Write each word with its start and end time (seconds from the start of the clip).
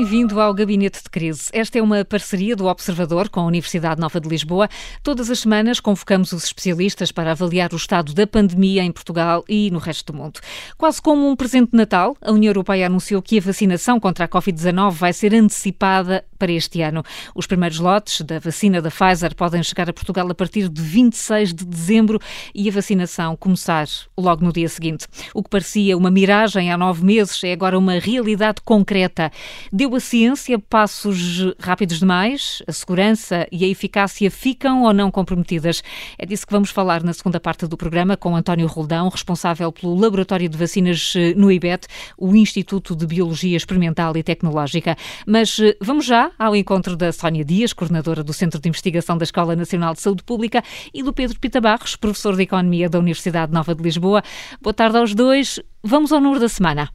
Bem-vindo 0.00 0.40
ao 0.40 0.54
Gabinete 0.54 1.02
de 1.02 1.10
Crise. 1.10 1.50
Esta 1.52 1.78
é 1.78 1.82
uma 1.82 2.02
parceria 2.06 2.56
do 2.56 2.64
Observador 2.64 3.28
com 3.28 3.40
a 3.40 3.44
Universidade 3.44 4.00
Nova 4.00 4.18
de 4.18 4.30
Lisboa. 4.30 4.66
Todas 5.02 5.28
as 5.28 5.40
semanas 5.40 5.78
convocamos 5.78 6.32
os 6.32 6.42
especialistas 6.42 7.12
para 7.12 7.32
avaliar 7.32 7.74
o 7.74 7.76
estado 7.76 8.14
da 8.14 8.26
pandemia 8.26 8.82
em 8.82 8.90
Portugal 8.90 9.44
e 9.46 9.70
no 9.70 9.78
resto 9.78 10.10
do 10.10 10.18
mundo. 10.18 10.40
Quase 10.78 11.02
como 11.02 11.28
um 11.28 11.36
presente 11.36 11.72
de 11.72 11.76
Natal, 11.76 12.16
a 12.22 12.32
União 12.32 12.48
Europeia 12.48 12.86
anunciou 12.86 13.20
que 13.20 13.36
a 13.36 13.42
vacinação 13.42 14.00
contra 14.00 14.24
a 14.24 14.28
Covid-19 14.28 14.92
vai 14.92 15.12
ser 15.12 15.34
antecipada 15.34 16.24
para 16.38 16.50
este 16.50 16.80
ano. 16.80 17.02
Os 17.34 17.46
primeiros 17.46 17.78
lotes 17.78 18.22
da 18.22 18.38
vacina 18.38 18.80
da 18.80 18.90
Pfizer 18.90 19.34
podem 19.36 19.62
chegar 19.62 19.90
a 19.90 19.92
Portugal 19.92 20.26
a 20.30 20.34
partir 20.34 20.70
de 20.70 20.80
26 20.80 21.52
de 21.52 21.66
dezembro 21.66 22.18
e 22.54 22.66
a 22.70 22.72
vacinação 22.72 23.36
começar 23.36 23.86
logo 24.16 24.42
no 24.42 24.50
dia 24.50 24.68
seguinte. 24.70 25.06
O 25.34 25.42
que 25.42 25.50
parecia 25.50 25.94
uma 25.94 26.10
miragem 26.10 26.72
há 26.72 26.78
nove 26.78 27.04
meses 27.04 27.44
é 27.44 27.52
agora 27.52 27.78
uma 27.78 27.98
realidade 27.98 28.62
concreta. 28.64 29.30
Deu 29.70 29.89
a 29.96 30.00
ciência 30.00 30.58
passos 30.58 31.54
rápidos 31.58 31.98
demais? 31.98 32.62
A 32.66 32.72
segurança 32.72 33.46
e 33.50 33.64
a 33.64 33.68
eficácia 33.68 34.30
ficam 34.30 34.82
ou 34.82 34.92
não 34.92 35.10
comprometidas? 35.10 35.82
É 36.18 36.26
disso 36.26 36.46
que 36.46 36.52
vamos 36.52 36.70
falar 36.70 37.02
na 37.02 37.12
segunda 37.12 37.40
parte 37.40 37.66
do 37.66 37.76
programa 37.76 38.16
com 38.16 38.36
António 38.36 38.66
Roldão, 38.66 39.08
responsável 39.08 39.70
pelo 39.72 39.94
Laboratório 39.94 40.48
de 40.48 40.56
Vacinas 40.56 41.14
eh, 41.16 41.34
no 41.34 41.50
IBET, 41.50 41.86
o 42.16 42.34
Instituto 42.34 42.94
de 42.94 43.06
Biologia 43.06 43.56
Experimental 43.56 44.16
e 44.16 44.22
Tecnológica. 44.22 44.96
Mas 45.26 45.58
eh, 45.58 45.76
vamos 45.80 46.04
já 46.04 46.30
ao 46.38 46.54
encontro 46.54 46.96
da 46.96 47.12
Sónia 47.12 47.44
Dias, 47.44 47.72
coordenadora 47.72 48.22
do 48.22 48.32
Centro 48.32 48.60
de 48.60 48.68
Investigação 48.68 49.16
da 49.18 49.24
Escola 49.24 49.56
Nacional 49.56 49.94
de 49.94 50.00
Saúde 50.00 50.22
Pública, 50.22 50.62
e 50.92 51.02
do 51.02 51.12
Pedro 51.12 51.38
Pita 51.38 51.60
Barros, 51.60 51.96
professor 51.96 52.36
de 52.36 52.42
Economia 52.42 52.88
da 52.88 52.98
Universidade 52.98 53.52
Nova 53.52 53.74
de 53.74 53.82
Lisboa. 53.82 54.22
Boa 54.60 54.74
tarde 54.74 54.98
aos 54.98 55.14
dois. 55.14 55.60
Vamos 55.82 56.12
ao 56.12 56.20
número 56.20 56.40
da 56.40 56.48
semana. 56.48 56.90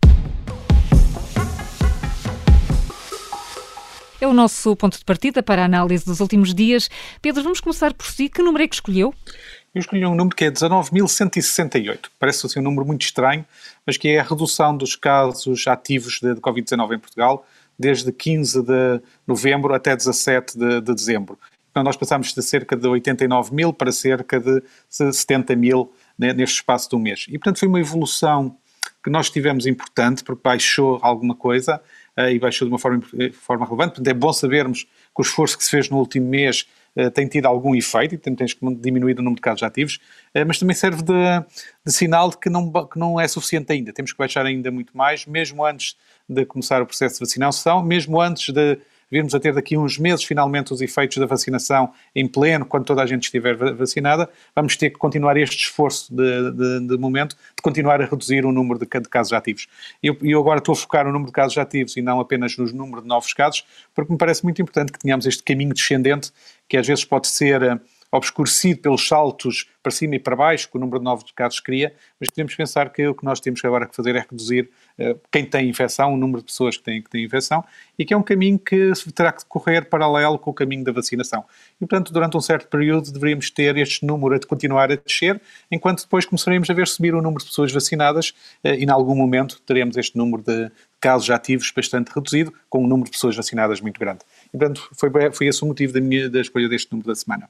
É 4.26 4.28
o 4.28 4.34
nosso 4.34 4.76
ponto 4.76 4.98
de 4.98 5.06
partida 5.06 5.44
para 5.44 5.62
a 5.62 5.66
análise 5.66 6.04
dos 6.04 6.20
últimos 6.20 6.52
dias. 6.52 6.90
Pedro, 7.22 7.44
vamos 7.44 7.60
começar 7.60 7.94
por 7.94 8.08
si. 8.08 8.28
Que 8.28 8.42
número 8.42 8.64
é 8.64 8.68
que 8.68 8.74
escolheu? 8.74 9.14
Eu 9.72 9.80
escolhi 9.80 10.04
um 10.04 10.16
número 10.16 10.36
que 10.36 10.46
é 10.46 10.50
19.168. 10.50 12.08
Parece 12.18 12.44
assim 12.48 12.60
um 12.60 12.64
número 12.64 12.88
muito 12.88 13.04
estranho, 13.04 13.46
mas 13.86 13.98
que 13.98 14.08
é 14.08 14.20
a 14.20 14.24
redução 14.24 14.76
dos 14.76 14.96
casos 14.96 15.68
ativos 15.68 16.20
de, 16.20 16.34
de 16.34 16.42
Covid-19 16.42 16.96
em 16.96 17.00
Portugal 17.00 17.46
desde 17.78 18.12
15 18.12 18.64
de 18.64 19.02
novembro 19.28 19.76
até 19.76 19.96
17 19.96 20.58
de, 20.58 20.82
de 20.82 20.96
dezembro. 20.96 21.38
Então 21.70 21.84
nós 21.84 21.96
passámos 21.96 22.34
de 22.34 22.42
cerca 22.42 22.76
de 22.76 22.88
89 22.88 23.54
mil 23.54 23.72
para 23.72 23.92
cerca 23.92 24.40
de 24.40 24.64
70 24.90 25.56
mil 25.56 25.94
né, 26.18 26.34
neste 26.34 26.56
espaço 26.56 26.90
de 26.90 26.96
um 26.96 27.00
mês. 27.00 27.28
E 27.28 27.34
portanto 27.34 27.60
foi 27.60 27.68
uma 27.68 27.80
evolução 27.80 28.58
que 29.04 29.10
nós 29.12 29.30
tivemos 29.30 29.68
importante, 29.68 30.24
porque 30.24 30.42
baixou 30.44 30.98
alguma 31.04 31.36
coisa 31.36 31.80
e 32.18 32.40
baixou 32.40 32.68
de 32.68 32.72
uma 32.74 32.80
forma, 32.80 33.02
forma 33.34 33.66
relevante. 33.66 33.96
Portanto 33.96 34.08
é 34.08 34.14
bom 34.14 34.32
sabermos 34.32 34.84
que 34.84 34.90
o 35.18 35.22
esforço 35.22 35.58
que 35.58 35.64
se 35.64 35.70
fez 35.70 35.90
no 35.90 35.98
último 35.98 36.28
mês 36.28 36.68
uh, 36.96 37.12
tem 37.12 37.28
tido 37.28 37.46
algum 37.46 37.76
efeito 37.76 38.16
e 38.16 38.18
tem, 38.18 38.34
tem 38.34 38.48
diminuído 38.80 39.20
o 39.20 39.24
número 39.24 39.38
de 39.38 39.42
casos 39.42 39.64
ativos, 39.64 40.00
mas 40.48 40.58
também 40.58 40.76
serve 40.76 41.04
de, 41.04 41.14
de 41.86 41.92
sinal 41.92 42.30
de 42.30 42.38
que 42.38 42.50
não, 42.50 42.72
que 42.72 42.98
não 42.98 43.20
é 43.20 43.28
suficiente 43.28 43.72
ainda. 43.72 43.92
Temos 43.92 44.12
que 44.12 44.18
baixar 44.18 44.46
ainda 44.46 44.72
muito 44.72 44.96
mais, 44.96 45.26
mesmo 45.26 45.66
antes 45.66 45.98
de 46.28 46.46
começar 46.46 46.82
o 46.82 46.86
processo 46.86 47.16
de 47.16 47.20
vacinação, 47.20 47.84
mesmo 47.84 48.20
antes 48.22 48.54
de 48.54 48.80
virmos 49.16 49.34
a 49.34 49.40
ter 49.40 49.54
daqui 49.54 49.76
a 49.76 49.80
uns 49.80 49.98
meses 49.98 50.26
finalmente 50.26 50.74
os 50.74 50.82
efeitos 50.82 51.18
da 51.18 51.26
vacinação 51.26 51.94
em 52.14 52.28
pleno, 52.28 52.66
quando 52.66 52.84
toda 52.84 53.02
a 53.02 53.06
gente 53.06 53.24
estiver 53.24 53.56
vacinada, 53.56 54.30
vamos 54.54 54.76
ter 54.76 54.90
que 54.90 54.98
continuar 54.98 55.38
este 55.38 55.56
esforço 55.56 56.14
de, 56.14 56.52
de, 56.52 56.88
de 56.88 56.98
momento 56.98 57.38
de 57.56 57.62
continuar 57.62 58.02
a 58.02 58.06
reduzir 58.06 58.46
o 58.46 58.52
número 58.52 58.78
de, 58.78 58.86
de 58.86 59.10
casos 59.10 59.32
ativos. 59.32 59.68
E 60.04 60.08
eu, 60.08 60.18
eu, 60.22 60.40
agora 60.42 60.60
estou 60.60 60.74
a 60.74 60.76
focar 60.76 61.06
no 61.06 61.14
número 61.14 61.28
de 61.28 61.34
casos 61.34 61.58
ativos 61.58 61.96
e 61.96 62.02
não 62.02 62.20
apenas 62.20 62.58
no 62.58 62.66
número 62.74 63.02
de 63.02 63.08
novos 63.08 63.32
casos, 63.34 63.66
porque 63.94 64.12
me 64.12 64.18
parece 64.18 64.44
muito 64.44 64.62
importante 64.62 64.92
que 64.92 65.00
tenhamos 65.00 65.26
este 65.26 65.44
caminho 65.44 65.74
descendente, 65.74 66.34
que 66.68 66.76
às 66.76 66.86
vezes 66.86 67.06
pode 67.06 67.28
ser 67.28 67.62
eh, 67.62 67.80
obscurecido 68.12 68.82
pelos 68.82 69.08
saltos 69.08 69.70
para 69.82 69.92
cima 69.92 70.16
e 70.16 70.20
para 70.20 70.36
baixo 70.36 70.70
que 70.70 70.78
o 70.78 70.80
número 70.80 71.00
de 71.00 71.06
novos 71.06 71.32
casos 71.32 71.60
cria, 71.60 71.94
mas 72.20 72.30
podemos 72.30 72.54
pensar 72.56 72.92
que 72.92 73.08
o 73.08 73.16
que 73.16 73.24
nós 73.24 73.40
temos 73.40 73.64
agora 73.64 73.88
que 73.88 73.96
fazer 73.96 74.16
é 74.16 74.20
reduzir 74.20 74.70
quem 75.32 75.46
tem 75.46 75.70
infecção, 75.70 76.14
o 76.14 76.18
número 76.18 76.40
de 76.40 76.46
pessoas 76.46 76.78
que 76.78 76.84
têm, 76.84 77.02
que 77.02 77.10
têm 77.10 77.26
infecção, 77.26 77.64
e 77.98 78.06
que 78.06 78.14
é 78.14 78.18
um 78.18 78.24
caminho 78.24 78.58
que 78.58 78.92
terá 79.14 79.32
que 79.32 79.46
correr 79.46 79.86
paralelo 79.90 80.40
com 80.40 80.52
o 80.52 80.54
caminho 80.54 80.84
da 80.84 80.92
vacinação. 80.92 81.44
E, 81.76 81.86
portanto, 81.86 82.14
durante 82.14 82.38
um 82.38 82.42
certo 82.42 82.68
período 82.68 83.12
deveríamos 83.12 83.50
ter 83.50 83.76
este 83.78 84.06
número 84.06 84.36
a 84.36 84.40
continuar 84.40 84.92
a 84.92 84.96
descer, 84.96 85.42
enquanto 85.72 86.04
depois 86.04 86.26
começaremos 86.26 86.70
a 86.70 86.74
ver 86.74 86.88
subir 86.88 87.14
o 87.14 87.22
número 87.22 87.40
de 87.40 87.50
pessoas 87.50 87.72
vacinadas 87.72 88.30
uh, 88.64 88.70
e, 88.70 88.84
em 88.84 88.90
algum 88.90 89.16
momento, 89.16 89.62
teremos 89.66 89.98
este 89.98 90.18
número 90.18 90.44
de 90.44 90.72
casos 91.00 91.30
ativos 91.30 91.72
bastante 91.76 92.12
reduzido, 92.14 92.54
com 92.70 92.84
um 92.84 92.88
número 92.88 93.06
de 93.06 93.12
pessoas 93.12 93.36
vacinadas 93.36 93.82
muito 93.82 94.00
grande. 94.00 94.20
E, 94.54 94.58
portanto, 94.58 94.90
foi, 94.94 95.10
foi 95.32 95.48
esse 95.48 95.64
o 95.64 95.68
motivo 95.68 95.94
da, 95.94 96.02
minha, 96.02 96.30
da 96.30 96.42
escolha 96.42 96.70
deste 96.70 96.92
número 96.92 97.08
da 97.08 97.16
semana 97.16 97.50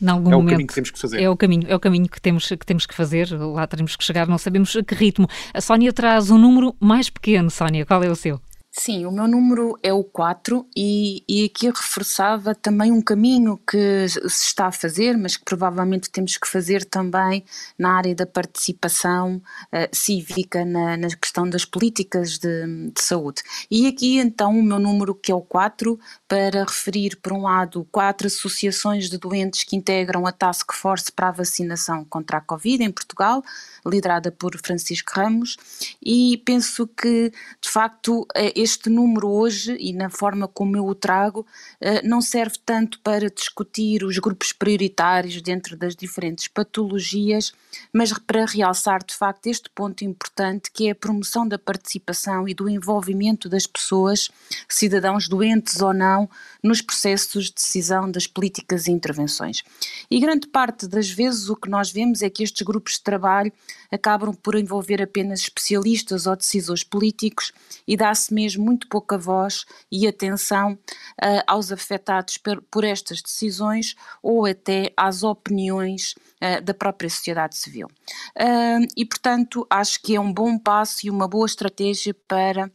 em 0.00 0.08
algum 0.08 0.30
é 0.30 0.36
momento. 0.36 0.52
É 0.52 0.54
o 0.54 0.66
caminho 0.66 0.66
que 0.66 0.74
temos 0.74 0.90
que 0.90 0.98
fazer. 0.98 1.22
É 1.22 1.30
o 1.30 1.36
caminho, 1.36 1.66
é 1.68 1.74
o 1.74 1.80
caminho 1.80 2.08
que 2.08 2.20
temos, 2.20 2.48
que 2.48 2.66
temos 2.66 2.86
que 2.86 2.94
fazer, 2.94 3.28
lá 3.32 3.66
teremos 3.66 3.96
que 3.96 4.04
chegar, 4.04 4.26
não 4.26 4.38
sabemos 4.38 4.74
a 4.76 4.82
que 4.82 4.94
ritmo. 4.94 5.28
A 5.52 5.60
Sónia 5.60 5.92
traz 5.92 6.30
um 6.30 6.38
número 6.38 6.74
mais 6.80 7.10
pequeno, 7.10 7.50
Sónia, 7.50 7.84
qual 7.84 8.02
é 8.02 8.08
o 8.08 8.16
seu? 8.16 8.40
Sim, 8.80 9.06
o 9.06 9.10
meu 9.10 9.26
número 9.26 9.76
é 9.82 9.92
o 9.92 10.04
4 10.04 10.64
e, 10.74 11.24
e 11.28 11.44
aqui 11.46 11.66
reforçava 11.66 12.54
também 12.54 12.92
um 12.92 13.02
caminho 13.02 13.60
que 13.68 14.08
se 14.08 14.46
está 14.46 14.66
a 14.66 14.72
fazer, 14.72 15.18
mas 15.18 15.36
que 15.36 15.44
provavelmente 15.44 16.08
temos 16.08 16.36
que 16.36 16.46
fazer 16.46 16.84
também 16.84 17.44
na 17.76 17.96
área 17.96 18.14
da 18.14 18.24
participação 18.24 19.42
uh, 19.72 19.88
cívica 19.92 20.64
na, 20.64 20.96
na, 20.96 21.08
questão 21.08 21.50
das 21.50 21.64
políticas 21.64 22.38
de, 22.38 22.92
de, 22.94 23.02
saúde. 23.02 23.42
E 23.68 23.88
aqui 23.88 24.16
então 24.18 24.56
o 24.56 24.62
meu 24.62 24.78
número 24.78 25.12
que 25.12 25.32
é 25.32 25.34
o 25.34 25.42
4 25.42 25.98
para 26.28 26.62
referir 26.62 27.16
por 27.16 27.32
um 27.32 27.42
lado 27.42 27.84
quatro 27.90 28.28
associações 28.28 29.10
de 29.10 29.18
doentes 29.18 29.64
que 29.64 29.74
integram 29.74 30.24
a 30.24 30.30
Task 30.30 30.72
Force 30.72 31.10
para 31.10 31.30
a 31.30 31.32
vacinação 31.32 32.04
contra 32.04 32.38
a 32.38 32.40
Covid 32.40 32.84
em 32.84 32.92
Portugal, 32.92 33.42
liderada 33.84 34.30
por 34.30 34.56
Francisco 34.64 35.14
Ramos, 35.16 35.56
e 36.00 36.40
penso 36.46 36.86
que 36.86 37.32
de 37.60 37.68
facto 37.68 38.24
este 38.54 38.67
este 38.68 38.90
número 38.90 39.28
hoje 39.28 39.76
e 39.80 39.94
na 39.94 40.10
forma 40.10 40.46
como 40.46 40.76
eu 40.76 40.86
o 40.86 40.94
trago 40.94 41.46
eh, 41.80 42.02
não 42.02 42.20
serve 42.20 42.56
tanto 42.66 43.00
para 43.00 43.30
discutir 43.30 44.04
os 44.04 44.18
grupos 44.18 44.52
prioritários 44.52 45.40
dentro 45.40 45.74
das 45.74 45.96
diferentes 45.96 46.48
patologias, 46.48 47.52
mas 47.90 48.12
para 48.12 48.44
realçar 48.44 49.02
de 49.02 49.14
facto 49.14 49.46
este 49.46 49.70
ponto 49.70 50.04
importante 50.04 50.70
que 50.70 50.88
é 50.88 50.90
a 50.90 50.94
promoção 50.94 51.48
da 51.48 51.58
participação 51.58 52.46
e 52.46 52.52
do 52.52 52.68
envolvimento 52.68 53.48
das 53.48 53.66
pessoas, 53.66 54.28
cidadãos 54.68 55.28
doentes 55.28 55.80
ou 55.80 55.94
não, 55.94 56.28
nos 56.62 56.82
processos 56.82 57.46
de 57.46 57.54
decisão 57.54 58.10
das 58.10 58.26
políticas 58.26 58.86
e 58.86 58.90
intervenções. 58.90 59.62
E 60.10 60.20
grande 60.20 60.46
parte 60.46 60.86
das 60.86 61.08
vezes 61.08 61.48
o 61.48 61.56
que 61.56 61.70
nós 61.70 61.90
vemos 61.90 62.20
é 62.20 62.28
que 62.28 62.42
estes 62.42 62.62
grupos 62.62 62.94
de 62.94 63.02
trabalho 63.02 63.52
acabam 63.90 64.34
por 64.34 64.56
envolver 64.56 65.00
apenas 65.00 65.40
especialistas 65.40 66.26
ou 66.26 66.36
decisores 66.36 66.84
políticos 66.84 67.52
e 67.86 67.96
dá-se 67.96 68.34
mesmo 68.34 68.47
muito 68.56 68.88
pouca 68.88 69.16
voz 69.16 69.64
e 69.90 70.06
atenção 70.06 70.72
uh, 70.72 71.42
aos 71.46 71.72
afetados 71.72 72.38
per, 72.38 72.60
por 72.70 72.84
estas 72.84 73.22
decisões 73.22 73.94
ou 74.22 74.46
até 74.46 74.92
às 74.96 75.22
opiniões 75.22 76.14
uh, 76.42 76.62
da 76.62 76.74
própria 76.74 77.10
sociedade 77.10 77.56
civil. 77.56 77.88
Uh, 78.36 78.86
e, 78.96 79.04
portanto, 79.04 79.66
acho 79.70 80.00
que 80.02 80.14
é 80.14 80.20
um 80.20 80.32
bom 80.32 80.58
passo 80.58 81.06
e 81.06 81.10
uma 81.10 81.28
boa 81.28 81.46
estratégia 81.46 82.14
para 82.26 82.70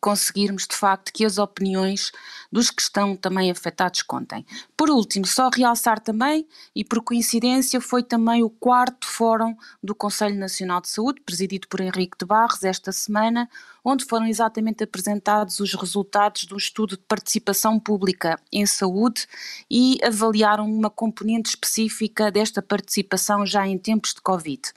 conseguirmos 0.00 0.66
de 0.66 0.76
facto 0.76 1.12
que 1.12 1.24
as 1.24 1.38
opiniões 1.38 2.12
dos 2.50 2.70
que 2.70 2.82
estão 2.82 3.16
também 3.16 3.50
afetados 3.50 4.02
contem. 4.02 4.44
Por 4.76 4.90
último, 4.90 5.26
só 5.26 5.48
realçar 5.48 6.00
também, 6.00 6.46
e 6.74 6.84
por 6.84 7.02
coincidência, 7.02 7.80
foi 7.80 8.02
também 8.02 8.42
o 8.42 8.50
quarto 8.50 9.06
fórum 9.06 9.56
do 9.82 9.94
Conselho 9.94 10.36
Nacional 10.36 10.80
de 10.80 10.88
Saúde, 10.88 11.20
presidido 11.20 11.68
por 11.68 11.80
Henrique 11.80 12.16
de 12.18 12.24
Barros, 12.24 12.62
esta 12.62 12.92
semana, 12.92 13.48
onde 13.84 14.04
foram 14.04 14.26
exatamente 14.26 14.82
apresentados 14.82 15.60
os 15.60 15.74
resultados 15.74 16.44
do 16.44 16.56
estudo 16.56 16.96
de 16.96 17.02
participação 17.04 17.78
pública 17.78 18.38
em 18.52 18.66
saúde 18.66 19.26
e 19.70 19.98
avaliaram 20.02 20.68
uma 20.70 20.90
componente 20.90 21.50
específica 21.50 22.30
desta 22.30 22.60
participação 22.60 23.46
já 23.46 23.66
em 23.66 23.78
tempos 23.78 24.12
de 24.14 24.20
Covid. 24.20 24.72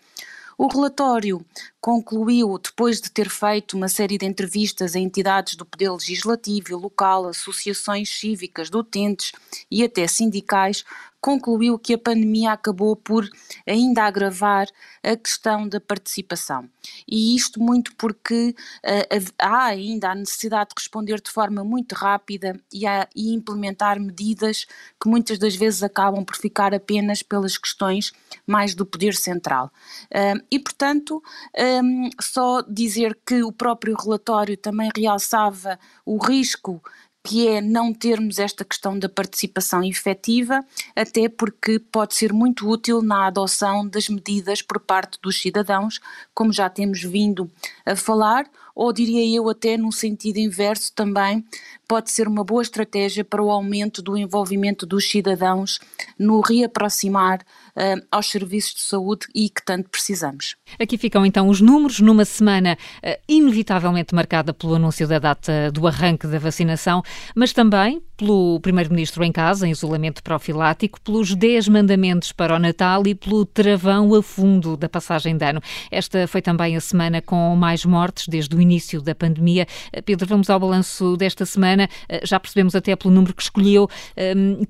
O 0.60 0.68
relatório 0.68 1.44
concluiu, 1.82 2.58
depois 2.58 3.00
de 3.00 3.10
ter 3.10 3.30
feito 3.30 3.78
uma 3.78 3.88
série 3.88 4.18
de 4.18 4.26
entrevistas 4.26 4.96
a 4.96 5.00
entidades 5.00 5.56
do 5.56 5.66
Poder 5.66 5.90
Legislativo 5.92 6.72
e 6.72 6.76
local, 6.76 7.28
associações 7.28 8.10
cívicas, 8.10 8.70
utentes 8.70 9.32
e 9.72 9.84
até 9.84 10.06
sindicais, 10.08 10.84
concluiu 11.22 11.78
que 11.78 11.94
a 11.94 11.98
pandemia 11.98 12.52
acabou 12.52 12.96
por 12.96 13.28
ainda 13.68 14.04
agravar 14.04 14.68
a 15.04 15.16
questão 15.16 15.68
da 15.68 15.80
participação. 15.80 16.70
E 17.08 17.36
isto 17.36 17.60
muito 17.60 17.94
porque 17.96 18.56
uh, 18.86 19.34
há 19.38 19.66
ainda 19.66 20.12
a 20.12 20.16
necessidade 20.16 20.70
de 20.70 20.76
responder 20.78 21.22
de 21.22 21.30
forma 21.30 21.64
muito 21.64 21.94
rápida 21.94 22.60
e, 22.72 22.88
a, 22.88 23.08
e 23.16 23.34
implementar 23.34 24.00
medidas 24.00 24.66
que 25.02 25.10
muitas 25.10 25.38
das 25.38 25.56
vezes 25.56 25.84
acabam 25.84 26.24
por 26.24 26.36
ficar 26.36 26.74
apenas 26.74 27.22
pelas 27.22 27.58
questões 27.58 28.12
mais 28.48 28.74
do 28.74 28.86
poder 28.86 29.14
central. 29.14 29.72
Uh, 30.06 30.42
e, 30.50 30.58
portanto, 30.58 31.22
um, 31.70 32.10
só 32.22 32.62
dizer 32.62 33.18
que 33.26 33.44
o 33.44 33.52
próprio 33.52 33.96
relatório 33.96 34.58
também 34.58 34.90
realçava 34.96 35.80
o 36.06 36.18
risco 36.18 36.82
que 37.24 37.48
é 37.48 37.62
não 37.62 37.94
termos 37.94 38.40
esta 38.40 38.64
questão 38.64 38.98
da 38.98 39.10
participação 39.10 39.84
efetiva, 39.84 40.66
até 40.96 41.28
porque 41.28 41.78
pode 41.78 42.16
ser 42.16 42.32
muito 42.32 42.68
útil 42.68 43.02
na 43.02 43.28
adoção 43.28 43.88
das 43.88 44.08
medidas 44.10 44.62
por 44.62 44.80
parte 44.80 45.20
dos 45.22 45.40
cidadãos, 45.40 46.00
como 46.34 46.54
já 46.54 46.70
temos 46.70 47.02
vindo 47.04 47.52
a 47.86 47.96
falar, 47.96 48.50
ou 48.74 48.94
diria 48.94 49.38
eu 49.38 49.50
até 49.50 49.76
no 49.76 49.92
sentido 49.92 50.38
inverso 50.38 50.94
também, 50.96 51.46
pode 51.88 52.10
ser 52.10 52.28
uma 52.28 52.44
boa 52.44 52.62
estratégia 52.62 53.26
para 53.26 53.44
o 53.44 53.52
aumento 53.52 54.02
do 54.02 54.18
envolvimento 54.18 54.86
dos 54.86 55.10
cidadãos 55.10 55.80
no 56.18 56.40
reaproximar 56.40 57.42
uh, 57.80 58.06
aos 58.12 58.28
serviços 58.28 58.74
de 58.74 58.82
saúde 58.82 59.28
e 59.34 59.50
que 59.50 59.64
tanto 59.64 59.90
precisamos. 59.90 60.56
Aqui 60.80 60.98
ficam 60.98 61.26
então 61.26 61.48
os 61.48 61.62
números 61.62 62.00
numa 62.00 62.26
semana 62.26 62.78
uh, 63.04 63.22
inevitavelmente 63.28 64.14
marcada 64.14 64.54
pelo 64.54 64.76
anúncio 64.76 65.08
da 65.08 65.20
data 65.20 65.72
do 65.72 65.88
arranque 65.88 66.28
da 66.28 66.38
vacinação, 66.38 67.02
mas 67.36 67.54
também 67.54 68.02
pelo 68.18 68.60
Primeiro-Ministro 68.60 69.24
em 69.24 69.32
casa, 69.32 69.66
em 69.66 69.72
isolamento 69.72 70.22
profilático, 70.22 71.00
pelos 71.00 71.34
10 71.34 71.70
mandamentos 71.70 72.34
para 72.34 72.54
o 72.54 72.60
Natal 72.60 73.08
e 73.08 73.16
pelo 73.16 73.46
travão 73.46 74.14
a 74.14 74.22
fundo 74.22 74.76
da 74.76 74.90
passagem 74.90 75.38
de 75.38 75.46
ano. 75.46 75.62
Esta 75.90 76.28
foi 76.28 76.42
também 76.42 76.76
a 76.76 76.82
semana 76.82 77.22
com 77.22 77.56
mais 77.56 77.86
mortes 77.86 78.28
desde 78.28 78.54
o 78.54 78.62
início 78.62 79.02
da 79.02 79.16
pandemia. 79.16 79.66
Uh, 79.96 80.04
Pedro, 80.04 80.28
vamos 80.28 80.50
ao 80.50 80.60
balanço 80.60 81.16
desta 81.16 81.46
semana. 81.46 81.88
Já 82.24 82.40
percebemos 82.40 82.76
até 82.76 82.96
pelo 82.96 83.14
número 83.14 83.34
que 83.34 83.42
escolheu 83.42 83.88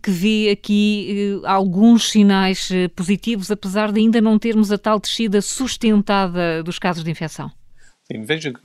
que 0.02 0.12
vê 0.12 0.50
aqui 0.52 1.40
alguns 1.46 2.10
sinais 2.10 2.70
positivos, 3.00 3.50
apesar 3.50 3.94
de 3.94 4.02
ainda 4.02 4.20
não 4.20 4.38
termos 4.38 4.74
a 4.74 4.78
tal 4.78 5.00
descida 5.00 5.42
sustentada 5.42 6.62
dos 6.62 6.78
casos 6.78 7.02
de 7.02 7.10
infecção? 7.10 7.50
Sim, 8.12 8.26
veja 8.26 8.52
que 8.52 8.60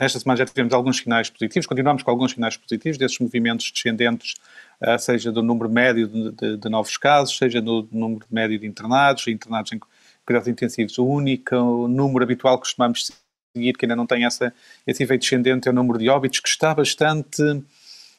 nesta 0.00 0.18
semana 0.18 0.38
já 0.38 0.46
tivemos 0.46 0.72
alguns 0.72 0.96
sinais 0.96 1.28
positivos, 1.28 1.66
continuamos 1.66 2.02
com 2.02 2.10
alguns 2.10 2.32
sinais 2.32 2.56
positivos 2.56 2.96
desses 2.96 3.18
movimentos 3.18 3.70
descendentes, 3.70 4.32
uh, 4.80 4.98
seja 4.98 5.30
do 5.30 5.42
número 5.42 5.68
médio 5.68 6.08
de, 6.08 6.32
de, 6.32 6.56
de, 6.56 6.68
novos 6.70 6.96
casos, 6.96 7.36
seja 7.36 7.60
do 7.60 7.86
número 7.92 8.24
médio 8.30 8.58
de 8.58 8.66
internados, 8.66 9.26
internados 9.28 9.72
em 9.72 9.80
cuidados 10.24 10.48
intensivos. 10.48 10.96
O 10.96 11.04
único 11.04 11.86
número 11.86 12.24
habitual 12.24 12.56
que 12.56 12.62
costumamos 12.62 13.10
seguir, 13.54 13.74
que 13.74 13.84
ainda 13.84 13.96
não 13.96 14.06
tem 14.06 14.24
essa, 14.24 14.54
esse 14.86 15.02
efeito 15.02 15.20
descendente, 15.20 15.68
é 15.68 15.70
o 15.70 15.74
número 15.74 15.98
de 15.98 16.08
óbitos, 16.08 16.40
que 16.40 16.48
está 16.48 16.74
bastante 16.74 17.42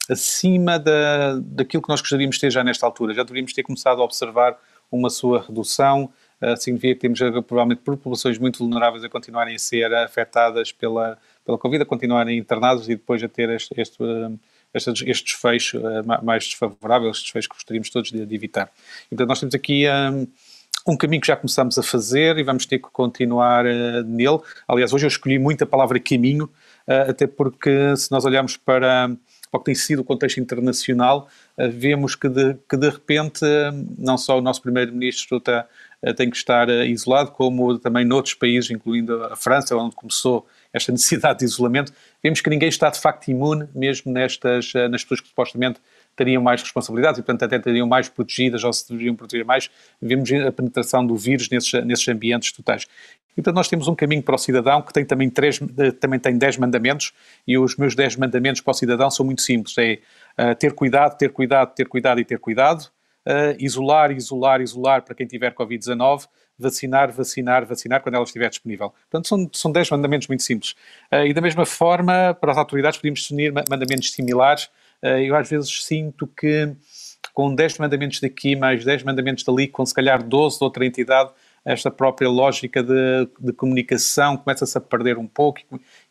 acima 0.08 0.78
da, 0.78 1.40
daquilo 1.40 1.82
que 1.82 1.90
nós 1.90 2.00
gostaríamos 2.00 2.36
de 2.36 2.42
ter 2.42 2.52
já 2.52 2.64
nesta 2.64 2.86
altura. 2.86 3.16
Já 3.16 3.24
deveríamos 3.24 3.54
ter 3.54 3.64
começado 3.64 4.00
a 4.04 4.06
observar 4.06 4.56
uma 4.92 5.10
sua 5.10 5.42
redução, 5.42 6.10
uh, 6.42 6.58
significa 6.58 6.96
que 6.96 7.02
temos 7.02 7.20
uh, 7.22 7.44
provavelmente 7.44 7.82
populações 7.82 8.38
muito 8.38 8.60
vulneráveis 8.60 9.04
a 9.04 9.10
continuarem 9.10 9.56
a 9.56 9.60
ser 9.60 9.94
afetadas 9.94 10.72
pela, 10.72 11.18
pela 11.46 11.58
Covid, 11.58 11.84
a 11.84 11.86
continuarem 11.86 12.38
internados 12.38 12.88
e 12.88 12.96
depois 12.96 13.24
a 13.24 13.28
ter 13.28 13.50
este, 13.50 13.74
este, 13.80 14.02
uh, 14.02 14.40
este, 14.74 14.90
este 15.10 15.24
desfecho 15.24 15.82
mais 16.24 16.46
desfavorável, 16.46 17.10
este 17.10 17.24
desfecho 17.24 17.50
que 17.50 17.56
gostaríamos 17.56 17.90
todos 17.90 18.12
de, 18.12 18.26
de 18.26 18.36
evitar. 18.36 18.70
Então 19.12 19.26
nós 19.26 19.40
temos 19.40 19.56
aqui 19.56 19.86
um, 19.90 20.28
um 20.88 20.96
caminho 20.96 21.22
que 21.22 21.28
já 21.28 21.36
começamos 21.36 21.78
a 21.78 21.84
fazer 21.84 22.38
e 22.38 22.44
vamos 22.44 22.66
ter 22.66 22.80
que 22.80 22.90
continuar 22.90 23.66
uh, 23.66 24.04
nele. 24.06 24.40
Aliás, 24.68 24.94
hoje 24.94 25.06
eu 25.06 25.10
escolhi 25.10 25.38
muito 25.38 25.64
a 25.64 25.68
palavra 25.68 26.00
caminho, 26.00 26.46
uh, 26.88 27.10
até 27.10 27.28
porque 27.28 27.96
se 27.98 28.10
nós 28.12 28.24
olharmos 28.26 28.56
para 28.56 29.12
o 29.52 29.60
que 29.60 29.66
tem 29.66 29.76
sido 29.76 30.00
o 30.02 30.04
contexto 30.04 30.40
internacional, 30.40 31.28
uh, 31.58 31.70
vemos 31.70 32.16
que 32.16 32.28
de, 32.28 32.56
que 32.70 32.78
de 32.78 32.90
repente 32.90 33.44
uh, 33.44 33.88
não 33.98 34.18
só 34.18 34.38
o 34.38 34.42
nosso 34.42 34.62
primeiro-ministro 34.62 35.38
uh, 35.38 36.14
tem 36.14 36.30
que 36.30 36.38
estar 36.38 36.70
isolado, 36.86 37.32
como 37.32 37.78
também 37.80 38.06
noutros 38.06 38.36
países, 38.36 38.70
incluindo 38.70 39.24
a 39.26 39.36
França, 39.36 39.76
onde 39.76 39.96
começou 39.96 40.46
esta 40.72 40.92
necessidade 40.94 41.40
de 41.40 41.46
isolamento, 41.46 41.92
vemos 42.22 42.42
que 42.42 42.50
ninguém 42.50 42.70
está 42.70 42.90
de 42.90 43.00
facto 43.00 43.30
imune, 43.30 43.68
mesmo 43.74 44.12
nestas, 44.12 44.74
nas 44.92 45.02
pessoas 45.04 45.22
que 45.22 45.30
supostamente 45.30 45.80
teriam 46.16 46.42
mais 46.42 46.62
responsabilidades 46.62 47.20
e, 47.20 47.24
portanto, 47.24 47.44
até 47.44 47.60
teriam 47.60 47.88
mais 47.88 48.10
protegidas 48.10 48.64
ou 48.64 48.74
se 48.74 48.90
deveriam 48.90 49.16
proteger 49.16 49.46
mais, 49.46 49.70
vemos 50.02 50.32
a 50.32 50.52
penetração 50.52 51.06
do 51.06 51.16
vírus 51.16 51.50
nesses, 51.50 51.72
nesses 51.86 52.08
ambientes 52.08 52.52
totais. 52.52 52.88
Então 53.38 53.54
nós 53.54 53.68
temos 53.68 53.88
um 53.88 53.96
caminho 53.96 54.24
para 54.24 54.36
o 54.36 54.38
cidadão 54.38 54.82
que 54.82 54.92
tem 54.92 55.06
também, 55.06 55.30
três, 55.30 55.60
também 56.00 56.20
tem 56.20 56.38
10 56.38 56.58
mandamentos 56.58 57.14
e 57.48 57.58
os 57.58 57.76
meus 57.78 57.96
10 57.96 58.16
mandamentos 58.16 58.62
para 58.62 58.72
o 58.72 58.74
cidadão 58.74 59.12
são 59.12 59.26
muito 59.26 59.42
simples, 59.42 59.78
é 59.78 60.00
uh, 60.40 60.56
ter 60.56 60.74
cuidado, 60.74 61.18
ter 61.18 61.32
cuidado, 61.32 61.74
ter 61.76 61.88
cuidado 61.88 62.20
e 62.20 62.26
ter 62.26 62.40
cuidado, 62.40 62.82
uh, 62.82 63.56
isolar, 63.60 64.12
isolar, 64.12 64.62
isolar 64.62 65.04
para 65.04 65.14
quem 65.14 65.28
tiver 65.28 65.54
Covid-19, 65.54 66.28
vacinar, 66.58 67.12
vacinar, 67.12 67.66
vacinar 67.66 68.02
quando 68.02 68.16
ela 68.16 68.24
estiver 68.24 68.50
disponível. 68.50 68.92
Portanto, 69.10 69.28
são, 69.28 69.50
são 69.54 69.72
10 69.72 69.92
mandamentos 69.92 70.28
muito 70.28 70.42
simples. 70.42 70.72
Uh, 71.14 71.28
e 71.28 71.34
da 71.34 71.42
mesma 71.42 71.66
forma, 71.66 72.34
para 72.34 72.52
as 72.52 72.58
autoridades 72.58 72.98
podemos 72.98 73.22
definir 73.22 73.54
mandamentos 73.70 74.12
similares. 74.12 74.70
eu 75.04 75.36
às 75.36 75.48
vezes 75.48 75.86
sinto 75.86 76.26
que 76.26 76.76
com 77.38 77.54
10 77.54 77.78
mandamentos 77.78 78.20
daqui, 78.20 78.56
mais 78.56 78.84
10 78.84 79.04
mandamentos 79.04 79.44
dali, 79.44 79.68
com 79.68 79.86
se 79.86 79.94
calhar 79.94 80.24
12 80.24 80.58
de 80.58 80.64
outra 80.64 80.84
entidade, 80.84 81.30
esta 81.68 81.92
própria 81.92 82.30
lógica 82.30 82.82
de, 82.82 83.28
de 83.40 83.52
comunicação 83.52 84.38
começa-se 84.38 84.78
a 84.78 84.82
perder 84.82 85.18
um 85.18 85.28
pouco. 85.28 85.60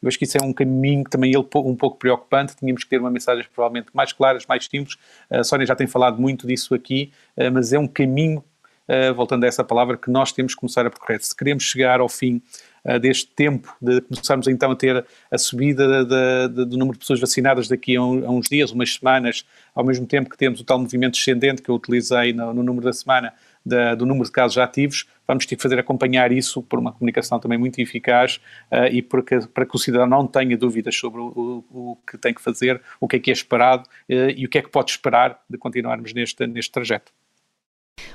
Eu 0.03 0.06
acho 0.06 0.19
que 0.19 0.25
isso 0.25 0.37
é 0.37 0.44
um 0.44 0.53
caminho 0.53 1.03
também 1.05 1.31
ele 1.31 1.38
um 1.38 1.75
pouco 1.75 1.97
preocupante. 1.97 2.55
Tínhamos 2.55 2.85
que 2.85 2.91
ter 2.91 3.00
uma 3.00 3.11
mensagem 3.11 3.43
provavelmente 3.55 3.88
mais 3.94 4.12
claras, 4.12 4.44
mais 4.47 4.67
simples. 4.67 4.99
A 5.31 5.43
Sónia 5.43 5.67
já 5.67 5.75
tem 5.75 5.87
falado 5.87 6.20
muito 6.20 6.47
disso 6.47 6.75
aqui, 6.75 7.11
eh, 7.37 7.49
mas 7.49 7.73
é 7.73 7.79
um 7.79 7.88
caminho, 7.88 8.44
eh, 8.87 9.11
voltando 9.12 9.44
a 9.44 9.47
essa 9.47 9.64
palavra, 9.64 9.97
que 9.97 10.11
nós 10.11 10.31
temos 10.31 10.55
que 10.55 10.61
começar 10.61 10.85
a 10.85 10.91
percorrer. 10.91 11.23
Se 11.23 11.35
queremos 11.35 11.64
chegar 11.64 12.00
ao 12.00 12.09
fim 12.09 12.43
eh, 12.85 12.99
deste 12.99 13.29
tempo, 13.29 13.75
de 13.81 14.02
começarmos 14.02 14.47
então 14.49 14.70
a 14.70 14.76
ter 14.76 15.06
a 15.31 15.38
subida 15.38 16.05
de, 16.05 16.55
de, 16.55 16.64
do 16.67 16.76
número 16.76 16.93
de 16.93 16.99
pessoas 16.99 17.19
vacinadas 17.19 17.67
daqui 17.67 17.97
a, 17.97 18.02
um, 18.02 18.26
a, 18.26 18.31
uns 18.31 18.47
dias, 18.47 18.70
umas 18.73 18.93
semanas, 18.93 19.47
ao 19.75 19.82
mesmo 19.82 20.06
tempo 20.06 20.29
que 20.29 20.37
temos 20.37 20.61
o 20.61 20.64
tal 20.64 20.79
movimento 20.79 21.14
descendente 21.14 21.62
que 21.62 21.70
eu 21.70 21.75
utilizei 21.75 22.35
no, 22.35 22.52
no 22.52 22.62
número 22.62 22.85
da 22.85 22.93
semana, 22.93 23.32
da, 23.66 23.96
do 23.96 24.06
número 24.06 24.24
de 24.24 24.30
casos 24.30 24.56
ativos, 24.56 25.04
vamos 25.26 25.44
ter 25.44 25.56
que 25.56 25.62
fazer 25.62 25.76
acompanhar 25.76 26.30
isso 26.30 26.62
por 26.62 26.78
uma 26.78 26.92
comunicação 26.92 27.40
também 27.40 27.58
muito 27.58 27.80
eficaz 27.80 28.40
uh, 28.70 28.86
e 28.90 29.02
porque, 29.02 29.40
para 29.52 29.66
que 29.66 29.74
o 29.74 29.78
cidadão 29.78 30.06
não 30.06 30.26
tenha 30.26 30.56
dúvidas 30.56 30.94
sobre 30.94 31.20
o, 31.20 31.26
o, 31.26 31.90
o, 31.90 31.98
que 32.08 32.16
tem 32.16 32.32
que 32.32 32.40
fazer, 32.40 32.80
o 33.00 33.08
que 33.08 33.16
é 33.16 33.18
que 33.18 33.30
é 33.30 33.34
esperado 33.34 33.82
uh, 33.82 34.30
e 34.36 34.46
o 34.46 34.48
que 34.48 34.58
é 34.58 34.62
que 34.62 34.70
pode 34.70 34.92
esperar 34.92 35.40
de 35.50 35.58
continuarmos 35.58 36.14
neste, 36.14 36.46
neste 36.46 36.70
trajeto. 36.70 37.10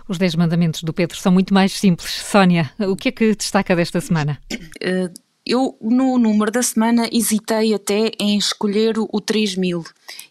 Os 0.07 0.17
10 0.17 0.35
mandamentos 0.35 0.83
do 0.83 0.93
Pedro 0.93 1.17
são 1.17 1.31
muito 1.31 1.53
mais 1.53 1.73
simples. 1.73 2.11
Sónia, 2.11 2.71
o 2.79 2.95
que 2.95 3.09
é 3.09 3.11
que 3.11 3.35
destaca 3.35 3.75
desta 3.75 3.99
semana? 3.99 4.39
Uh, 4.81 5.13
eu, 5.45 5.75
no 5.81 6.17
número 6.17 6.51
da 6.51 6.61
semana, 6.61 7.09
hesitei 7.11 7.73
até 7.73 8.11
em 8.19 8.37
escolher 8.37 8.97
o, 8.99 9.09
o 9.11 9.19
3000. 9.19 9.83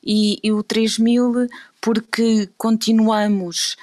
E, 0.04 0.38
e 0.42 0.52
o 0.52 0.62
3000 0.62 1.48
porque 1.80 2.48
continuamos, 2.58 3.76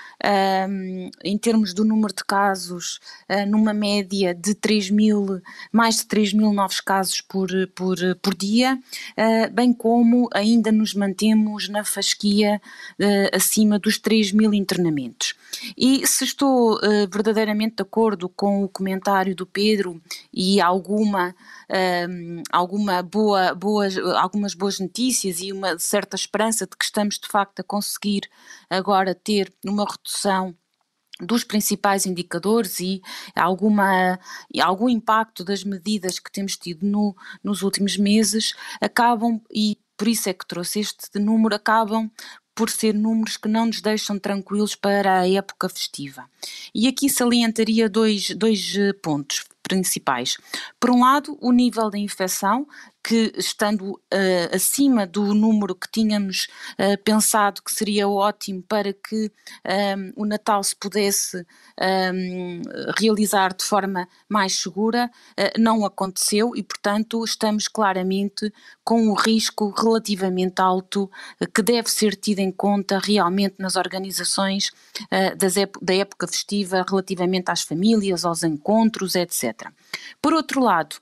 um, 0.69 1.09
em 1.23 1.37
termos 1.37 1.73
do 1.73 1.83
número 1.83 2.13
de 2.13 2.23
casos, 2.23 2.99
uh, 3.27 3.45
numa 3.49 3.73
média 3.73 4.35
de 4.35 4.53
3 4.53 4.91
mil, 4.91 5.41
mais 5.71 5.97
de 5.97 6.05
3 6.05 6.33
mil 6.33 6.53
novos 6.53 6.79
casos 6.79 7.21
por, 7.21 7.49
por, 7.73 7.97
por 8.21 8.35
dia, 8.35 8.77
uh, 9.17 9.51
bem 9.51 9.73
como 9.73 10.29
ainda 10.31 10.71
nos 10.71 10.93
mantemos 10.93 11.67
na 11.69 11.83
fasquia 11.83 12.61
uh, 12.99 13.35
acima 13.35 13.79
dos 13.79 13.97
3 13.97 14.31
mil 14.31 14.53
internamentos. 14.53 15.33
E 15.75 16.05
se 16.05 16.23
estou 16.23 16.79
verdadeiramente 17.11 17.77
de 17.77 17.81
acordo 17.81 18.29
com 18.29 18.63
o 18.63 18.69
comentário 18.69 19.35
do 19.35 19.45
Pedro 19.45 19.99
e 20.31 20.61
alguma, 20.61 21.35
um, 22.09 22.43
alguma 22.51 23.01
boa, 23.01 23.55
boas, 23.55 23.97
algumas 23.97 24.53
boas 24.53 24.79
notícias 24.79 25.39
e 25.39 25.51
uma 25.51 25.79
certa 25.79 26.15
esperança 26.15 26.67
de 26.67 26.77
que 26.77 26.85
estamos 26.85 27.17
de 27.17 27.27
facto 27.27 27.61
a 27.61 27.63
conseguir 27.63 27.86
conseguir 27.87 28.29
agora 28.69 29.15
ter 29.15 29.53
uma 29.65 29.85
redução 29.85 30.55
dos 31.19 31.43
principais 31.43 32.05
indicadores 32.05 32.79
e 32.79 33.01
alguma, 33.35 34.19
algum 34.61 34.87
impacto 34.87 35.43
das 35.43 35.63
medidas 35.63 36.19
que 36.19 36.31
temos 36.31 36.55
tido 36.57 36.85
no, 36.85 37.15
nos 37.43 37.63
últimos 37.63 37.97
meses 37.97 38.53
acabam, 38.79 39.41
e 39.51 39.79
por 39.97 40.07
isso 40.07 40.29
é 40.29 40.33
que 40.33 40.45
trouxe 40.45 40.81
este 40.81 41.17
número, 41.17 41.55
acabam 41.55 42.11
por 42.53 42.69
ser 42.69 42.93
números 42.93 43.37
que 43.37 43.47
não 43.47 43.67
nos 43.67 43.81
deixam 43.81 44.17
tranquilos 44.17 44.75
para 44.75 45.21
a 45.21 45.29
época 45.29 45.69
festiva. 45.69 46.25
E 46.73 46.87
aqui 46.87 47.07
salientaria 47.07 47.87
dois, 47.87 48.31
dois 48.31 48.75
eh, 48.75 48.93
pontos 48.93 49.45
principais. 49.61 50.37
Por 50.79 50.89
um 50.89 51.01
lado, 51.01 51.37
o 51.39 51.51
nível 51.51 51.89
da 51.91 51.99
infecção, 51.99 52.67
que, 53.07 53.31
estando 53.37 53.91
uh, 53.91 54.53
acima 54.53 55.07
do 55.07 55.33
número 55.33 55.73
que 55.73 55.89
tínhamos 55.89 56.49
uh, 56.73 57.01
pensado 57.05 57.63
que 57.63 57.71
seria 57.71 58.05
ótimo 58.05 58.61
para 58.61 58.91
que 58.91 59.31
um, 59.95 60.23
o 60.23 60.25
Natal 60.25 60.61
se 60.61 60.75
pudesse 60.75 61.37
um, 61.79 62.61
realizar 62.97 63.53
de 63.53 63.63
forma 63.63 64.09
mais 64.27 64.59
segura, 64.59 65.09
uh, 65.39 65.57
não 65.57 65.85
aconteceu 65.85 66.53
e, 66.53 66.61
portanto, 66.61 67.23
estamos 67.23 67.69
claramente 67.69 68.51
com 68.83 69.07
o 69.07 69.13
risco 69.13 69.69
relativamente 69.69 70.61
alto 70.61 71.09
que 71.55 71.61
deve 71.61 71.89
ser 71.89 72.13
tido 72.13 72.39
em 72.39 72.51
conta 72.51 72.99
realmente 72.99 73.55
nas 73.57 73.77
organizações 73.77 74.71
da 75.81 75.93
época 75.93 76.27
festiva 76.27 76.85
relativamente 76.87 77.51
às 77.51 77.61
famílias, 77.61 78.25
aos 78.25 78.43
encontros, 78.43 79.15
etc. 79.15 79.69
Por 80.21 80.33
outro 80.33 80.61
lado, 80.61 80.97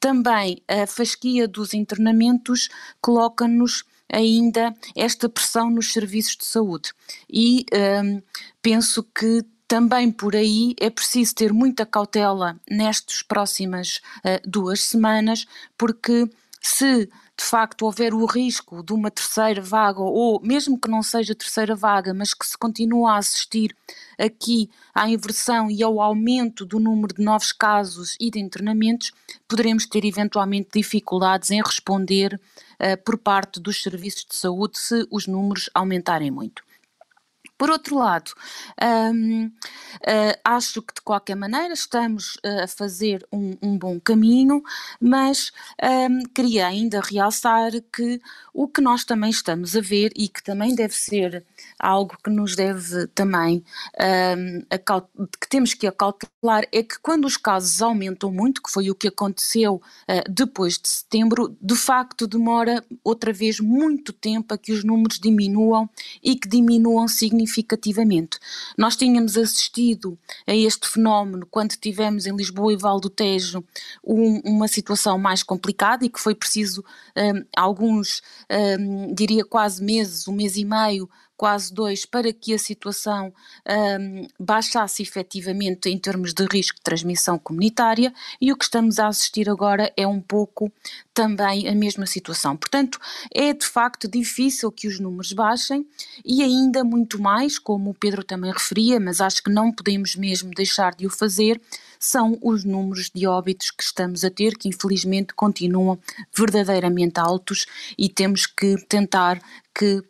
também 0.00 0.62
a 0.68 0.86
fasquia 0.86 1.48
dos 1.48 1.74
internamentos 1.74 2.68
coloca-nos 3.00 3.84
ainda 4.12 4.74
esta 4.94 5.28
pressão 5.28 5.70
nos 5.70 5.92
serviços 5.92 6.36
de 6.36 6.44
saúde. 6.44 6.92
E 7.28 7.66
um, 8.04 8.22
penso 8.62 9.02
que 9.02 9.44
também 9.66 10.12
por 10.12 10.36
aí 10.36 10.74
é 10.78 10.88
preciso 10.88 11.34
ter 11.34 11.52
muita 11.52 11.84
cautela 11.84 12.58
nestas 12.70 13.22
próximas 13.22 14.00
uh, 14.18 14.40
duas 14.48 14.82
semanas, 14.82 15.46
porque 15.76 16.30
se 16.60 17.08
de 17.38 17.44
facto 17.44 17.84
houver 17.84 18.14
o 18.14 18.24
risco 18.24 18.82
de 18.82 18.94
uma 18.94 19.10
terceira 19.10 19.60
vaga, 19.60 20.00
ou 20.00 20.40
mesmo 20.42 20.80
que 20.80 20.88
não 20.88 21.02
seja 21.02 21.34
terceira 21.34 21.76
vaga, 21.76 22.14
mas 22.14 22.32
que 22.32 22.46
se 22.46 22.56
continua 22.56 23.12
a 23.12 23.18
assistir 23.18 23.76
aqui 24.18 24.70
à 24.94 25.08
inversão 25.08 25.70
e 25.70 25.82
ao 25.82 26.00
aumento 26.00 26.64
do 26.64 26.80
número 26.80 27.14
de 27.14 27.22
novos 27.22 27.52
casos 27.52 28.16
e 28.18 28.30
de 28.30 28.38
internamentos, 28.38 29.12
poderemos 29.46 29.86
ter 29.86 30.04
eventualmente 30.04 30.70
dificuldades 30.72 31.50
em 31.50 31.60
responder 31.62 32.40
uh, 32.80 33.02
por 33.04 33.18
parte 33.18 33.60
dos 33.60 33.82
serviços 33.82 34.24
de 34.24 34.34
saúde 34.34 34.78
se 34.78 35.06
os 35.10 35.26
números 35.26 35.68
aumentarem 35.74 36.30
muito. 36.30 36.65
Por 37.58 37.70
outro 37.70 37.96
lado, 37.96 38.32
uh, 38.82 39.50
acho 40.44 40.82
que 40.82 40.94
de 40.94 41.00
qualquer 41.00 41.36
maneira 41.36 41.72
estamos 41.72 42.36
uh, 42.36 42.64
a 42.64 42.68
fazer 42.68 43.26
um, 43.32 43.56
um, 43.62 43.78
bom 43.78 43.98
caminho, 43.98 44.62
mas 45.00 45.52
um, 45.82 46.22
queria 46.34 46.66
ainda 46.66 47.00
realçar 47.00 47.72
que 47.92 48.20
o 48.52 48.68
que 48.68 48.82
nós 48.82 49.04
também 49.04 49.30
estamos 49.30 49.74
a 49.74 49.80
ver 49.80 50.12
e 50.14 50.28
que 50.28 50.42
também 50.42 50.74
deve 50.74 50.94
ser 50.94 51.44
algo 51.78 52.16
que 52.22 52.30
nos 52.30 52.56
deve 52.56 53.06
também, 53.08 53.62
que 55.40 55.48
temos 55.48 55.74
que 55.74 55.86
acautelar, 55.86 56.66
é 56.72 56.82
que 56.82 56.98
quando 57.00 57.26
os 57.26 57.36
casos 57.36 57.82
aumentam 57.82 58.32
muito, 58.32 58.62
que 58.62 58.70
foi 58.70 58.90
o 58.90 58.94
que 58.94 59.08
aconteceu 59.08 59.74
uh, 59.74 60.30
depois 60.30 60.78
de 60.78 60.88
setembro, 60.88 61.56
de 61.60 61.76
facto 61.76 62.26
demora 62.26 62.84
outra 63.04 63.32
vez 63.32 63.60
muito 63.60 64.12
tempo 64.12 64.54
a 64.54 64.58
que 64.58 64.72
os 64.72 64.84
números 64.84 65.18
diminuam 65.18 65.88
e 66.22 66.36
que 66.36 66.48
diminuam 66.48 67.06
significativamente 67.08 67.45
significativamente. 67.46 68.38
Nós 68.76 68.96
tínhamos 68.96 69.36
assistido 69.36 70.18
a 70.46 70.54
este 70.54 70.88
fenómeno 70.88 71.46
quando 71.50 71.72
tivemos 71.76 72.26
em 72.26 72.36
Lisboa 72.36 72.72
e 72.72 72.76
Val 72.76 73.00
do 73.00 73.08
Tejo 73.08 73.64
um, 74.04 74.40
uma 74.44 74.68
situação 74.68 75.18
mais 75.18 75.42
complicada 75.42 76.04
e 76.04 76.08
que 76.08 76.20
foi 76.20 76.34
preciso 76.34 76.84
um, 77.16 77.44
alguns, 77.56 78.22
um, 78.78 79.14
diria 79.14 79.44
quase 79.44 79.82
meses, 79.82 80.26
um 80.28 80.32
mês 80.32 80.56
e 80.56 80.64
meio, 80.64 81.08
quase 81.36 81.72
dois, 81.72 82.06
para 82.06 82.32
que 82.32 82.54
a 82.54 82.58
situação 82.58 83.32
um, 84.00 84.26
baixasse 84.38 85.02
efetivamente 85.02 85.88
em 85.88 85.98
termos 85.98 86.32
de 86.32 86.46
risco 86.50 86.76
de 86.76 86.82
transmissão 86.82 87.38
comunitária, 87.38 88.12
e 88.40 88.52
o 88.52 88.56
que 88.56 88.64
estamos 88.64 88.98
a 88.98 89.08
assistir 89.08 89.48
agora 89.48 89.92
é 89.96 90.06
um 90.06 90.20
pouco 90.20 90.72
também 91.12 91.68
a 91.68 91.74
mesma 91.74 92.06
situação. 92.06 92.56
Portanto, 92.56 92.98
é 93.32 93.52
de 93.52 93.66
facto 93.66 94.08
difícil 94.08 94.70
que 94.72 94.88
os 94.88 94.98
números 94.98 95.32
baixem 95.32 95.86
e 96.24 96.42
ainda 96.42 96.84
muito 96.84 97.20
mais, 97.20 97.58
como 97.58 97.90
o 97.90 97.94
Pedro 97.94 98.24
também 98.24 98.52
referia, 98.52 98.98
mas 98.98 99.20
acho 99.20 99.42
que 99.42 99.50
não 99.50 99.72
podemos 99.72 100.16
mesmo 100.16 100.50
deixar 100.50 100.94
de 100.94 101.06
o 101.06 101.10
fazer, 101.10 101.60
são 101.98 102.38
os 102.42 102.64
números 102.64 103.10
de 103.14 103.26
óbitos 103.26 103.70
que 103.70 103.82
estamos 103.82 104.24
a 104.24 104.30
ter, 104.30 104.56
que 104.56 104.68
infelizmente 104.68 105.34
continuam 105.34 105.98
verdadeiramente 106.34 107.18
altos 107.18 107.66
e 107.96 108.08
temos 108.08 108.46
que 108.46 108.76
tentar 108.86 109.40
que 109.74 110.02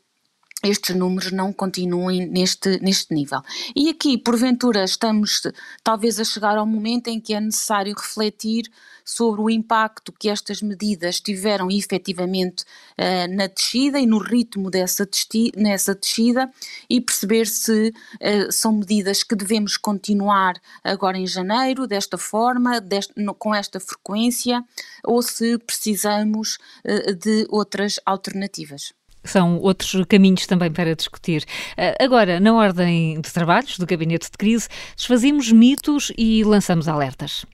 estes 0.67 0.95
números 0.95 1.33
não 1.33 1.53
continuem 1.53 2.27
neste, 2.27 2.79
neste 2.81 3.15
nível. 3.15 3.41
E 3.75 3.89
aqui, 3.89 4.19
porventura, 4.19 4.85
estamos 4.85 5.43
talvez 5.83 6.19
a 6.21 6.25
chegar 6.25 6.57
ao 6.57 6.67
momento 6.67 7.09
em 7.09 7.21
que 7.21 7.35
é 7.35 7.41
necessário 7.41 7.95
refletir 7.97 8.71
sobre 9.07 9.41
o 9.41 9.49
impacto 9.49 10.13
que 10.13 10.29
estas 10.29 10.61
medidas 10.61 11.21
tiveram 11.21 11.71
efetivamente 11.71 12.65
uh, 12.99 13.35
na 13.35 13.47
descida 13.47 14.01
e 14.01 14.07
no 14.07 14.19
ritmo 14.19 14.69
dessa 14.69 15.09
nessa 15.57 15.95
descida 15.95 16.51
e 16.91 17.01
perceber 17.01 17.47
se 17.47 17.91
uh, 17.91 18.53
são 18.53 18.73
medidas 18.73 19.23
que 19.23 19.37
devemos 19.37 19.77
continuar 19.77 20.61
agora 20.83 21.17
em 21.17 21.27
janeiro, 21.27 21.87
desta 21.87 22.19
forma, 22.19 22.83
no, 23.17 23.33
com 23.33 23.55
esta 23.55 23.79
frequência, 23.79 24.65
ou 25.05 25.23
se 25.23 25.57
precisamos 25.59 26.59
uh, 26.85 27.15
de 27.15 27.47
outras 27.49 28.01
alternativas 28.05 28.96
são 29.31 29.59
outros 29.59 30.05
caminhos 30.09 30.47
também 30.47 30.71
para 30.71 30.95
discutir. 30.95 31.45
Ah, 31.77 32.05
agora, 32.05 32.41
na 32.41 32.55
ordem 32.55 33.21
de 33.21 33.33
trabalhos 33.33 33.79
do 33.79 33.87
Gabinete 33.87 34.31
de 34.31 34.39
Crise, 34.39 34.69
desfazimos 34.97 35.51
mitos 35.53 36.13
e 36.17 36.45
lançamos 36.45 36.89
alertas. 36.89 37.45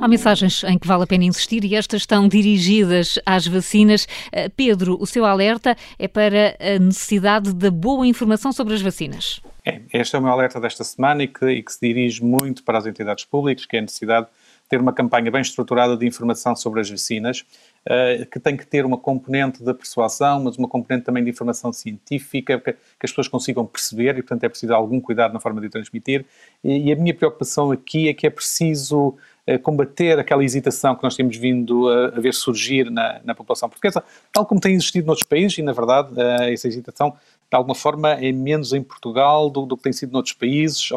Há 0.00 0.08
mensagens 0.08 0.64
em 0.64 0.78
que 0.78 0.86
vale 0.86 1.02
a 1.02 1.06
pena 1.06 1.24
insistir 1.24 1.62
e 1.62 1.74
estas 1.74 2.02
estão 2.02 2.26
dirigidas 2.26 3.18
às 3.26 3.46
vacinas. 3.46 4.08
Ah, 4.32 4.50
Pedro, 4.56 4.96
o 4.98 5.06
seu 5.06 5.26
alerta 5.26 5.76
é 5.98 6.08
para 6.08 6.56
a 6.58 6.78
necessidade 6.78 7.52
da 7.52 7.70
boa 7.70 8.06
informação 8.06 8.50
sobre 8.50 8.74
as 8.74 8.80
vacinas. 8.80 9.42
É, 9.64 9.80
este 9.92 10.16
é 10.16 10.18
o 10.18 10.22
meu 10.22 10.32
alerta 10.32 10.58
desta 10.58 10.84
semana 10.84 11.22
e 11.22 11.28
que, 11.28 11.46
e 11.46 11.62
que 11.62 11.72
se 11.72 11.80
dirige 11.82 12.24
muito 12.24 12.62
para 12.62 12.78
as 12.78 12.86
entidades 12.86 13.24
públicas, 13.24 13.66
que 13.66 13.76
é 13.76 13.78
a 13.78 13.82
necessidade 13.82 14.26
ter 14.70 14.80
uma 14.80 14.92
campanha 14.92 15.32
bem 15.32 15.40
estruturada 15.40 15.96
de 15.96 16.06
informação 16.06 16.54
sobre 16.54 16.80
as 16.80 16.88
vacinas, 16.88 17.40
uh, 17.40 18.24
que 18.26 18.38
tem 18.38 18.56
que 18.56 18.64
ter 18.64 18.86
uma 18.86 18.96
componente 18.96 19.64
de 19.64 19.74
persuasão, 19.74 20.44
mas 20.44 20.56
uma 20.56 20.68
componente 20.68 21.04
também 21.04 21.24
de 21.24 21.28
informação 21.28 21.72
científica, 21.72 22.56
que, 22.60 22.70
as 22.70 23.10
pessoas 23.10 23.26
consigam 23.26 23.66
perceber 23.66 24.16
e, 24.16 24.22
portanto, 24.22 24.44
é 24.44 24.48
preciso 24.48 24.72
algum 24.72 25.00
cuidado 25.00 25.34
na 25.34 25.40
forma 25.40 25.60
de 25.60 25.68
transmitir. 25.68 26.24
E, 26.62 26.92
a 26.92 26.96
minha 26.96 27.12
preocupação 27.12 27.72
aqui 27.72 28.08
é 28.08 28.14
que 28.14 28.28
é 28.28 28.30
preciso 28.30 29.16
uh, 29.48 29.58
combater 29.60 30.20
aquela 30.20 30.44
hesitação 30.44 30.94
que 30.94 31.02
nós 31.02 31.16
temos 31.16 31.36
vindo 31.36 31.88
a, 31.88 32.20
ver 32.20 32.32
surgir 32.32 32.88
na, 32.92 33.20
na, 33.24 33.34
população 33.34 33.68
portuguesa, 33.68 34.04
tal 34.32 34.46
como 34.46 34.60
tem 34.60 34.74
existido 34.74 35.04
noutros 35.04 35.26
países, 35.26 35.58
e, 35.58 35.62
na 35.62 35.72
verdade, 35.72 36.12
uh, 36.14 36.44
essa 36.44 36.68
hesitação 36.68 37.10
de 37.50 37.56
alguma 37.56 37.74
forma 37.74 38.12
é 38.12 38.30
menos 38.30 38.72
em 38.72 38.80
Portugal 38.84 39.50
do, 39.50 39.66
do 39.66 39.76
que 39.76 39.82
tem 39.82 39.92
sido 39.92 40.12
noutros 40.12 40.34
países, 40.34 40.90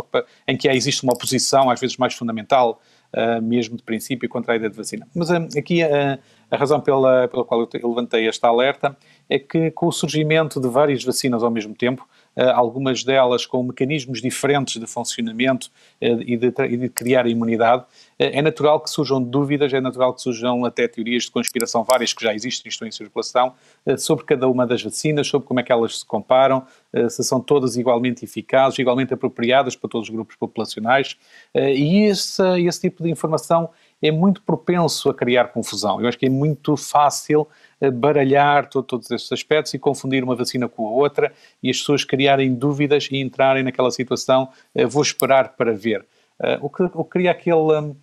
em 0.47 0.55
que 0.55 0.69
existe 0.69 1.01
uma 1.01 1.13
oposição, 1.13 1.71
às 1.71 1.79
vezes 1.79 1.97
mais 1.97 2.13
fundamental, 2.13 2.79
uh, 3.13 3.41
mesmo 3.41 3.77
de 3.77 3.83
princípio, 3.83 4.27
contra 4.27 4.53
a 4.53 4.55
ideia 4.55 4.69
de 4.69 4.77
vacina. 4.77 5.07
Mas 5.15 5.29
uh, 5.29 5.47
aqui 5.57 5.83
uh, 5.83 6.19
a 6.49 6.57
razão 6.57 6.79
pela, 6.79 7.27
pela 7.27 7.45
qual 7.45 7.61
eu 7.61 7.89
levantei 7.89 8.27
esta 8.27 8.47
alerta 8.47 8.95
é 9.29 9.39
que 9.39 9.71
com 9.71 9.87
o 9.87 9.91
surgimento 9.91 10.59
de 10.59 10.67
várias 10.67 11.03
vacinas 11.03 11.43
ao 11.43 11.51
mesmo 11.51 11.73
tempo, 11.73 12.07
algumas 12.35 13.03
delas 13.03 13.45
com 13.45 13.61
mecanismos 13.63 14.21
diferentes 14.21 14.79
de 14.79 14.87
funcionamento 14.87 15.69
eh, 16.01 16.17
e 16.25 16.37
de, 16.37 16.53
e 16.69 16.77
de 16.77 16.89
criar 16.89 17.27
imunidade, 17.27 17.85
eh, 18.17 18.39
é 18.39 18.41
natural 18.41 18.79
que 18.79 18.89
surjam 18.89 19.21
dúvidas, 19.21 19.73
é 19.73 19.79
natural 19.79 20.13
que 20.13 20.21
surjam 20.21 20.65
até 20.65 20.87
teorias 20.87 21.23
de 21.23 21.31
conspiração 21.31 21.83
várias 21.83 22.13
que 22.13 22.23
já 22.23 22.33
existem, 22.33 22.69
estão 22.69 22.87
em 22.87 22.91
circulação, 22.91 23.53
sobre 23.97 24.23
cada 24.25 24.47
uma 24.47 24.65
das 24.65 24.81
vacinas, 24.81 25.27
sobre 25.27 25.47
como 25.47 25.59
é 25.59 25.63
que 25.63 25.71
elas 25.71 25.99
se 25.99 26.05
comparam, 26.05 26.65
se 27.09 27.23
são 27.23 27.41
todas 27.41 27.75
igualmente 27.75 28.23
eficazes, 28.23 28.79
igualmente 28.79 29.13
apropriadas 29.13 29.75
para 29.75 29.89
todos 29.89 30.07
os 30.07 30.13
grupos 30.13 30.35
populacionais, 30.37 31.17
e 31.53 32.05
esse, 32.05 32.41
esse 32.61 32.81
tipo 32.81 33.03
de 33.03 33.09
informação 33.09 33.69
é 34.03 34.11
muito 34.11 34.41
propenso 34.41 35.09
a 35.09 35.13
criar 35.13 35.45
confusão. 35.45 36.01
Eu 36.01 36.07
acho 36.07 36.17
que 36.17 36.25
é 36.25 36.29
muito 36.29 36.75
fácil 36.75 37.47
baralhar 37.91 38.69
todo, 38.69 38.85
todos 38.85 39.09
estes 39.11 39.31
aspectos 39.31 39.73
e 39.73 39.79
confundir 39.79 40.23
uma 40.23 40.35
vacina 40.35 40.67
com 40.67 40.87
a 40.87 40.91
outra 40.91 41.33
e 41.61 41.69
as 41.69 41.77
pessoas 41.77 42.03
criarem 42.03 42.53
dúvidas 42.53 43.07
e 43.11 43.17
entrarem 43.17 43.63
naquela 43.63 43.91
situação, 43.91 44.49
uh, 44.75 44.87
vou 44.87 45.01
esperar 45.01 45.49
para 45.55 45.73
ver. 45.73 46.05
Uh, 46.39 46.65
o, 46.65 46.69
que, 46.69 46.83
o 46.83 47.03
que 47.03 47.09
cria 47.09 47.31
aquele. 47.31 47.55
Um, 47.55 47.95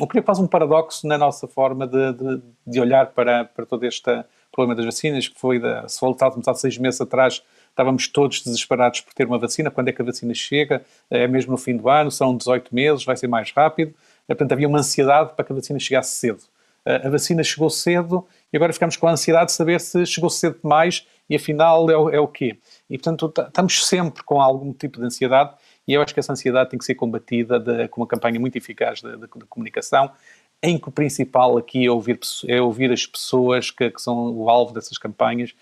o 0.00 0.06
que 0.06 0.12
cria 0.12 0.22
quase 0.22 0.40
um 0.40 0.46
paradoxo 0.46 1.06
na 1.06 1.18
nossa 1.18 1.46
forma 1.46 1.86
de, 1.86 2.12
de, 2.14 2.42
de 2.66 2.80
olhar 2.80 3.08
para, 3.08 3.44
para 3.44 3.66
todo 3.66 3.84
este 3.84 4.24
problema 4.50 4.74
das 4.74 4.86
vacinas, 4.86 5.28
que 5.28 5.38
foi, 5.38 5.58
de, 5.58 5.88
se 5.88 6.00
voltássemos 6.00 6.48
há 6.48 6.54
seis 6.54 6.78
meses 6.78 6.98
atrás, 6.98 7.42
estávamos 7.68 8.08
todos 8.08 8.42
desesperados 8.42 9.02
por 9.02 9.12
ter 9.12 9.26
uma 9.26 9.38
vacina, 9.38 9.70
quando 9.70 9.88
é 9.88 9.92
que 9.92 10.00
a 10.00 10.04
vacina 10.04 10.32
chega, 10.32 10.82
é 11.10 11.28
mesmo 11.28 11.52
no 11.52 11.58
fim 11.58 11.76
do 11.76 11.90
ano, 11.90 12.10
são 12.10 12.34
18 12.34 12.74
meses, 12.74 13.04
vai 13.04 13.16
ser 13.16 13.28
mais 13.28 13.52
rápido, 13.52 13.94
portanto 14.28 14.52
havia 14.52 14.68
uma 14.68 14.78
ansiedade 14.78 15.34
para 15.34 15.44
que 15.44 15.52
a 15.52 15.56
vacina 15.56 15.78
chegasse 15.78 16.14
cedo. 16.14 16.42
A 16.84 17.08
vacina 17.08 17.44
chegou 17.44 17.70
cedo 17.70 18.26
e 18.52 18.56
agora 18.56 18.72
ficamos 18.72 18.96
com 18.96 19.06
a 19.06 19.12
ansiedade 19.12 19.46
de 19.46 19.52
saber 19.52 19.80
se 19.80 20.04
chegou 20.04 20.28
cedo 20.28 20.58
demais 20.60 21.06
e 21.30 21.36
afinal 21.36 21.88
é 21.88 21.96
o, 21.96 22.10
é 22.10 22.18
o 22.18 22.26
quê. 22.26 22.58
E 22.90 22.98
portanto 22.98 23.32
estamos 23.46 23.86
sempre 23.86 24.24
com 24.24 24.40
algum 24.40 24.72
tipo 24.72 24.98
de 24.98 25.06
ansiedade 25.06 25.54
e 25.86 25.94
eu 25.94 26.02
acho 26.02 26.12
que 26.12 26.18
essa 26.18 26.32
ansiedade 26.32 26.70
tem 26.70 26.78
que 26.78 26.84
ser 26.84 26.96
combatida 26.96 27.60
de, 27.60 27.86
com 27.88 28.00
uma 28.00 28.06
campanha 28.06 28.40
muito 28.40 28.56
eficaz 28.56 29.00
de, 29.00 29.12
de, 29.12 29.26
de 29.26 29.46
comunicação, 29.48 30.10
em 30.62 30.78
que 30.78 30.88
o 30.88 30.92
principal 30.92 31.58
aqui 31.58 31.86
é 31.86 31.90
ouvir, 31.90 32.20
é 32.46 32.60
ouvir 32.60 32.92
as 32.92 33.04
pessoas 33.04 33.70
que, 33.70 33.90
que, 33.90 34.00
são 34.00 34.32
o 34.32 34.48
alvo 34.48 34.72
dessas 34.72 34.96
campanhas, 34.96 35.52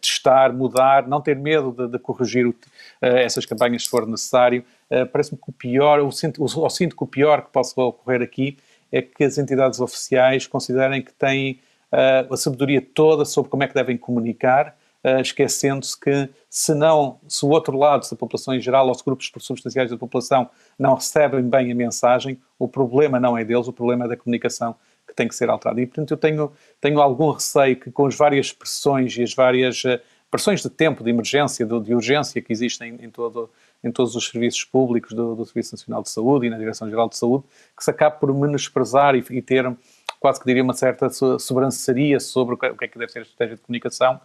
testar, 0.00 0.52
mudar, 0.52 1.08
não 1.08 1.20
ter 1.20 1.34
medo 1.34 1.72
de, 1.72 1.88
de 1.88 1.98
corrigir 1.98 2.46
o, 2.46 2.50
uh, 2.50 2.54
essas 3.00 3.44
campanhas 3.44 3.82
se 3.82 3.90
for 3.90 4.06
necessário. 4.06 4.64
Uh, 4.88 5.06
Parece-me 5.06 5.38
que 5.38 5.50
o 5.50 5.52
pior, 5.52 5.98
eu 5.98 6.10
sinto, 6.12 6.40
eu 6.40 6.70
sinto 6.70 6.96
que 6.96 7.02
o 7.02 7.06
pior 7.06 7.42
que 7.42 7.50
possa 7.50 7.80
ocorrer 7.80 8.22
aqui 8.22 8.56
é 8.92 9.02
que 9.02 9.24
as 9.24 9.38
entidades 9.38 9.80
oficiais 9.80 10.46
considerem 10.46 11.02
que 11.02 11.12
têm 11.12 11.58
uh, 11.92 12.32
a 12.32 12.36
sabedoria 12.36 12.80
toda 12.80 13.24
sobre 13.24 13.50
como 13.50 13.64
é 13.64 13.66
que 13.66 13.74
devem 13.74 13.96
comunicar, 13.96 14.76
esquecendo-se 15.20 15.98
que 15.98 16.30
se 16.48 16.74
não, 16.74 17.18
se 17.28 17.44
o 17.44 17.48
outro 17.50 17.76
lado, 17.76 18.04
se 18.04 18.14
a 18.14 18.16
população 18.16 18.54
em 18.54 18.60
geral 18.60 18.86
ou 18.86 18.92
os 18.92 19.02
grupos 19.02 19.30
substanciais 19.40 19.90
da 19.90 19.96
população 19.96 20.48
não 20.78 20.94
recebem 20.94 21.42
bem 21.42 21.70
a 21.70 21.74
mensagem, 21.74 22.40
o 22.58 22.66
problema 22.66 23.20
não 23.20 23.36
é 23.36 23.44
deles, 23.44 23.68
o 23.68 23.72
problema 23.72 24.06
é 24.06 24.08
da 24.08 24.16
comunicação 24.16 24.74
que 25.06 25.14
tem 25.14 25.28
que 25.28 25.34
ser 25.34 25.50
alterada. 25.50 25.80
E, 25.80 25.86
portanto, 25.86 26.10
eu 26.10 26.16
tenho, 26.16 26.52
tenho 26.80 27.00
algum 27.00 27.30
receio 27.30 27.76
que 27.76 27.90
com 27.90 28.06
as 28.06 28.16
várias 28.16 28.52
pressões 28.52 29.16
e 29.16 29.22
as 29.22 29.34
várias 29.34 29.84
uh, 29.84 30.00
pressões 30.30 30.62
de 30.62 30.70
tempo, 30.70 31.04
de 31.04 31.10
emergência, 31.10 31.64
de, 31.64 31.80
de 31.80 31.94
urgência 31.94 32.42
que 32.42 32.52
existem 32.52 32.98
em, 33.00 33.08
todo, 33.10 33.48
em 33.84 33.92
todos 33.92 34.16
os 34.16 34.28
serviços 34.28 34.64
públicos 34.64 35.12
do, 35.12 35.36
do, 35.36 35.44
Serviço 35.44 35.74
Nacional 35.74 36.02
de 36.02 36.10
Saúde 36.10 36.46
e 36.46 36.50
na 36.50 36.58
Direção-Geral 36.58 37.08
de 37.08 37.16
Saúde, 37.16 37.44
que 37.76 37.84
se 37.84 37.90
acabe 37.90 38.18
por 38.18 38.34
menosprezar 38.34 39.14
e, 39.14 39.24
e 39.30 39.40
ter 39.40 39.72
quase 40.18 40.40
que 40.40 40.46
diria 40.46 40.62
uma 40.62 40.72
certa 40.72 41.08
sobranceria 41.38 42.18
sobre 42.18 42.54
o 42.54 42.58
que, 42.58 42.66
o 42.66 42.76
que 42.76 42.84
é 42.84 42.88
que 42.88 42.98
deve 42.98 43.12
ser 43.12 43.20
a 43.20 43.22
estratégia 43.22 43.56
de 43.56 43.62
comunicação, 43.62 44.20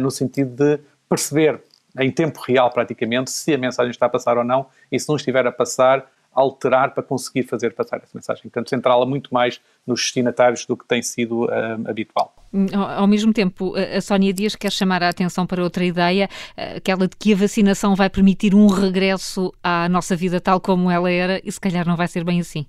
no 0.00 0.10
sentido 0.10 0.50
de 0.54 0.80
perceber 1.08 1.60
em 1.98 2.10
tempo 2.10 2.40
real 2.46 2.70
praticamente 2.70 3.30
se 3.30 3.54
a 3.54 3.58
mensagem 3.58 3.90
está 3.90 4.06
a 4.06 4.08
passar 4.08 4.36
ou 4.38 4.44
não 4.44 4.66
e 4.90 4.98
se 4.98 5.08
não 5.08 5.16
estiver 5.16 5.46
a 5.46 5.52
passar, 5.52 6.06
alterar 6.36 6.92
para 6.92 7.02
conseguir 7.02 7.44
fazer 7.44 7.72
passar 7.72 7.96
essa 7.96 8.12
mensagem. 8.14 8.42
Portanto, 8.42 8.68
centrá-la 8.68 9.06
muito 9.06 9.32
mais 9.32 9.58
nos 9.86 10.00
destinatários 10.02 10.66
do 10.66 10.76
que 10.76 10.86
tem 10.86 11.00
sido 11.00 11.46
uh, 11.46 11.88
habitual. 11.88 12.34
Hum, 12.52 12.66
ao 12.74 13.06
mesmo 13.06 13.32
tempo, 13.32 13.74
a 13.74 14.00
Sónia 14.02 14.32
Dias 14.32 14.54
quer 14.54 14.70
chamar 14.70 15.02
a 15.02 15.08
atenção 15.08 15.46
para 15.46 15.62
outra 15.62 15.84
ideia, 15.84 16.28
eh, 16.56 16.76
aquela 16.76 17.08
de 17.08 17.16
que 17.16 17.32
a 17.32 17.36
vacinação 17.36 17.94
vai 17.94 18.08
permitir 18.08 18.54
um 18.54 18.66
regresso 18.66 19.52
à 19.62 19.88
nossa 19.88 20.14
vida 20.14 20.40
tal 20.40 20.60
como 20.60 20.90
ela 20.90 21.10
era 21.10 21.40
e 21.42 21.50
se 21.50 21.60
calhar 21.60 21.86
não 21.86 21.96
vai 21.96 22.06
ser 22.06 22.22
bem 22.22 22.40
assim. 22.40 22.66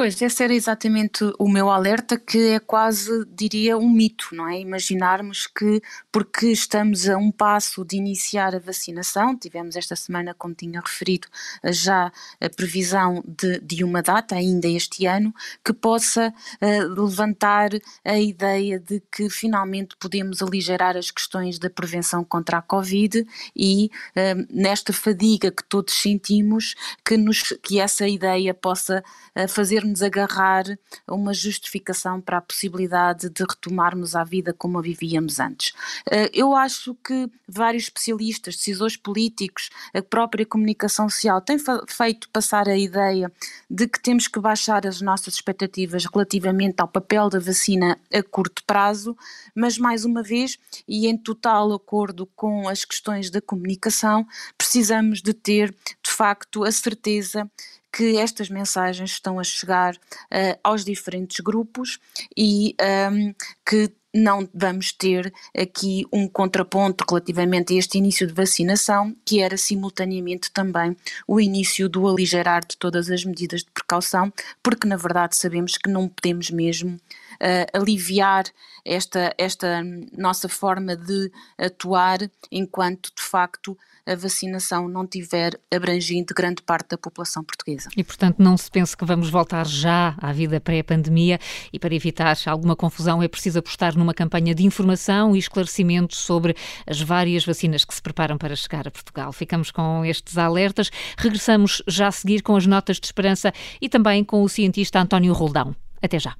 Pois, 0.00 0.22
esse 0.22 0.42
era 0.42 0.54
exatamente 0.54 1.30
o 1.38 1.46
meu 1.46 1.68
alerta, 1.68 2.18
que 2.18 2.52
é 2.52 2.58
quase, 2.58 3.26
diria, 3.28 3.76
um 3.76 3.90
mito, 3.90 4.28
não 4.32 4.48
é? 4.48 4.58
Imaginarmos 4.58 5.46
que, 5.46 5.82
porque 6.10 6.46
estamos 6.46 7.06
a 7.06 7.18
um 7.18 7.30
passo 7.30 7.84
de 7.84 7.96
iniciar 7.96 8.54
a 8.54 8.58
vacinação, 8.58 9.36
tivemos 9.36 9.76
esta 9.76 9.94
semana, 9.94 10.32
como 10.32 10.54
tinha 10.54 10.80
referido, 10.80 11.28
já 11.66 12.10
a 12.40 12.48
previsão 12.48 13.22
de, 13.26 13.60
de 13.60 13.84
uma 13.84 14.00
data, 14.00 14.36
ainda 14.36 14.66
este 14.68 15.04
ano, 15.04 15.34
que 15.62 15.74
possa 15.74 16.32
uh, 16.62 16.88
levantar 16.98 17.68
a 18.02 18.18
ideia 18.18 18.80
de 18.80 19.02
que 19.12 19.28
finalmente 19.28 19.94
podemos 19.98 20.40
aligerar 20.40 20.96
as 20.96 21.10
questões 21.10 21.58
da 21.58 21.68
prevenção 21.68 22.24
contra 22.24 22.56
a 22.56 22.62
Covid 22.62 23.26
e 23.54 23.90
uh, 24.16 24.46
nesta 24.48 24.94
fadiga 24.94 25.50
que 25.50 25.64
todos 25.64 25.92
sentimos, 25.92 26.74
que, 27.04 27.18
nos, 27.18 27.42
que 27.62 27.78
essa 27.78 28.08
ideia 28.08 28.54
possa 28.54 29.04
uh, 29.36 29.48
fazer 29.50 29.84
nos 29.84 30.02
agarrar 30.02 30.64
a 31.06 31.14
uma 31.14 31.34
justificação 31.34 32.20
para 32.20 32.38
a 32.38 32.40
possibilidade 32.40 33.28
de 33.28 33.42
retomarmos 33.42 34.16
a 34.16 34.24
vida 34.24 34.54
como 34.54 34.78
a 34.78 34.82
vivíamos 34.82 35.38
antes. 35.38 35.74
Eh, 36.10 36.30
eu 36.32 36.54
acho 36.54 36.94
que 37.04 37.28
vários 37.46 37.84
especialistas, 37.84 38.56
decisores 38.56 38.96
políticos, 38.96 39.68
a 39.94 40.00
própria 40.00 40.46
comunicação 40.46 41.08
social 41.08 41.40
têm 41.40 41.58
feito 41.88 42.28
passar 42.30 42.68
a 42.68 42.76
ideia 42.76 43.30
de 43.68 43.86
que 43.86 44.00
temos 44.00 44.28
que 44.28 44.40
baixar 44.40 44.86
as 44.86 45.00
nossas 45.00 45.34
expectativas 45.34 46.04
relativamente 46.06 46.80
ao 46.80 46.88
papel 46.88 47.28
da 47.28 47.38
vacina 47.38 47.98
a 48.12 48.22
curto 48.22 48.62
prazo, 48.64 49.16
mas 49.54 49.76
mais 49.76 50.04
uma 50.04 50.22
vez, 50.22 50.58
e 50.86 51.06
em 51.06 51.16
total 51.16 51.72
acordo 51.72 52.26
com 52.36 52.68
as 52.68 52.84
questões 52.84 53.30
da 53.30 53.40
comunicação, 53.40 54.26
precisamos 54.56 55.20
de 55.20 55.34
ter 55.34 55.70
de 55.70 56.10
facto 56.10 56.64
a 56.64 56.72
certeza 56.72 57.50
que 57.92 58.16
estas 58.16 58.48
mensagens 58.48 59.10
estão 59.10 59.38
a 59.38 59.44
chegar 59.44 59.94
uh, 59.94 60.58
aos 60.62 60.84
diferentes 60.84 61.40
grupos 61.40 61.98
e 62.36 62.74
um, 62.80 62.84
ehm, 62.84 63.34
que 63.64 63.92
não 64.12 64.48
vamos 64.52 64.92
ter 64.92 65.32
aqui 65.56 66.04
um 66.12 66.28
contraponto 66.28 67.04
relativamente 67.08 67.72
a 67.72 67.78
este 67.78 67.98
início 67.98 68.26
de 68.26 68.32
vacinação, 68.32 69.14
que 69.24 69.40
era 69.40 69.56
simultaneamente 69.56 70.50
também 70.50 70.96
o 71.26 71.40
início 71.40 71.88
do 71.88 72.08
aligerar 72.08 72.66
de 72.66 72.76
todas 72.76 73.08
as 73.10 73.24
medidas 73.24 73.62
de 73.62 73.70
precaução, 73.70 74.32
porque 74.62 74.88
na 74.88 74.96
verdade 74.96 75.36
sabemos 75.36 75.76
que 75.78 75.88
não 75.88 76.08
podemos 76.08 76.50
mesmo 76.50 76.96
uh, 76.96 77.78
aliviar 77.78 78.44
esta, 78.84 79.32
esta 79.38 79.82
nossa 80.16 80.48
forma 80.48 80.96
de 80.96 81.30
atuar 81.56 82.18
enquanto 82.50 83.12
de 83.14 83.22
facto 83.22 83.78
a 84.06 84.14
vacinação 84.14 84.88
não 84.88 85.06
tiver 85.06 85.58
abrangido 85.72 86.34
grande 86.34 86.62
parte 86.62 86.90
da 86.90 86.98
população 86.98 87.44
portuguesa. 87.44 87.88
E, 87.96 88.04
portanto, 88.04 88.38
não 88.38 88.56
se 88.56 88.70
pense 88.70 88.96
que 88.96 89.04
vamos 89.04 89.30
voltar 89.30 89.66
já 89.66 90.14
à 90.18 90.32
vida 90.32 90.60
pré-pandemia 90.60 91.38
e 91.72 91.78
para 91.78 91.94
evitar 91.94 92.36
alguma 92.46 92.76
confusão 92.76 93.22
é 93.22 93.28
preciso 93.28 93.58
apostar 93.58 93.96
numa 93.96 94.14
campanha 94.14 94.54
de 94.54 94.64
informação 94.64 95.34
e 95.34 95.38
esclarecimento 95.38 96.14
sobre 96.16 96.54
as 96.86 97.00
várias 97.00 97.44
vacinas 97.44 97.84
que 97.84 97.94
se 97.94 98.02
preparam 98.02 98.36
para 98.38 98.56
chegar 98.56 98.86
a 98.86 98.90
Portugal. 98.90 99.32
Ficamos 99.32 99.70
com 99.70 100.04
estes 100.04 100.36
alertas. 100.38 100.90
Regressamos 101.16 101.82
já 101.86 102.08
a 102.08 102.12
seguir 102.12 102.42
com 102.42 102.56
as 102.56 102.66
notas 102.66 102.98
de 102.98 103.06
esperança 103.06 103.52
e 103.80 103.88
também 103.88 104.24
com 104.24 104.42
o 104.42 104.48
cientista 104.48 105.00
António 105.00 105.32
Roldão. 105.32 105.74
Até 106.02 106.18
já. 106.18 106.34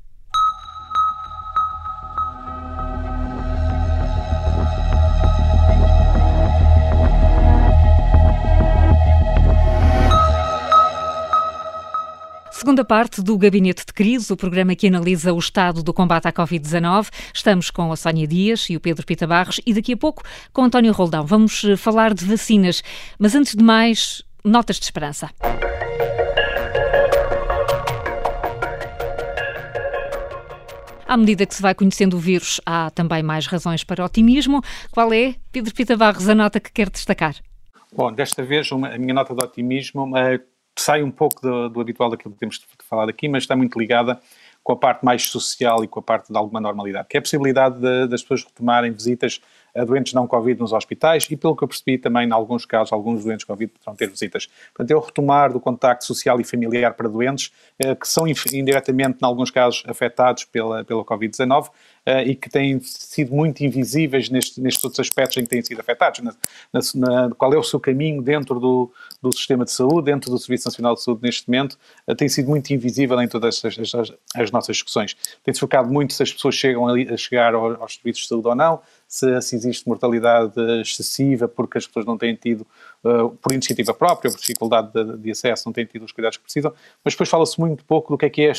Segunda 12.60 12.84
parte 12.84 13.22
do 13.22 13.38
Gabinete 13.38 13.86
de 13.86 13.92
Crise, 13.94 14.30
o 14.30 14.36
programa 14.36 14.76
que 14.76 14.86
analisa 14.86 15.32
o 15.32 15.38
estado 15.38 15.82
do 15.82 15.94
combate 15.94 16.28
à 16.28 16.32
Covid-19. 16.32 17.08
Estamos 17.34 17.70
com 17.70 17.90
a 17.90 17.96
Sónia 17.96 18.26
Dias 18.26 18.68
e 18.68 18.76
o 18.76 18.80
Pedro 18.80 19.06
Pita 19.06 19.26
Barros 19.26 19.62
e 19.64 19.72
daqui 19.72 19.94
a 19.94 19.96
pouco 19.96 20.22
com 20.52 20.64
António 20.64 20.92
Roldão. 20.92 21.24
Vamos 21.24 21.64
eh, 21.64 21.74
falar 21.74 22.12
de 22.12 22.22
vacinas, 22.26 22.82
mas 23.18 23.34
antes 23.34 23.54
de 23.54 23.64
mais, 23.64 24.22
notas 24.44 24.76
de 24.76 24.84
esperança. 24.84 25.30
À 31.08 31.16
medida 31.16 31.46
que 31.46 31.54
se 31.54 31.62
vai 31.62 31.74
conhecendo 31.74 32.18
o 32.18 32.20
vírus, 32.20 32.60
há 32.66 32.90
também 32.90 33.22
mais 33.22 33.46
razões 33.46 33.84
para 33.84 34.04
otimismo. 34.04 34.60
Qual 34.90 35.10
é, 35.14 35.34
Pedro 35.50 35.74
Pita 35.74 35.96
Barros, 35.96 36.28
a 36.28 36.34
nota 36.34 36.60
que 36.60 36.70
quer 36.70 36.90
destacar? 36.90 37.36
Bom, 37.96 38.12
desta 38.12 38.42
vez 38.42 38.70
uma, 38.70 38.88
a 38.88 38.98
minha 38.98 39.14
nota 39.14 39.34
de 39.34 39.42
otimismo 39.42 40.14
é 40.14 40.38
sai 40.78 41.02
um 41.02 41.11
pouco 41.11 41.40
do, 41.40 41.68
do 41.68 41.80
habitual 41.80 42.11
daquilo 42.11 42.35
que 42.35 42.40
temos 42.40 42.64
falado 42.88 43.09
aqui, 43.09 43.28
mas 43.28 43.42
está 43.42 43.54
muito 43.54 43.78
ligada 43.78 44.20
com 44.62 44.72
a 44.72 44.76
parte 44.76 45.04
mais 45.04 45.22
social 45.24 45.83
e 45.83 45.88
com 45.88 46.00
a 46.00 46.02
parte 46.02 46.33
de 46.33 46.37
alguma 46.38 46.61
normalidade, 46.61 47.09
que 47.09 47.16
é 47.16 47.18
a 47.18 47.22
possibilidade 47.22 47.80
de, 47.80 48.06
das 48.06 48.22
pessoas 48.22 48.44
retomarem 48.44 48.92
visitas 48.92 49.40
a 49.74 49.85
doentes 49.85 50.12
não 50.12 50.26
Covid 50.26 50.61
nos 50.61 50.72
hospitais 50.72 51.26
e, 51.30 51.37
pelo 51.37 51.56
que 51.56 51.64
eu 51.64 51.68
percebi, 51.68 51.98
também, 51.98 52.28
em 52.28 52.33
alguns 52.33 52.64
casos, 52.64 52.92
alguns 52.92 53.24
doentes 53.24 53.44
Covid 53.44 53.72
poderão 53.72 53.96
ter 53.96 54.09
visitas. 54.09 54.48
Portanto, 54.74 54.90
é 54.90 54.96
o 54.96 55.00
retomar 55.00 55.52
do 55.52 55.61
contacto 55.61 56.04
social 56.04 56.40
e 56.40 56.44
familiar 56.44 56.94
para 56.94 57.09
doentes 57.09 57.52
eh, 57.78 57.94
que 57.94 58.06
são 58.06 58.26
indiretamente, 58.26 59.18
em 59.22 59.26
alguns 59.26 59.50
casos, 59.50 59.83
afetados 59.87 60.44
pela, 60.44 60.85
pela 60.85 61.04
Covid-19 61.04 61.68
uh, 61.68 61.70
e 62.26 62.35
que 62.35 62.48
têm 62.48 62.80
sido 62.80 63.35
muito 63.35 63.61
invisíveis 63.62 64.28
neste, 64.28 64.61
nestes 64.61 64.83
outros 64.85 65.00
aspectos 65.00 65.37
em 65.37 65.42
que 65.42 65.48
têm 65.48 65.62
sido 65.62 65.80
afetados. 65.80 66.20
Na, 66.20 66.35
na, 66.72 66.80
na, 67.28 67.35
qual 67.35 67.52
é 67.52 67.59
o 67.59 67.62
seu 67.62 67.80
caminho 67.80 68.22
dentro 68.22 68.59
do, 68.59 68.92
do 69.22 69.33
sistema 69.33 69.64
de 69.64 69.72
saúde, 69.72 70.11
dentro 70.11 70.30
do 70.30 70.38
Serviço 70.38 70.68
Nacional 70.68 70.94
de 70.94 71.02
Saúde 71.02 71.22
neste 71.22 71.48
momento, 71.48 71.78
uh, 72.06 72.14
tem 72.14 72.28
sido 72.28 72.48
muito 72.48 72.70
invisível 72.70 73.20
em 73.20 73.28
todas 73.28 73.64
as, 73.64 73.94
as, 73.94 74.12
as 74.35 74.50
nossas 74.50 74.76
discussões. 74.76 75.16
Tem-se 75.42 75.61
focado 75.61 75.90
muito 75.90 76.12
se 76.12 76.22
as 76.22 76.33
pessoas 76.33 76.54
chegam 76.54 76.88
a, 76.88 76.94
a 76.94 77.16
chegar 77.16 77.54
aos, 77.54 77.80
aos 77.80 77.94
serviços 77.94 78.22
de 78.22 78.28
saúde 78.28 78.48
ou 78.48 78.54
não, 78.54 78.80
se, 79.10 79.42
se 79.42 79.56
existe 79.56 79.88
mortalidade 79.88 80.54
excessiva 80.80 81.48
porque 81.48 81.78
as 81.78 81.84
pessoas 81.84 82.06
não 82.06 82.16
têm 82.16 82.36
tido 82.36 82.64
uh, 83.02 83.30
por 83.42 83.52
iniciativa 83.52 83.92
própria, 83.92 84.30
por 84.30 84.38
dificuldade 84.38 84.92
de, 84.92 85.18
de, 85.18 85.30
acesso, 85.32 85.64
não 85.66 85.72
têm 85.72 85.84
tido 85.84 86.04
os 86.04 86.12
cuidados 86.12 86.36
que 86.36 86.44
precisam, 86.44 86.72
mas 87.04 87.14
depois 87.14 87.28
fala-se 87.28 87.58
muito 87.58 87.84
pouco 87.84 88.12
do 88.12 88.16
que 88.16 88.26
é 88.26 88.30
que 88.30 88.46
é, 88.46 88.52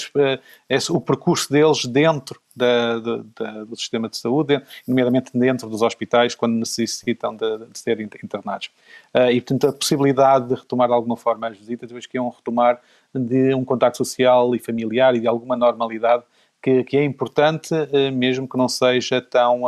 é 0.68 0.78
o 0.90 1.00
percurso 1.00 1.50
deles 1.50 1.86
dentro 1.86 2.38
da, 2.54 3.00
da, 3.00 3.64
do 3.64 3.78
sistema 3.78 4.10
de 4.10 4.18
saúde, 4.18 4.62
nomeadamente 4.86 5.32
dentro 5.34 5.70
dos 5.70 5.82
hospitais, 5.82 6.36
quando 6.36 6.56
necessitam 6.56 7.34
de, 7.34 7.68
de 7.68 7.80
ser 7.80 8.02
internados. 8.02 8.70
Uh, 9.16 9.32
e, 9.32 9.40
portanto, 9.40 9.68
a 9.68 9.74
possibilidade 9.74 10.50
de 10.50 10.56
retomar 10.56 10.90
de 10.90 10.94
alguma 10.94 11.16
forma 11.16 11.48
as 11.48 11.58
visitas, 11.58 11.90
eu 11.90 11.98
que 11.98 12.18
é 12.18 12.22
um 12.22 12.28
retomar 12.28 12.82
de 13.16 13.56
um 13.56 13.64
contacto 13.64 14.00
social 14.00 14.54
e 14.54 14.60
familiar 14.60 15.16
e 15.16 15.22
de 15.22 15.28
alguma 15.28 15.56
normalidade 15.56 16.24
que, 16.62 16.84
que 16.84 16.98
é 16.98 17.06
importante, 17.06 17.74
uh, 17.74 18.12
mesmo 18.12 18.50
que 18.50 18.58
não 18.58 18.68
seja 18.68 19.22
tão 19.22 19.62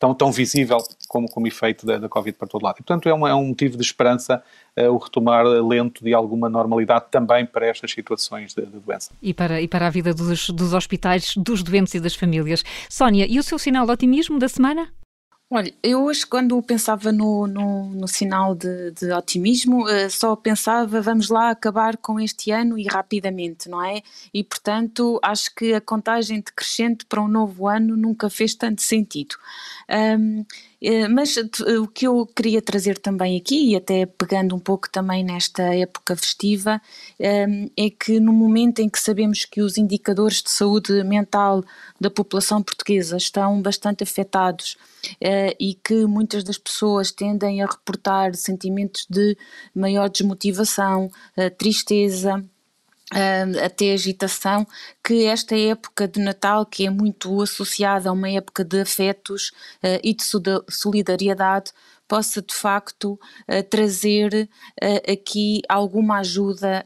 tão, 0.00 0.14
tão 0.14 0.32
visível 0.32 0.78
como, 1.06 1.30
como 1.30 1.46
efeito 1.46 1.84
da, 1.84 1.98
da 1.98 2.08
Covid 2.08 2.36
para 2.36 2.48
todo 2.48 2.64
lado. 2.64 2.76
E, 2.76 2.82
portanto, 2.82 3.06
é, 3.08 3.12
uma, 3.12 3.28
é 3.28 3.34
um 3.34 3.48
motivo 3.48 3.76
de 3.76 3.82
esperança 3.82 4.42
uh, 4.76 4.90
o 4.90 4.96
retomar 4.96 5.44
lento 5.44 6.02
de 6.02 6.14
alguma 6.14 6.48
normalidade 6.48 7.04
também 7.10 7.44
para 7.44 7.66
estas 7.66 7.92
situações 7.92 8.54
de, 8.54 8.64
de 8.64 8.78
doença. 8.80 9.12
E 9.22 9.34
para, 9.34 9.60
e 9.60 9.68
para 9.68 9.86
a 9.86 9.90
vida 9.90 10.14
dos, 10.14 10.48
dos 10.48 10.72
hospitais, 10.72 11.34
dos 11.36 11.62
doentes 11.62 11.92
e 11.94 12.00
das 12.00 12.14
famílias. 12.14 12.64
Sónia, 12.88 13.26
e 13.28 13.38
o 13.38 13.42
seu 13.42 13.58
sinal 13.58 13.84
de 13.84 13.92
otimismo 13.92 14.38
da 14.38 14.48
semana? 14.48 14.88
Olha, 15.52 15.74
eu 15.82 16.04
hoje 16.04 16.24
quando 16.24 16.62
pensava 16.62 17.10
no, 17.10 17.44
no, 17.44 17.86
no 17.90 18.06
sinal 18.06 18.54
de, 18.54 18.92
de 18.92 19.12
otimismo, 19.12 19.82
uh, 19.84 20.08
só 20.08 20.36
pensava 20.36 21.02
vamos 21.02 21.28
lá 21.28 21.50
acabar 21.50 21.96
com 21.96 22.20
este 22.20 22.52
ano 22.52 22.78
e 22.78 22.84
rapidamente, 22.86 23.68
não 23.68 23.82
é? 23.84 24.00
E 24.32 24.44
portanto 24.44 25.18
acho 25.20 25.52
que 25.52 25.74
a 25.74 25.80
contagem 25.80 26.40
decrescente 26.40 27.04
para 27.04 27.20
um 27.20 27.26
novo 27.26 27.66
ano 27.66 27.96
nunca 27.96 28.30
fez 28.30 28.54
tanto 28.54 28.80
sentido. 28.80 29.34
Um, 29.90 30.44
eh, 30.80 31.08
mas 31.08 31.36
o 31.36 31.88
que 31.88 32.06
eu 32.06 32.24
queria 32.26 32.62
trazer 32.62 32.96
também 32.98 33.36
aqui, 33.36 33.72
e 33.72 33.76
até 33.76 34.06
pegando 34.06 34.54
um 34.54 34.60
pouco 34.60 34.88
também 34.88 35.24
nesta 35.24 35.62
época 35.74 36.16
festiva, 36.16 36.80
é 37.18 37.90
que 37.90 38.20
no 38.20 38.32
momento 38.32 38.78
em 38.80 38.88
que 38.88 38.98
sabemos 38.98 39.44
que 39.44 39.60
os 39.60 39.76
indicadores 39.76 40.42
de 40.42 40.50
saúde 40.50 41.02
mental 41.04 41.64
da 42.00 42.10
população 42.10 42.62
portuguesa 42.62 43.16
estão 43.16 43.60
bastante 43.60 44.04
afetados 44.04 44.76
eh, 44.78 44.89
e 45.58 45.74
que 45.74 46.06
muitas 46.06 46.44
das 46.44 46.58
pessoas 46.58 47.10
tendem 47.10 47.62
a 47.62 47.66
reportar 47.66 48.34
sentimentos 48.34 49.06
de 49.08 49.36
maior 49.74 50.08
desmotivação, 50.08 51.10
eh, 51.36 51.50
tristeza, 51.50 52.44
Uh, 53.12 53.64
até 53.64 53.92
agitação, 53.92 54.64
que 55.02 55.24
esta 55.24 55.58
época 55.58 56.06
de 56.06 56.20
Natal, 56.20 56.64
que 56.64 56.86
é 56.86 56.90
muito 56.90 57.42
associada 57.42 58.08
a 58.08 58.12
uma 58.12 58.30
época 58.30 58.64
de 58.64 58.80
afetos 58.80 59.48
uh, 59.82 59.98
e 60.00 60.14
de 60.14 60.22
solidariedade, 60.68 61.72
possa 62.06 62.40
de 62.40 62.54
facto 62.54 63.14
uh, 63.48 63.62
trazer 63.68 64.48
aqui 65.12 65.60
alguma 65.68 66.20
ajuda 66.20 66.84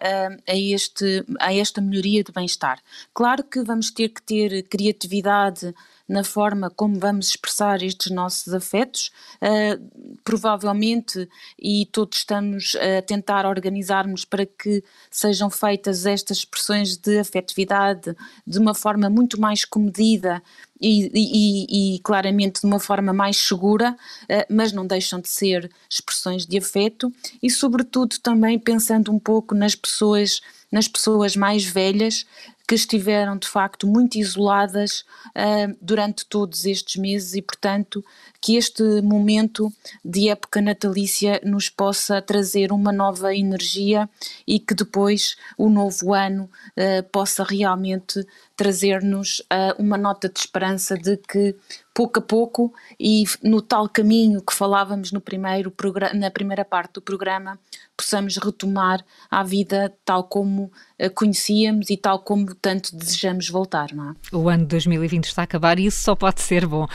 a, 0.48 0.56
este, 0.56 1.26
a 1.38 1.52
esta 1.52 1.82
melhoria 1.82 2.24
de 2.24 2.32
bem-estar. 2.32 2.80
Claro 3.12 3.44
que 3.44 3.62
vamos 3.62 3.90
ter 3.90 4.08
que 4.08 4.22
ter 4.22 4.62
criatividade 4.62 5.74
na 6.08 6.22
forma 6.22 6.70
como 6.70 6.98
vamos 6.98 7.28
expressar 7.28 7.82
estes 7.82 8.10
nossos 8.10 8.52
afetos. 8.52 9.10
Uh, 9.36 10.14
provavelmente, 10.22 11.28
e 11.58 11.86
todos 11.86 12.18
estamos 12.18 12.76
a 12.76 13.02
tentar 13.02 13.46
organizar-nos 13.46 14.24
para 14.24 14.44
que 14.46 14.82
sejam 15.10 15.50
feitas 15.50 16.06
estas 16.06 16.38
expressões 16.38 16.96
de 16.96 17.18
afetividade 17.18 18.14
de 18.46 18.58
uma 18.58 18.74
forma 18.74 19.08
muito 19.08 19.40
mais 19.40 19.64
comedida 19.64 20.42
e, 20.80 21.10
e, 21.14 21.94
e, 21.94 21.98
claramente 22.00 22.60
de 22.60 22.66
uma 22.66 22.78
forma 22.78 23.12
mais 23.12 23.38
segura, 23.38 23.96
uh, 24.24 24.54
mas 24.54 24.72
não 24.72 24.86
deixam 24.86 25.20
de 25.20 25.28
ser 25.28 25.70
expressões 25.88 26.44
de 26.44 26.58
afeto 26.58 27.10
e, 27.42 27.50
sobretudo, 27.50 28.18
também 28.20 28.58
pensando 28.58 29.10
um 29.10 29.18
pouco 29.18 29.54
nas 29.54 29.74
pessoas, 29.74 30.42
nas 30.70 30.86
pessoas 30.86 31.36
mais 31.36 31.64
velhas 31.64 32.26
que 32.66 32.74
estiveram 32.74 33.36
de 33.36 33.46
facto 33.46 33.86
muito 33.86 34.16
isoladas 34.16 35.04
uh, 35.30 35.76
durante 35.80 36.24
todos 36.26 36.64
estes 36.64 36.96
meses 36.96 37.34
e, 37.34 37.42
portanto, 37.42 38.02
que 38.40 38.56
este 38.56 38.82
momento 39.02 39.72
de 40.04 40.28
época 40.28 40.60
natalícia 40.60 41.40
nos 41.44 41.68
possa 41.68 42.22
trazer 42.22 42.72
uma 42.72 42.92
nova 42.92 43.34
energia 43.34 44.08
e 44.46 44.58
que 44.58 44.74
depois 44.74 45.36
o 45.58 45.68
novo 45.68 46.14
ano 46.14 46.44
uh, 46.44 47.02
possa 47.10 47.44
realmente 47.44 48.26
trazer-nos 48.56 49.40
uh, 49.40 49.74
uma 49.78 49.98
nota 49.98 50.28
de 50.28 50.38
esperança 50.38 50.96
de 50.96 51.16
que 51.16 51.54
pouco 51.94 52.18
a 52.18 52.22
pouco 52.22 52.74
e 52.98 53.22
no 53.40 53.62
tal 53.62 53.88
caminho 53.88 54.42
que 54.42 54.52
falávamos 54.52 55.12
no 55.12 55.20
primeiro 55.20 55.72
na 56.14 56.28
primeira 56.28 56.64
parte 56.64 56.94
do 56.94 57.00
programa 57.00 57.56
possamos 57.96 58.36
retomar 58.36 59.04
a 59.30 59.42
vida 59.44 59.92
tal 60.04 60.24
como 60.24 60.70
a 61.00 61.08
conhecíamos 61.08 61.90
e 61.90 61.96
tal 61.96 62.20
como 62.20 62.54
tanto 62.54 62.94
desejamos 62.96 63.48
voltar, 63.48 63.90
é? 63.92 64.36
O 64.36 64.48
ano 64.48 64.62
de 64.62 64.68
2020 64.68 65.24
está 65.24 65.42
a 65.42 65.44
acabar 65.44 65.78
e 65.78 65.86
isso 65.86 66.02
só 66.02 66.14
pode 66.14 66.40
ser 66.40 66.66
bom. 66.66 66.86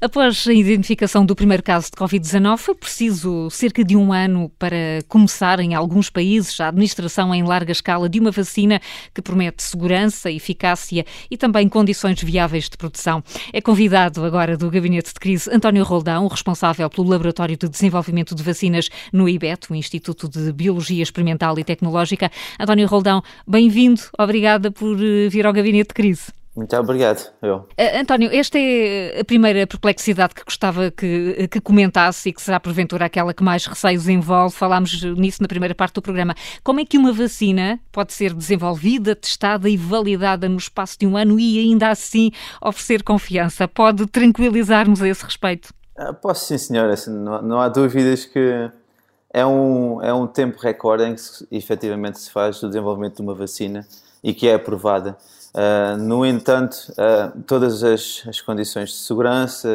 Após 0.00 0.46
a 0.46 0.52
identificação 0.52 1.24
do 1.24 1.34
primeiro 1.34 1.62
caso 1.62 1.86
de 1.86 1.96
Covid-19, 1.96 2.58
foi 2.58 2.74
preciso 2.74 3.50
cerca 3.50 3.84
de 3.84 3.96
um 3.96 4.12
ano 4.12 4.50
para 4.58 5.02
começar 5.08 5.60
em 5.60 5.74
alguns 5.74 6.10
países 6.10 6.58
a 6.60 6.68
administração 6.68 7.34
em 7.34 7.42
larga 7.42 7.72
escala 7.72 8.08
de 8.08 8.20
uma 8.20 8.30
vacina 8.30 8.80
que 9.14 9.22
promete 9.22 9.62
segurança, 9.62 10.30
eficácia 10.30 11.04
e 11.30 11.36
também 11.36 11.68
condições 11.68 12.22
viáveis 12.22 12.68
de 12.68 12.76
produção. 12.76 13.22
É 13.52 13.60
convidado 13.60 14.24
agora 14.24 14.45
do 14.54 14.70
Gabinete 14.70 15.14
de 15.14 15.18
Crise 15.18 15.48
António 15.50 15.82
Roldão, 15.82 16.28
responsável 16.28 16.90
pelo 16.90 17.08
Laboratório 17.08 17.56
de 17.56 17.70
Desenvolvimento 17.70 18.34
de 18.34 18.42
Vacinas 18.42 18.90
no 19.10 19.26
IBET, 19.26 19.72
o 19.72 19.74
Instituto 19.74 20.28
de 20.28 20.52
Biologia 20.52 21.02
Experimental 21.02 21.58
e 21.58 21.64
Tecnológica. 21.64 22.30
António 22.60 22.86
Roldão, 22.86 23.22
bem-vindo. 23.46 24.02
Obrigada 24.18 24.70
por 24.70 24.98
eh, 25.02 25.30
vir 25.30 25.46
ao 25.46 25.54
Gabinete 25.54 25.88
de 25.88 25.94
Crise. 25.94 26.35
Muito 26.56 26.74
obrigado, 26.74 27.30
eu. 27.42 27.56
Uh, 27.56 28.00
António, 28.00 28.30
esta 28.32 28.58
é 28.58 29.20
a 29.20 29.24
primeira 29.24 29.66
perplexidade 29.66 30.34
que 30.34 30.42
gostava 30.42 30.90
que, 30.90 31.46
que 31.48 31.60
comentasse 31.60 32.30
e 32.30 32.32
que 32.32 32.40
será 32.40 32.58
porventura 32.58 33.04
aquela 33.04 33.34
que 33.34 33.44
mais 33.44 33.66
receios 33.66 34.08
envolve. 34.08 34.54
Falámos 34.56 35.02
nisso 35.02 35.42
na 35.42 35.48
primeira 35.48 35.74
parte 35.74 35.96
do 35.96 36.02
programa. 36.02 36.34
Como 36.64 36.80
é 36.80 36.86
que 36.86 36.96
uma 36.96 37.12
vacina 37.12 37.78
pode 37.92 38.14
ser 38.14 38.32
desenvolvida, 38.32 39.14
testada 39.14 39.68
e 39.68 39.76
validada 39.76 40.48
no 40.48 40.56
espaço 40.56 40.98
de 40.98 41.06
um 41.06 41.14
ano 41.14 41.38
e 41.38 41.58
ainda 41.58 41.90
assim 41.90 42.30
oferecer 42.62 43.02
confiança? 43.02 43.68
Pode 43.68 44.06
tranquilizar-nos 44.06 45.02
a 45.02 45.08
esse 45.08 45.24
respeito? 45.24 45.74
Uh, 45.98 46.14
posso 46.14 46.46
sim, 46.46 46.56
senhora. 46.56 46.94
Assim, 46.94 47.10
não, 47.10 47.42
não, 47.42 47.60
há 47.60 47.68
dúvidas 47.68 48.24
que 48.24 48.70
é 49.30 49.44
um, 49.44 50.00
é 50.00 50.14
um 50.14 50.26
tempo 50.26 50.58
recorde 50.58 51.04
em 51.04 51.14
que 51.14 51.20
efetivamente 51.50 52.18
se 52.18 52.30
faz 52.30 52.62
o 52.62 52.68
desenvolvimento 52.68 53.16
de 53.16 53.22
uma 53.22 53.34
vacina 53.34 53.86
e 54.24 54.32
que 54.32 54.48
é 54.48 54.54
aprovada. 54.54 55.18
Uh, 55.56 55.96
no 55.96 56.26
entanto, 56.26 56.92
uh, 56.92 57.42
todas 57.46 57.82
as, 57.82 58.22
as, 58.28 58.42
condições 58.42 58.90
de 58.90 58.96
segurança, 58.96 59.66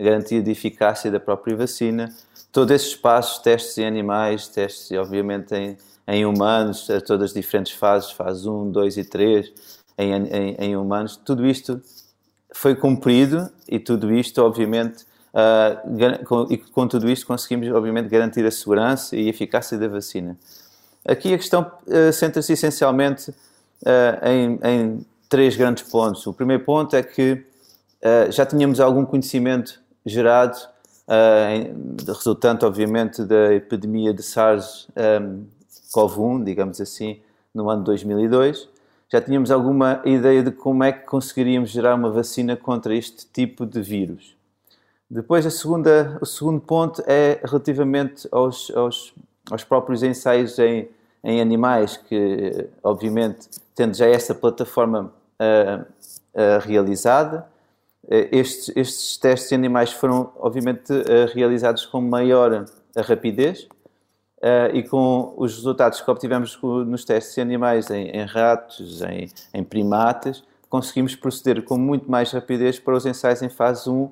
a 0.00 0.02
garantia 0.02 0.40
de 0.40 0.50
eficácia 0.50 1.10
da 1.10 1.20
própria 1.20 1.54
vacina, 1.54 2.10
todos 2.50 2.74
esses 2.74 2.96
passos, 2.96 3.38
testes 3.40 3.76
em 3.76 3.86
animais, 3.86 4.48
testes 4.48 4.90
obviamente 4.98 5.54
em, 5.54 5.76
em 6.08 6.24
humanos, 6.24 6.88
a 6.88 6.98
todas 6.98 7.32
as 7.32 7.34
diferentes 7.34 7.72
fases, 7.72 8.10
fase 8.10 8.48
1, 8.48 8.70
2 8.70 8.96
e 8.96 9.04
3, 9.04 9.52
em, 9.98 10.14
em, 10.14 10.56
em 10.58 10.76
humanos, 10.78 11.14
tudo 11.22 11.46
isto 11.46 11.78
foi 12.54 12.74
cumprido 12.74 13.50
e 13.68 13.78
tudo 13.78 14.10
isto, 14.14 14.42
obviamente, 14.42 15.04
uh, 15.34 16.24
com, 16.24 16.46
e 16.50 16.56
com 16.56 16.88
tudo 16.88 17.10
isto 17.10 17.26
conseguimos, 17.26 17.68
obviamente, 17.68 18.08
garantir 18.08 18.46
a 18.46 18.50
segurança 18.50 19.14
e 19.14 19.26
a 19.26 19.28
eficácia 19.28 19.76
da 19.76 19.88
vacina. 19.88 20.38
Aqui 21.06 21.34
a 21.34 21.36
questão 21.36 21.70
centra-se 22.12 22.54
essencialmente 22.54 23.32
uh, 23.82 24.26
em, 24.26 24.58
em, 24.62 25.04
três 25.28 25.56
grandes 25.56 25.82
pontos. 25.84 26.26
O 26.26 26.32
primeiro 26.32 26.64
ponto 26.64 26.96
é 26.96 27.02
que 27.02 27.32
uh, 27.32 28.30
já 28.30 28.46
tínhamos 28.46 28.78
algum 28.80 29.04
conhecimento 29.04 29.80
gerado, 30.04 30.56
uh, 31.08 31.48
em, 31.50 31.74
resultante, 32.06 32.64
obviamente, 32.64 33.24
da 33.24 33.52
epidemia 33.54 34.14
de 34.14 34.22
SARS-CoV-1, 34.22 36.44
digamos 36.44 36.80
assim, 36.80 37.20
no 37.54 37.68
ano 37.70 37.82
2002. 37.84 38.68
Já 39.08 39.20
tínhamos 39.20 39.50
alguma 39.50 40.00
ideia 40.04 40.42
de 40.42 40.50
como 40.50 40.82
é 40.82 40.92
que 40.92 41.06
conseguiríamos 41.06 41.70
gerar 41.70 41.94
uma 41.94 42.10
vacina 42.10 42.56
contra 42.56 42.92
este 42.94 43.26
tipo 43.26 43.64
de 43.64 43.80
vírus. 43.80 44.34
Depois, 45.08 45.44
segunda, 45.54 46.18
o 46.20 46.26
segundo 46.26 46.60
ponto 46.60 47.00
é 47.06 47.38
relativamente 47.44 48.26
aos, 48.32 48.72
aos, 48.74 49.14
aos 49.48 49.62
próprios 49.62 50.02
ensaios 50.02 50.58
em, 50.58 50.88
em 51.26 51.40
animais, 51.40 51.96
que 51.96 52.68
obviamente 52.84 53.48
tendo 53.74 53.96
já 53.96 54.06
essa 54.06 54.32
plataforma 54.32 55.12
uh, 55.40 55.82
uh, 55.82 56.60
realizada, 56.60 57.44
uh, 58.04 58.28
estes, 58.30 58.74
estes, 58.76 59.16
testes 59.16 59.50
em 59.50 59.56
animais 59.56 59.90
foram 59.92 60.32
obviamente 60.38 60.92
realizados 61.34 61.84
com 61.84 62.00
maior 62.00 62.64
rapidez 62.96 63.68
e 64.72 64.82
com 64.84 65.34
os 65.36 65.56
resultados 65.56 66.00
que 66.00 66.08
obtivemos 66.08 66.56
nos 66.62 67.04
testes 67.04 67.36
em 67.36 67.40
animais, 67.40 67.90
em, 67.90 68.08
em 68.10 68.24
ratos, 68.24 69.02
em, 69.02 69.28
em, 69.52 69.64
primatas, 69.64 70.44
conseguimos 70.68 71.16
proceder 71.16 71.64
com 71.64 71.76
muito 71.76 72.08
mais 72.08 72.30
rapidez 72.30 72.78
para 72.78 72.94
os 72.94 73.04
ensaios 73.04 73.42
em 73.42 73.48
fase 73.48 73.90
1, 73.90 74.08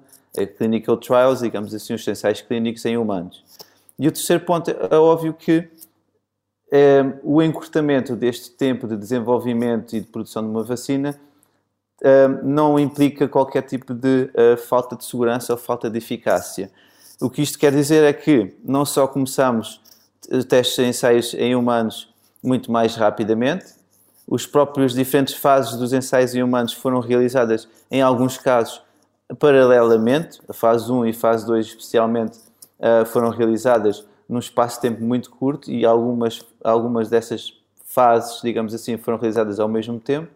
clinical 0.59 0.97
trials, 0.97 1.41
digamos 1.41 1.73
assim, 1.73 1.95
os 1.95 2.07
ensaios 2.09 2.41
clínicos 2.41 2.85
em 2.85 2.97
humanos. 2.97 3.45
E 3.99 4.09
o 4.09 4.13
terceiro 4.13 4.45
ponto 4.45 4.71
é 4.71 4.97
óbvio 4.97 5.33
que 5.33 5.71
o 7.23 7.41
encurtamento 7.41 8.17
deste 8.17 8.51
tempo 8.51 8.89
de 8.89 8.97
desenvolvimento 8.97 9.95
e 9.95 10.01
de 10.01 10.07
produção 10.07 10.43
de 10.43 10.49
uma 10.49 10.65
vacina 10.65 11.19
ehm, 12.03 12.41
não 12.43 12.79
implica 12.79 13.29
qualquer 13.29 13.63
tipo 13.63 13.95
de 13.95 14.31
uh, 14.35 14.57
falta 14.57 14.97
de 14.97 15.05
segurança 15.05 15.53
ou 15.53 15.59
falta 15.59 15.89
de 15.89 15.99
eficácia. 15.99 16.71
O 17.21 17.31
que 17.31 17.43
isto 17.43 17.59
quer 17.59 17.73
dizer 17.73 18.03
é 18.03 18.13
que 18.13 18.57
não 18.65 18.85
só 18.85 19.07
começamos 19.07 19.81
eh, 20.31 20.43
testes 20.43 20.79
e 20.79 20.83
ensaios 20.83 21.35
em 21.35 21.55
humanos 21.55 22.13
muito 22.43 22.73
mais 22.73 22.97
rapidamente, 22.97 23.67
os 24.27 24.47
próprios 24.47 24.95
diferentes 24.95 25.35
fases 25.35 25.77
dos 25.77 25.93
ensaios 25.93 26.35
em 26.35 26.43
humanos 26.43 26.73
foram 26.73 26.99
realizadas, 27.01 27.69
em 27.91 28.03
alguns 28.03 28.37
casos, 28.37 28.83
paralelamente, 29.39 30.41
a 30.49 30.53
fase 30.53 30.91
1 30.91 31.07
e 31.07 31.13
fase 31.13 31.47
2 31.47 31.67
especialmente, 31.67 32.39
uh, 32.81 33.07
foram 33.07 33.31
realizadas 33.31 34.05
num 34.29 34.39
espaço 34.39 34.77
de 34.77 34.83
tempo 34.83 35.03
muito 35.03 35.31
curto 35.31 35.71
e 35.71 35.85
algumas, 35.85 36.45
algumas 36.63 37.09
dessas 37.09 37.53
fases, 37.85 38.41
digamos 38.43 38.75
assim, 38.75 38.97
foram 38.97 39.19
realizadas 39.19 39.61
ao 39.61 39.69
mesmo 39.69 40.01
tempo. 40.01 40.29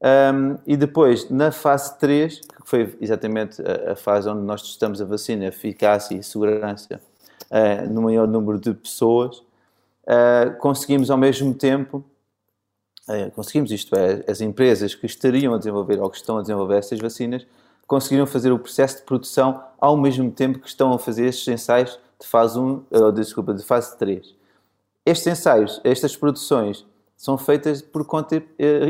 Um, 0.00 0.58
e 0.66 0.76
depois, 0.76 1.28
na 1.28 1.50
fase 1.50 1.98
3, 1.98 2.40
que 2.40 2.68
foi 2.68 2.96
exatamente 3.00 3.60
a, 3.62 3.92
a, 3.92 3.96
fase 3.96 4.28
onde 4.28 4.42
nós 4.42 4.62
testamos 4.62 5.00
a 5.00 5.04
vacina, 5.04 5.46
eficácia 5.46 6.14
e 6.14 6.22
segurança 6.22 7.00
uh, 7.50 7.92
no 7.92 8.02
maior 8.02 8.28
número 8.28 8.60
de 8.60 8.74
pessoas, 8.74 9.38
uh, 9.38 10.56
conseguimos 10.60 11.10
ao 11.10 11.18
mesmo 11.18 11.52
tempo, 11.52 12.04
uh, 13.08 13.30
conseguimos 13.32 13.72
isto 13.72 13.96
é, 13.96 14.24
as 14.30 14.40
empresas 14.40 14.94
que 14.94 15.06
estariam 15.06 15.54
a 15.54 15.58
desenvolver 15.58 15.98
ou 16.00 16.08
que 16.08 16.16
estão 16.16 16.38
a 16.38 16.42
desenvolver 16.42 16.76
estas 16.76 17.00
vacinas, 17.00 17.44
conseguiram 17.84 18.26
fazer 18.26 18.52
o 18.52 18.58
processo 18.58 18.98
de 18.98 19.02
produção 19.02 19.64
ao 19.80 19.96
mesmo 19.96 20.30
tempo 20.30 20.60
que 20.60 20.68
estão 20.68 20.92
a 20.92 20.98
fazer 20.98 21.26
estes 21.26 21.48
ensaios 21.48 21.98
de 22.20 22.26
fase 22.26 22.58
1, 22.58 22.84
uh, 22.90 23.12
desculpa, 23.12 23.54
de 23.54 23.62
fase 23.62 23.96
3. 23.96 24.34
Estes 25.06 25.26
ensaios, 25.26 25.80
estas 25.84 26.16
produções, 26.16 26.84
são 27.16 27.36
feitas 27.36 27.82
por 27.82 28.04
conta 28.04 28.36
e, 28.36 28.42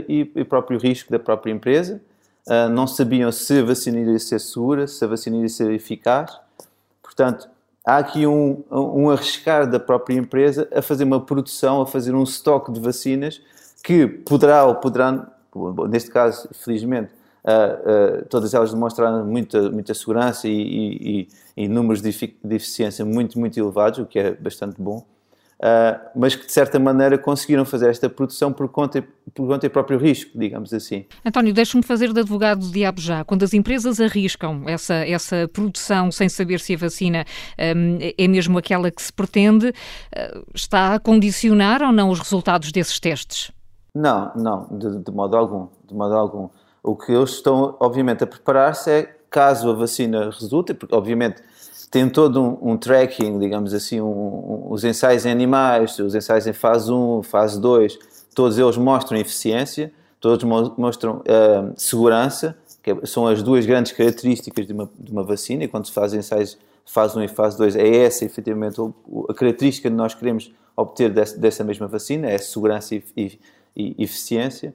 e, 0.09 0.33
e 0.35 0.45
próprio 0.45 0.79
risco 0.79 1.11
da 1.11 1.19
própria 1.19 1.53
empresa. 1.53 2.01
Uh, 2.47 2.69
não 2.69 2.87
sabiam 2.87 3.31
se 3.31 3.61
a 3.61 3.65
vacina 3.65 3.99
iria 3.99 4.19
ser 4.19 4.39
segura, 4.41 4.87
se 4.87 5.05
a 5.05 5.09
vacina 5.09 5.37
iria 5.37 5.49
ser 5.49 5.71
eficaz. 5.71 6.39
Portanto, 7.03 7.49
há 7.87 7.99
aqui 7.99 8.27
um, 8.27 8.63
um 8.71 9.11
arriscar 9.11 9.69
da 9.69 9.81
própria 9.81 10.17
empresa 10.17 10.69
a 10.75 10.83
fazer 10.83 11.05
uma 11.05 11.21
produção, 11.21 11.81
a 11.81 11.87
fazer 11.87 12.15
um 12.15 12.23
estoque 12.23 12.71
de 12.71 12.81
vacinas 12.81 13.41
que 13.83 14.07
poderá 14.07 14.65
ou 14.67 14.75
poderá, 14.75 15.27
neste 15.89 16.11
caso, 16.11 16.49
felizmente, 16.53 17.11
uh, 17.49 18.21
uh, 18.21 18.25
todas 18.27 18.53
elas 18.53 18.73
demonstraram 18.73 19.25
muita, 19.25 19.71
muita 19.71 19.95
segurança 19.95 20.47
e, 20.47 21.29
e, 21.57 21.65
e 21.65 21.69
números 21.69 22.03
de, 22.03 22.11
de 22.13 22.55
eficiência 22.55 23.05
muito, 23.05 23.39
muito 23.39 23.59
elevados, 23.59 23.99
o 23.99 24.07
que 24.07 24.19
é 24.19 24.35
bastante 24.35 24.81
bom. 24.81 25.05
Uh, 25.59 25.99
mas 26.15 26.37
que 26.37 26.47
de 26.47 26.53
certa 26.53 26.79
maneira 26.79 27.19
conseguiram 27.19 27.65
fazer 27.65 27.91
esta 27.91 28.09
produção 28.09 28.53
por 28.53 28.69
conta, 28.69 29.03
por 29.35 29.49
conta 29.49 29.67
e 29.67 29.69
próprio 29.69 29.99
risco, 29.99 30.39
digamos 30.39 30.73
assim. 30.73 31.05
António, 31.25 31.53
deixe-me 31.53 31.83
fazer 31.83 32.13
de 32.13 32.21
advogado 32.21 32.61
do 32.61 32.71
diabo 32.71 33.01
já. 33.01 33.25
Quando 33.25 33.43
as 33.43 33.53
empresas 33.53 34.01
arriscam 34.01 34.69
essa, 34.69 34.95
essa 34.95 35.51
produção 35.53 36.13
sem 36.13 36.29
saber 36.29 36.61
se 36.61 36.75
a 36.75 36.79
vacina 36.79 37.25
um, 37.77 37.99
é 38.17 38.29
mesmo 38.29 38.57
aquela 38.57 38.89
que 38.89 39.03
se 39.03 39.13
pretende, 39.13 39.73
está 40.55 40.95
a 40.95 41.01
condicionar 41.01 41.83
ou 41.83 41.91
não 41.91 42.11
os 42.11 42.21
resultados 42.21 42.71
desses 42.71 43.01
testes? 43.01 43.51
Não, 43.93 44.31
não, 44.37 44.79
de, 44.79 45.03
de 45.03 45.11
modo 45.11 45.37
algum, 45.37 45.67
de 45.89 45.93
modo 45.93 46.15
algum. 46.15 46.49
O 46.89 46.97
que 46.97 47.13
eles 47.13 47.33
estão, 47.33 47.77
obviamente, 47.79 48.25
a 48.25 48.27
preparar-se 48.27 48.91
é 48.91 49.15
caso 49.29 49.71
a 49.71 49.75
vacina 49.75 50.31
resulte, 50.31 50.73
porque, 50.73 50.95
obviamente, 50.95 51.43
tem 51.91 52.09
todo 52.09 52.43
um, 52.43 52.71
um 52.71 52.77
tracking, 52.79 53.39
digamos 53.39 53.75
assim, 53.75 54.01
um, 54.01 54.07
um, 54.07 54.67
os 54.71 54.85
ensaios 54.85 55.27
em 55.27 55.31
animais, 55.31 55.99
os 55.99 56.15
ensaios 56.15 56.47
em 56.47 56.55
fase 56.55 56.91
1, 56.91 57.23
fase 57.25 57.61
2, 57.61 57.99
todos 58.35 58.57
eles 58.57 58.79
mostram 58.79 59.19
eficiência, 59.19 59.93
todos 60.19 60.43
mostram 60.79 61.17
uh, 61.19 61.75
segurança, 61.77 62.57
que 62.83 62.91
é, 62.91 63.05
são 63.05 63.27
as 63.27 63.43
duas 63.43 63.67
grandes 63.67 63.93
características 63.93 64.67
de 64.67 64.73
uma, 64.73 64.91
de 64.99 65.13
uma 65.13 65.23
vacina, 65.23 65.65
e 65.65 65.69
quando 65.69 65.85
se 65.85 65.93
faz 65.93 66.15
ensaios 66.15 66.57
fase 66.87 67.19
1 67.19 67.23
e 67.23 67.29
fase 67.29 67.59
2, 67.59 67.77
é 67.77 67.97
essa, 67.99 68.25
efetivamente, 68.25 68.81
a 69.29 69.35
característica 69.35 69.91
que 69.91 69.95
nós 69.95 70.15
queremos 70.15 70.51
obter 70.75 71.13
dessa, 71.13 71.37
dessa 71.37 71.63
mesma 71.63 71.87
vacina, 71.87 72.31
é 72.31 72.39
segurança 72.39 72.95
e, 72.95 73.05
e, 73.15 73.39
e 73.77 74.05
eficiência 74.05 74.75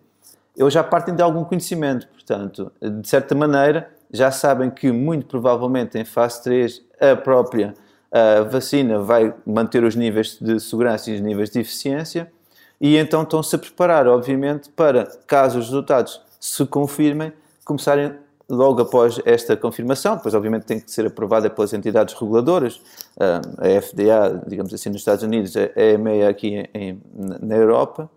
eles 0.55 0.73
já 0.73 0.83
partem 0.83 1.15
de 1.15 1.21
algum 1.21 1.43
conhecimento, 1.43 2.07
portanto, 2.07 2.71
de 2.81 3.07
certa 3.07 3.33
maneira, 3.33 3.89
já 4.11 4.31
sabem 4.31 4.69
que 4.69 4.91
muito 4.91 5.25
provavelmente 5.25 5.97
em 5.97 6.05
fase 6.05 6.43
3 6.43 6.81
a 6.99 7.15
própria 7.15 7.73
a 8.11 8.43
vacina 8.43 8.99
vai 8.99 9.33
manter 9.43 9.83
os 9.83 9.95
níveis 9.95 10.37
de 10.39 10.59
segurança 10.59 11.09
e 11.09 11.15
os 11.15 11.21
níveis 11.21 11.49
de 11.49 11.59
eficiência 11.59 12.31
e 12.79 12.95
então 12.97 13.23
estão-se 13.23 13.55
a 13.55 13.59
preparar, 13.59 14.07
obviamente, 14.07 14.69
para, 14.69 15.05
caso 15.25 15.57
os 15.57 15.65
resultados 15.65 16.21
se 16.39 16.65
confirmem, 16.65 17.33
começarem 17.65 18.13
logo 18.49 18.81
após 18.81 19.19
esta 19.25 19.55
confirmação, 19.55 20.19
pois 20.19 20.35
obviamente 20.35 20.65
tem 20.65 20.79
que 20.79 20.91
ser 20.91 21.07
aprovada 21.07 21.49
pelas 21.49 21.73
entidades 21.73 22.13
reguladoras, 22.13 22.81
a 23.17 23.81
FDA, 23.81 24.43
digamos 24.45 24.73
assim, 24.73 24.89
nos 24.89 24.99
Estados 24.99 25.23
Unidos, 25.23 25.55
a 25.55 25.81
EMEA 25.81 26.29
aqui 26.29 26.69
em, 26.73 27.01
na 27.41 27.55
Europa, 27.55 28.09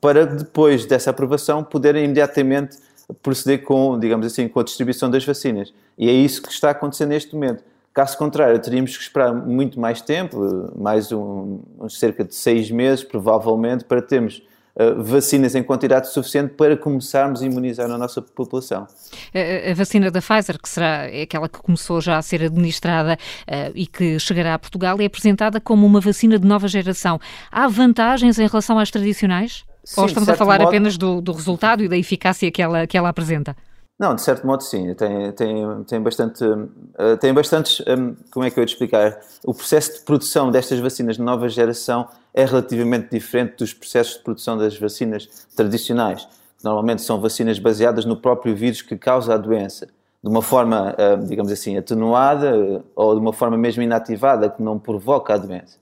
para 0.00 0.26
depois 0.26 0.84
dessa 0.86 1.10
aprovação 1.10 1.64
poderem 1.64 2.04
imediatamente 2.04 2.76
proceder 3.22 3.62
com, 3.62 3.98
digamos 3.98 4.26
assim, 4.26 4.48
com 4.48 4.60
a 4.60 4.62
distribuição 4.62 5.10
das 5.10 5.24
vacinas. 5.24 5.72
E 5.98 6.08
é 6.08 6.12
isso 6.12 6.42
que 6.42 6.52
está 6.52 6.70
acontecendo 6.70 7.08
neste 7.10 7.34
momento. 7.34 7.64
Caso 7.92 8.16
contrário, 8.16 8.58
teríamos 8.60 8.96
que 8.96 9.02
esperar 9.02 9.34
muito 9.34 9.80
mais 9.80 10.00
tempo, 10.00 10.72
mais 10.76 11.10
um, 11.10 11.58
cerca 11.88 12.24
de 12.24 12.34
seis 12.34 12.70
meses, 12.70 13.02
provavelmente, 13.02 13.84
para 13.84 14.00
termos 14.00 14.40
uh, 14.76 15.02
vacinas 15.02 15.56
em 15.56 15.62
quantidade 15.62 16.08
suficiente 16.12 16.54
para 16.54 16.76
começarmos 16.76 17.42
a 17.42 17.46
imunizar 17.46 17.90
a 17.90 17.98
nossa 17.98 18.22
população. 18.22 18.86
A, 19.34 19.70
a, 19.72 19.74
vacina 19.74 20.08
da 20.08 20.20
Pfizer, 20.20 20.62
que 20.62 20.68
será 20.68 21.06
aquela 21.06 21.48
que 21.48 21.58
começou 21.58 22.00
já 22.00 22.16
a 22.16 22.22
ser 22.22 22.44
administrada 22.44 23.14
uh, 23.48 23.72
e 23.74 23.88
que 23.88 24.20
chegará 24.20 24.54
a 24.54 24.58
Portugal, 24.58 24.96
é 25.00 25.06
apresentada 25.06 25.60
como 25.60 25.84
uma 25.84 26.00
vacina 26.00 26.38
de 26.38 26.46
nova 26.46 26.68
geração. 26.68 27.18
Há 27.50 27.66
vantagens 27.66 28.38
em 28.38 28.46
relação 28.46 28.78
às 28.78 28.88
tradicionais? 28.88 29.64
Sim, 29.84 30.00
Ou 30.00 30.06
estamos 30.06 30.28
a 30.28 30.36
falar 30.36 30.58
modo... 30.58 30.68
apenas 30.68 30.96
do, 30.96 31.20
do 31.20 31.32
resultado 31.32 31.82
e 31.82 31.88
da 31.88 31.96
eficácia 31.96 32.50
que 32.50 32.60
ela, 32.60 32.86
que 32.86 32.96
ela 32.96 33.08
apresenta? 33.08 33.56
Não, 34.00 34.14
de 34.14 34.22
certo 34.22 34.46
modo 34.46 34.62
sim, 34.62 34.94
tem, 34.94 35.30
tem, 35.32 35.84
tem 35.84 36.00
bastante, 36.00 36.42
uh, 36.42 37.16
tem 37.20 37.34
bastantes, 37.34 37.80
um, 37.86 38.16
como 38.30 38.46
é 38.46 38.50
que 38.50 38.58
eu 38.58 38.62
ia 38.62 38.66
te 38.66 38.72
explicar, 38.72 39.20
o 39.44 39.52
processo 39.52 39.98
de 39.98 40.00
produção 40.06 40.50
destas 40.50 40.78
vacinas 40.78 41.16
de 41.16 41.22
nova 41.22 41.50
geração 41.50 42.08
é 42.32 42.46
relativamente 42.46 43.10
diferente 43.10 43.56
dos 43.58 43.74
processos 43.74 44.14
de 44.14 44.20
produção 44.20 44.56
das 44.56 44.74
vacinas 44.78 45.28
tradicionais, 45.54 46.26
normalmente 46.64 47.02
são 47.02 47.20
vacinas 47.20 47.58
baseadas 47.58 48.06
no 48.06 48.16
próprio 48.16 48.56
vírus 48.56 48.80
que 48.80 48.96
causa 48.96 49.34
a 49.34 49.36
doença, 49.36 49.86
de 50.24 50.30
uma 50.30 50.40
forma, 50.40 50.94
uh, 50.94 51.22
digamos 51.26 51.52
assim, 51.52 51.76
atenuada 51.76 52.56
uh, 52.56 52.82
ou 52.96 53.14
de 53.14 53.20
uma 53.20 53.34
forma 53.34 53.58
mesmo 53.58 53.82
inativada, 53.82 54.48
que 54.48 54.62
não 54.62 54.78
provoca 54.78 55.34
a 55.34 55.36
doença. 55.36 55.76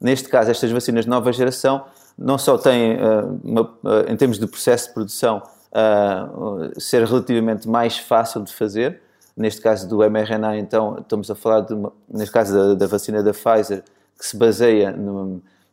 Neste 0.00 0.28
caso, 0.28 0.50
estas 0.50 0.72
vacinas 0.72 1.04
de 1.04 1.10
nova 1.10 1.32
geração 1.32 1.84
não 2.16 2.38
só 2.38 2.56
têm, 2.56 2.96
uh, 2.96 3.40
uma, 3.42 3.62
uh, 3.62 4.08
em 4.08 4.16
termos 4.16 4.38
de 4.38 4.46
processo 4.46 4.88
de 4.88 4.94
produção, 4.94 5.42
uh, 5.72 6.80
ser 6.80 7.04
relativamente 7.04 7.68
mais 7.68 7.98
fácil 7.98 8.42
de 8.42 8.52
fazer. 8.52 9.00
Neste 9.36 9.60
caso 9.60 9.88
do 9.88 9.98
mRNA, 10.08 10.58
então, 10.58 10.98
estamos 11.00 11.30
a 11.30 11.34
falar, 11.34 11.60
de 11.60 11.74
uma, 11.74 11.92
neste 12.08 12.32
caso 12.32 12.54
da, 12.54 12.74
da, 12.74 12.86
vacina 12.86 13.20
da 13.22 13.32
Pfizer, 13.32 13.82
que 14.16 14.24
se 14.24 14.36
baseia, 14.36 14.94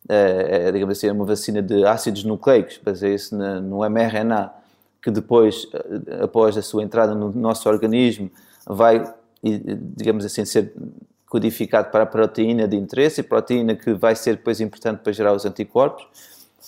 é, 0.10 0.72
digamos 0.72 0.98
assim, 0.98 1.08
é 1.08 1.12
uma 1.12 1.26
vacina 1.26 1.62
de 1.62 1.86
ácidos 1.86 2.24
nucleicos, 2.24 2.80
baseia-se 2.84 3.36
no 3.36 3.88
mRNA, 3.88 4.52
que 5.00 5.12
depois, 5.12 5.68
após 6.24 6.58
a 6.58 6.64
sua 6.64 6.82
entrada 6.82 7.14
no 7.14 7.32
nosso 7.32 7.70
organismo, 7.70 8.32
vai, 8.66 9.04
digamos 9.44 10.26
assim, 10.26 10.44
ser 10.44 10.74
codificado 11.32 11.90
para 11.90 12.04
a 12.04 12.06
proteína 12.06 12.68
de 12.68 12.76
interesse, 12.76 13.22
a 13.22 13.24
proteína 13.24 13.74
que 13.74 13.94
vai 13.94 14.18
ser 14.18 14.36
depois 14.36 14.60
importante 14.60 15.00
para 15.00 15.14
gerar 15.14 15.32
os 15.32 15.46
anticorpos. 15.46 16.06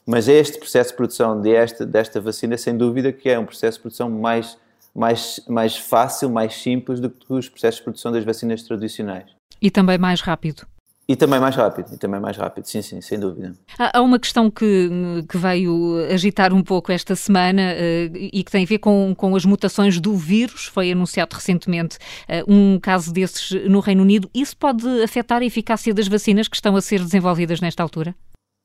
Mas 0.08 0.30
é 0.30 0.39
este 0.39 0.58
processo 0.58 0.91
de 0.91 0.95
produção 0.95 1.41
desta, 1.41 1.86
desta 1.86 2.21
vacina, 2.21 2.58
sem 2.58 2.78
dúvida, 2.78 3.12
que 3.12 3.30
é 3.30 3.38
um 3.38 3.45
processo 3.45 3.78
de 3.78 3.82
produção 3.82 4.10
mais, 4.10 4.58
mais, 4.95 5.41
mais 5.49 5.76
fácil, 5.76 6.30
mais 6.30 6.56
simples 6.56 7.02
do 7.02 7.10
que 7.10 7.26
os 7.34 7.49
processos 7.49 7.80
de 7.80 7.84
produção 7.84 8.10
das 8.10 8.23
vacinas 8.23 8.63
tradicionais. 8.63 9.26
E 9.62 9.69
também 9.69 9.97
mais 9.97 10.21
rápido. 10.21 10.65
E 11.07 11.17
também 11.17 11.37
mais 11.37 11.55
rápido, 11.55 11.93
e 11.93 11.97
também 11.97 12.19
mais 12.19 12.37
rápido, 12.37 12.65
sim, 12.65 12.81
sim, 12.81 13.01
sem 13.01 13.19
dúvida. 13.19 13.53
Há 13.77 14.01
uma 14.01 14.17
questão 14.17 14.49
que, 14.49 14.89
que 15.27 15.37
veio 15.37 15.97
agitar 16.09 16.53
um 16.53 16.63
pouco 16.63 16.93
esta 16.93 17.13
semana 17.13 17.73
uh, 17.73 18.15
e 18.15 18.41
que 18.41 18.49
tem 18.49 18.63
a 18.63 18.67
ver 18.67 18.79
com, 18.79 19.13
com 19.15 19.35
as 19.35 19.43
mutações 19.43 19.99
do 19.99 20.15
vírus. 20.15 20.65
Foi 20.67 20.91
anunciado 20.91 21.35
recentemente 21.35 21.97
uh, 21.97 22.51
um 22.51 22.79
caso 22.79 23.11
desses 23.11 23.51
no 23.69 23.81
Reino 23.81 24.01
Unido. 24.01 24.29
Isso 24.33 24.55
pode 24.55 24.87
afetar 25.03 25.41
a 25.41 25.45
eficácia 25.45 25.93
das 25.93 26.07
vacinas 26.07 26.47
que 26.47 26.55
estão 26.55 26.73
a 26.75 26.81
ser 26.81 26.99
desenvolvidas 26.99 27.59
nesta 27.59 27.83
altura? 27.83 28.15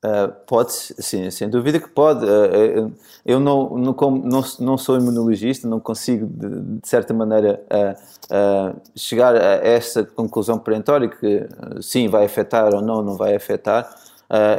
Uh, 0.01 0.31
pode, 0.47 0.71
sim, 0.71 1.29
sem 1.29 1.49
dúvida 1.49 1.77
que 1.77 1.89
pode. 1.89 2.25
Uh, 2.25 2.89
eu 3.25 3.37
não, 3.37 3.77
não, 3.77 3.93
não, 3.93 4.43
não, 4.59 4.77
sou 4.77 4.95
imunologista, 4.95 5.67
não 5.67 5.77
consigo, 5.77 6.25
de, 6.25 6.79
de 6.79 6.87
certa 6.87 7.13
maneira, 7.13 7.61
uh, 7.69 8.81
chegar 8.95 9.35
a 9.35 9.55
essa 9.55 10.05
conclusão 10.05 10.57
perentória 10.57 11.09
que 11.09 11.45
sim, 11.81 12.07
vai 12.07 12.23
afetar 12.23 12.73
ou 12.73 12.81
não, 12.81 13.01
não 13.01 13.17
vai 13.17 13.35
afetar. 13.35 13.93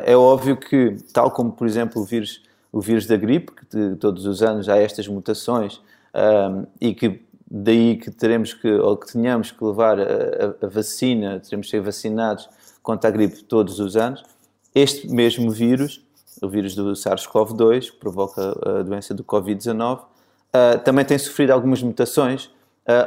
é 0.05 0.14
óbvio 0.14 0.59
que, 0.59 0.96
tal 1.12 1.31
como, 1.31 1.53
por 1.53 1.66
exemplo, 1.66 2.03
o 2.03 2.05
vírus, 2.05 2.42
o 2.70 2.81
vírus 2.81 3.07
da 3.07 3.16
gripe, 3.16 3.53
que 3.53 3.64
de, 3.76 3.96
todos 3.96 4.26
os 4.26 4.42
anos 4.42 4.68
há 4.68 4.76
estas 4.76 5.09
mutações 5.09 5.81
e 6.81 6.92
que 6.94 7.24
daí 7.50 7.96
que 7.96 8.11
teremos 8.11 8.53
que, 8.53 8.70
ou 8.70 8.96
que 8.96 9.11
tenhamos 9.11 9.50
que 9.50 9.64
levar 9.64 9.98
a, 9.98 10.05
a, 10.05 10.66
a 10.66 10.68
vacina, 10.68 11.40
teremos 11.40 11.66
que 11.66 11.70
ser 11.70 11.81
vacinados 11.81 12.48
contra 12.83 13.09
a 13.09 13.12
gripe 13.12 13.42
todos 13.44 13.81
os 13.81 13.96
anos 13.96 14.22
este 14.74 15.09
mesmo 15.09 15.50
vírus, 15.50 16.04
o 16.42 16.48
vírus 16.48 16.74
do 16.74 16.92
SARS-CoV-2, 16.92 17.90
que 17.90 17.96
provoca 17.96 18.56
a 18.64 18.83
doença 18.83 19.12
do 19.12 19.24
Covid-19, 19.24 20.00
uh, 20.00 20.78
também 20.85 21.04
tem 21.04 21.18
sofrido 21.18 21.50
algumas 21.50 21.83
mutações 21.83 22.50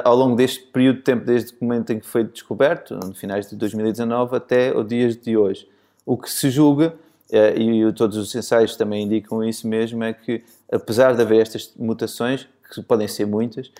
ao 0.02 0.16
longo 0.16 0.34
deste 0.34 0.60
período 0.60 0.96
de 0.96 1.02
tempo, 1.02 1.24
desde 1.26 1.52
o 1.52 1.56
momento 1.60 1.92
em 1.92 2.00
que 2.00 2.06
foi 2.06 2.24
descoberto, 2.24 2.94
no 2.94 3.14
finais 3.14 3.50
de 3.50 3.56
2019 3.56 4.36
até 4.36 4.74
os 4.74 4.86
dias 4.86 5.16
de 5.16 5.36
hoje. 5.36 5.68
O 6.06 6.16
que 6.16 6.30
se 6.30 6.48
julga, 6.48 6.94
e 7.30 7.92
todos 7.92 8.16
os 8.16 8.34
ensaios 8.34 8.76
também 8.76 9.04
indicam 9.04 9.44
isso 9.44 9.68
mesmo, 9.68 10.02
é 10.02 10.12
que 10.12 10.42
apesar 10.72 11.14
de 11.14 11.20
haver 11.20 11.40
estas 11.40 11.72
mutações, 11.76 12.48
que 12.72 12.82
podem 12.82 13.06
ser 13.06 13.26
muitas, 13.26 13.70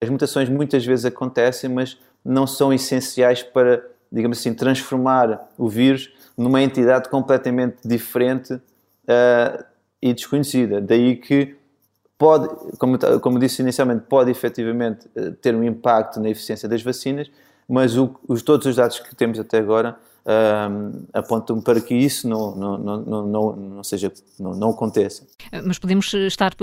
as 0.00 0.08
mutações 0.08 0.48
muitas 0.48 0.84
vezes 0.84 1.04
acontecem, 1.04 1.68
mas 1.68 1.98
não 2.24 2.46
são 2.46 2.72
essenciais 2.72 3.42
para, 3.42 3.84
digamos 4.10 4.38
assim, 4.38 4.54
transformar 4.54 5.50
o 5.58 5.68
vírus 5.68 6.10
numa 6.40 6.62
entidade 6.62 7.10
completamente 7.10 7.76
diferente 7.84 8.54
uh, 8.54 9.64
e 10.00 10.14
desconhecida. 10.14 10.80
Daí 10.80 11.16
que 11.16 11.54
pode, 12.16 12.48
como, 12.78 12.98
como 13.20 13.38
disse 13.38 13.60
inicialmente, 13.60 14.04
pode 14.08 14.30
efetivamente 14.30 15.06
uh, 15.14 15.32
ter 15.32 15.54
um 15.54 15.62
impacto 15.62 16.18
na 16.18 16.30
eficiência 16.30 16.66
das 16.66 16.82
vacinas, 16.82 17.30
mas 17.68 17.96
o, 17.96 18.18
os, 18.26 18.42
todos 18.42 18.66
os 18.66 18.74
dados 18.74 18.98
que 19.00 19.14
temos 19.14 19.38
até 19.38 19.58
agora 19.58 19.98
uh, 20.24 21.06
apontam 21.12 21.60
para 21.60 21.78
que 21.78 21.94
isso 21.94 22.26
não, 22.26 22.56
não, 22.56 22.78
não, 22.78 23.26
não, 23.26 23.56
não 23.56 23.84
seja, 23.84 24.10
não, 24.38 24.52
não 24.54 24.70
aconteça. 24.70 25.26
Mas 25.64 25.78
podemos 25.78 26.10
estar 26.14 26.54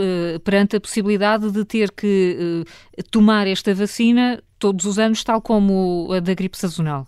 perante 0.43 0.75
a 0.75 0.81
possibilidade 0.81 1.51
de 1.51 1.63
ter 1.63 1.91
que 1.91 2.65
tomar 3.11 3.45
esta 3.45 3.75
vacina 3.75 4.41
todos 4.57 4.85
os 4.85 4.97
anos, 4.97 5.23
tal 5.23 5.39
como 5.39 6.11
a 6.11 6.19
da 6.19 6.33
gripe 6.33 6.57
sazonal. 6.57 7.05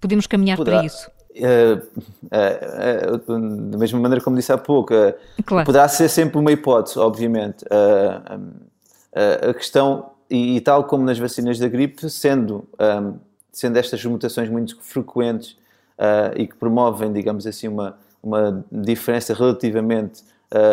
Podemos 0.00 0.28
caminhar 0.28 0.56
Poderá. 0.56 0.76
para 0.78 0.86
isso. 0.86 1.15
Uh, 1.36 2.00
uh, 2.32 3.30
uh, 3.30 3.70
da 3.70 3.76
mesma 3.76 4.00
maneira 4.00 4.24
como 4.24 4.36
disse 4.36 4.50
há 4.50 4.56
pouco, 4.56 4.94
claro. 5.44 5.66
poderá 5.66 5.86
ser 5.86 6.08
sempre 6.08 6.38
uma 6.38 6.50
hipótese, 6.50 6.98
obviamente. 6.98 7.64
a 9.12 9.52
questão, 9.52 10.10
e, 10.30 10.60
tal 10.62 10.84
como 10.84 11.04
nas 11.04 11.18
vacinas 11.18 11.58
da 11.58 11.68
gripe, 11.68 12.08
sendo, 12.08 12.66
sendo 13.52 13.76
estas 13.76 14.04
mutações 14.04 14.48
muito 14.48 14.78
frequentes 14.80 15.56
e 16.36 16.46
que 16.46 16.54
promovem, 16.56 17.12
digamos 17.12 17.46
assim, 17.46 17.68
uma, 17.68 17.98
uma 18.22 18.64
diferença 18.70 19.34
relativamente 19.34 20.22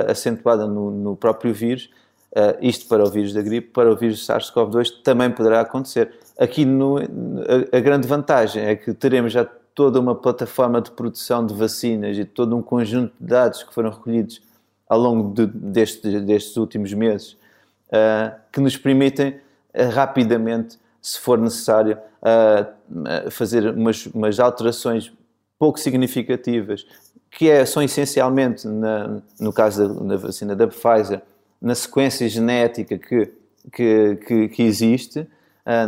acentuada 0.08 0.65
no, 0.65 0.91
no, 0.91 1.15
próprio 1.15 1.54
vírus, 1.54 1.89
isto 2.62 2.88
para 2.88 3.04
o 3.04 3.10
vírus 3.10 3.34
da 3.34 3.41
gripe, 3.41 3.69
para 3.69 3.91
o 3.91 3.95
vírus 3.95 4.26
SARS-CoV-2 4.28 5.02
também 5.04 5.30
poderá 5.32 5.62
acontecer. 5.62 6.13
Aqui 6.38 6.65
no, 6.65 6.97
a, 6.97 7.78
a 7.78 7.80
grande 7.80 8.08
vantagem 8.08 8.63
é 8.63 8.76
que 8.76 8.93
teremos 8.93 9.32
já 9.32 9.47
toda 9.76 10.00
uma 10.00 10.16
plataforma 10.16 10.82
de 10.82 10.92
produção 10.92 11.46
de 11.46 11.54
vacinas 11.54 12.18
e 12.18 12.26
todo 12.26 12.56
um 12.56 12.62
conjunto 12.62 13.14
de 13.20 13.28
dados 13.28 13.64
que 13.64 13.74
foram 13.74 13.90
recolhidos 13.90 14.42
ao 14.88 15.00
longo 15.00 15.34
de, 15.34 15.48
deste, 15.48 16.20
destes 16.20 16.56
últimos 16.58 16.94
meses 16.94 17.38
uh, 17.90 18.36
que 18.52 18.60
nos 18.60 18.78
permitem 18.78 19.40
uh, 19.74 19.90
rapidamente, 19.92 20.78
se 21.02 21.20
for 21.20 21.38
necessário, 21.40 21.98
uh, 22.22 23.32
fazer 23.32 23.74
umas, 23.74 24.06
umas, 24.08 24.40
alterações 24.40 25.12
pouco 25.58 25.80
significativas 25.80 26.86
que 27.32 27.50
é, 27.50 27.66
são 27.66 27.82
essencialmente, 27.82 28.68
na, 28.68 29.20
no 29.40 29.52
caso 29.52 29.88
da, 29.88 30.04
da, 30.04 30.18
vacina 30.18 30.56
da 30.56 30.68
Pfizer, 30.68 31.22
na 31.60 31.74
sequência 31.74 32.30
genética 32.30 32.98
que, 33.00 33.32
que, 33.72 34.16
que, 34.28 34.48
que 34.50 34.62
existe 34.62 35.28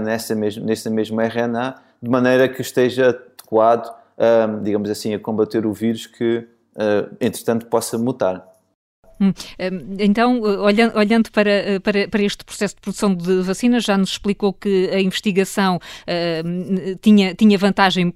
nessa 0.02 0.34
mesmo, 0.34 0.66
nesse 0.66 0.90
mesmo 0.90 1.22
RNA, 1.22 1.76
de 2.02 2.10
maneira 2.10 2.50
que 2.50 2.62
esteja 2.62 3.22
adequado, 3.46 3.94
um, 4.18 4.64
digamos 4.64 4.90
assim, 4.90 5.14
a 5.14 5.20
combater 5.20 5.66
o 5.66 5.74
vírus 5.74 6.08
que, 6.08 6.48
uh, 6.76 7.16
entretanto, 7.22 7.68
possa 7.68 7.98
mutar. 7.98 8.46
Hum, 9.20 9.32
então, 9.98 10.42
olhando, 10.42 10.98
olhando 10.98 11.32
para, 11.32 11.80
para, 11.82 12.08
para, 12.10 12.22
este 12.22 12.44
processo 12.44 12.76
de 12.76 12.82
produção 12.82 13.16
de 13.16 13.42
vacinas, 13.44 13.86
já 13.86 13.98
nos 13.98 14.10
explicou 14.10 14.52
que 14.52 14.90
a 14.92 15.00
investigação 15.00 15.78
uh, 15.78 16.96
tinha, 17.02 17.34
tinha 17.34 17.58
vantagem 17.58 18.14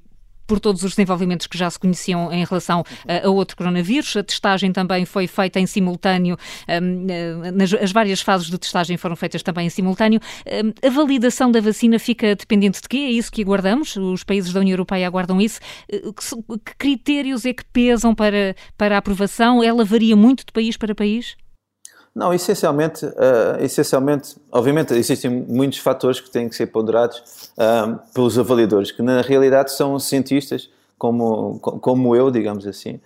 por 0.49 0.59
todos 0.59 0.83
os 0.83 0.91
desenvolvimentos 0.91 1.45
que 1.45 1.55
já 1.55 1.69
se 1.69 1.77
conheciam 1.77 2.33
em 2.33 2.43
relação 2.43 2.83
a, 3.07 3.27
a 3.27 3.29
outro 3.29 3.55
coronavírus. 3.55 4.17
A 4.17 4.23
testagem 4.23 4.73
também 4.73 5.05
foi 5.05 5.27
feita 5.27 5.59
em 5.59 5.67
simultâneo, 5.67 6.35
um, 6.67 7.07
eh, 7.07 7.51
nas, 7.51 7.71
as 7.75 7.91
várias 7.91 8.19
fases 8.19 8.49
de 8.49 8.57
testagem 8.57 8.97
foram 8.97 9.15
feitas 9.15 9.43
também 9.43 9.67
em 9.67 9.69
simultâneo. 9.69 10.19
Um, 10.47 10.87
a 10.87 10.89
validação 10.89 11.51
da 11.51 11.61
vacina 11.61 11.99
fica 11.99 12.35
dependente 12.35 12.81
de 12.81 12.89
quê? 12.89 12.97
É 12.97 13.11
isso 13.11 13.31
que 13.31 13.43
aguardamos? 13.43 13.95
Os 13.95 14.23
países 14.23 14.51
da 14.51 14.59
União 14.59 14.73
Europeia 14.73 15.05
aguardam 15.05 15.39
isso? 15.39 15.59
Eh, 15.87 15.99
que, 15.99 16.59
que 16.65 16.75
critérios 16.79 17.45
é 17.45 17.53
que 17.53 17.63
pesam 17.65 18.15
para, 18.15 18.55
para 18.75 18.95
a 18.95 18.97
aprovação? 18.97 19.63
Ela 19.63 19.85
varia 19.85 20.15
muito 20.15 20.43
de 20.43 20.51
país 20.51 20.75
para 20.75 20.95
país? 20.95 21.37
Não, 22.13 22.33
essencialmente, 22.33 23.05
uh, 23.05 23.61
essencialmente, 23.61 24.35
obviamente 24.51 24.93
existem 24.93 25.29
muitos 25.29 25.79
fatores 25.79 26.19
que 26.19 26.29
têm 26.29 26.49
que 26.49 26.55
ser 26.55 26.67
ponderados 26.67 27.51
uh, 27.57 27.99
pelos 28.13 28.37
avaliadores, 28.37 28.91
que 28.91 29.01
na 29.01 29.21
realidade 29.21 29.71
são 29.71 29.97
cientistas, 29.99 30.69
como, 30.97 31.59
como 31.59 32.15
eu, 32.15 32.29
digamos 32.29 32.67
assim, 32.67 32.99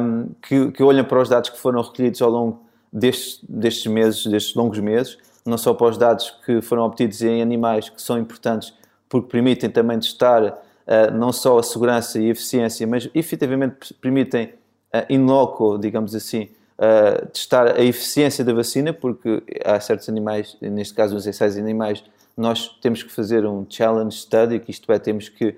um, 0.00 0.28
que, 0.40 0.70
que 0.72 0.82
olham 0.82 1.04
para 1.04 1.20
os 1.20 1.28
dados 1.28 1.50
que 1.50 1.58
foram 1.58 1.82
recolhidos 1.82 2.22
ao 2.22 2.30
longo 2.30 2.62
destes, 2.92 3.40
destes 3.46 3.86
meses, 3.86 4.26
destes 4.26 4.54
longos 4.54 4.78
meses, 4.78 5.18
não 5.44 5.58
só 5.58 5.74
para 5.74 5.88
os 5.88 5.98
dados 5.98 6.34
que 6.44 6.62
foram 6.62 6.84
obtidos 6.84 7.20
em 7.22 7.42
animais, 7.42 7.88
que 7.88 8.00
são 8.00 8.18
importantes 8.18 8.72
porque 9.08 9.30
permitem 9.30 9.70
também 9.70 9.98
testar 9.98 10.42
uh, 10.44 11.10
não 11.12 11.32
só 11.32 11.58
a 11.58 11.62
segurança 11.62 12.18
e 12.18 12.26
a 12.26 12.30
eficiência, 12.30 12.86
mas 12.86 13.08
efetivamente 13.14 13.94
permitem 13.94 14.52
uh, 14.94 15.04
in 15.08 15.24
loco, 15.24 15.78
digamos 15.78 16.14
assim, 16.14 16.48
uh, 16.78 17.26
testar 17.28 17.76
a 17.76 17.82
eficiência 17.82 18.44
da 18.44 18.52
vacina, 18.52 18.92
porque 18.92 19.42
há 19.64 19.78
certos 19.80 20.08
animais, 20.08 20.56
neste 20.60 20.94
caso 20.94 21.16
os 21.16 21.26
ensaios 21.26 21.56
animais, 21.56 22.02
nós 22.36 22.68
temos 22.80 23.02
que 23.02 23.12
fazer 23.12 23.44
um 23.44 23.66
challenge 23.68 24.16
study, 24.16 24.60
que 24.60 24.70
isto 24.70 24.90
é, 24.92 24.98
temos 24.98 25.28
que 25.28 25.48
uh, 25.48 25.54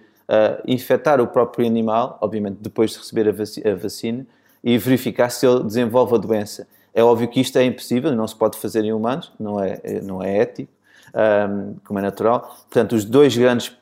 infectar 0.66 1.20
o 1.20 1.26
próprio 1.26 1.66
animal, 1.66 2.18
obviamente 2.20 2.58
depois 2.60 2.92
de 2.92 2.98
receber 2.98 3.28
a, 3.28 3.32
vac 3.32 3.66
a 3.66 3.74
vacina, 3.74 4.26
e 4.62 4.76
verificar 4.78 5.30
se 5.30 5.46
ele 5.46 5.62
desenvolve 5.64 6.14
a 6.14 6.18
doença. 6.18 6.66
É 6.92 7.02
óbvio 7.02 7.28
que 7.28 7.40
isto 7.40 7.56
é 7.56 7.64
impossível, 7.64 8.14
não 8.14 8.26
se 8.26 8.34
pode 8.34 8.58
fazer 8.58 8.84
em 8.84 8.92
humanos, 8.92 9.32
não 9.38 9.62
é, 9.62 9.80
não 10.02 10.22
é 10.22 10.38
ético, 10.38 10.72
um, 11.14 11.76
como 11.84 11.98
é 11.98 12.02
natural. 12.02 12.56
Portanto, 12.68 12.94
os 12.94 13.04
dois 13.04 13.36
grandes 13.36 13.76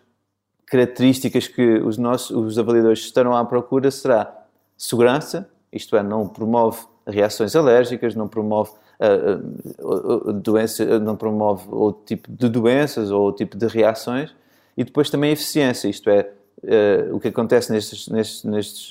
características 0.66 1.48
que 1.48 1.78
os 1.78 1.96
nossos 1.96 2.30
os 2.30 2.58
avaliadores 2.58 3.00
estarão 3.00 3.34
à 3.34 3.44
procura 3.44 3.90
será 3.90 4.32
segurança, 4.76 5.48
isto 5.72 5.96
é, 5.96 6.02
não 6.02 6.28
promove 6.28 6.80
reações 7.08 7.56
alérgicas, 7.56 8.14
não 8.14 8.28
promove 8.28 8.70
uh, 9.00 10.32
doença, 10.32 10.98
não 10.98 11.16
promove 11.16 11.66
outro 11.70 12.02
tipo 12.04 12.30
de 12.30 12.48
doenças 12.48 13.10
ou 13.10 13.22
outro 13.22 13.44
tipo 13.44 13.56
de 13.56 13.66
reações 13.66 14.34
e 14.76 14.84
depois 14.84 15.10
também 15.10 15.30
a 15.30 15.32
eficiência, 15.32 15.88
isto 15.88 16.08
é, 16.10 16.30
uh, 16.62 17.16
o 17.16 17.20
que 17.20 17.28
acontece 17.28 17.72
nestes, 17.72 18.08
nestes, 18.08 18.44
nestes 18.44 18.90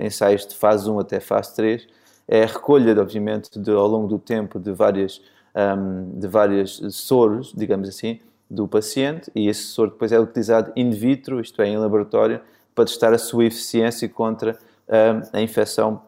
ensaios 0.00 0.46
de 0.46 0.54
fase 0.54 0.88
1 0.88 0.98
até 0.98 1.20
fase 1.20 1.54
3 1.54 1.86
é 2.28 2.44
a 2.44 2.46
recolha, 2.46 2.98
obviamente, 3.00 3.58
de, 3.58 3.70
ao 3.70 3.86
longo 3.86 4.08
do 4.08 4.18
tempo 4.18 4.58
de 4.58 4.72
várias, 4.72 5.20
um, 5.54 6.18
de 6.18 6.26
várias 6.26 6.80
soros, 6.90 7.52
digamos 7.54 7.88
assim, 7.88 8.20
do 8.48 8.68
paciente 8.68 9.30
e 9.34 9.48
esse 9.48 9.64
soro 9.64 9.90
depois 9.90 10.12
é 10.12 10.20
utilizado 10.20 10.72
in 10.76 10.90
vitro, 10.90 11.40
isto 11.40 11.60
é, 11.62 11.68
em 11.68 11.76
laboratório, 11.76 12.40
para 12.74 12.84
testar 12.84 13.12
a 13.12 13.18
sua 13.18 13.46
eficiência 13.46 14.08
contra 14.08 14.58
a 15.32 15.40
infecção 15.40 16.02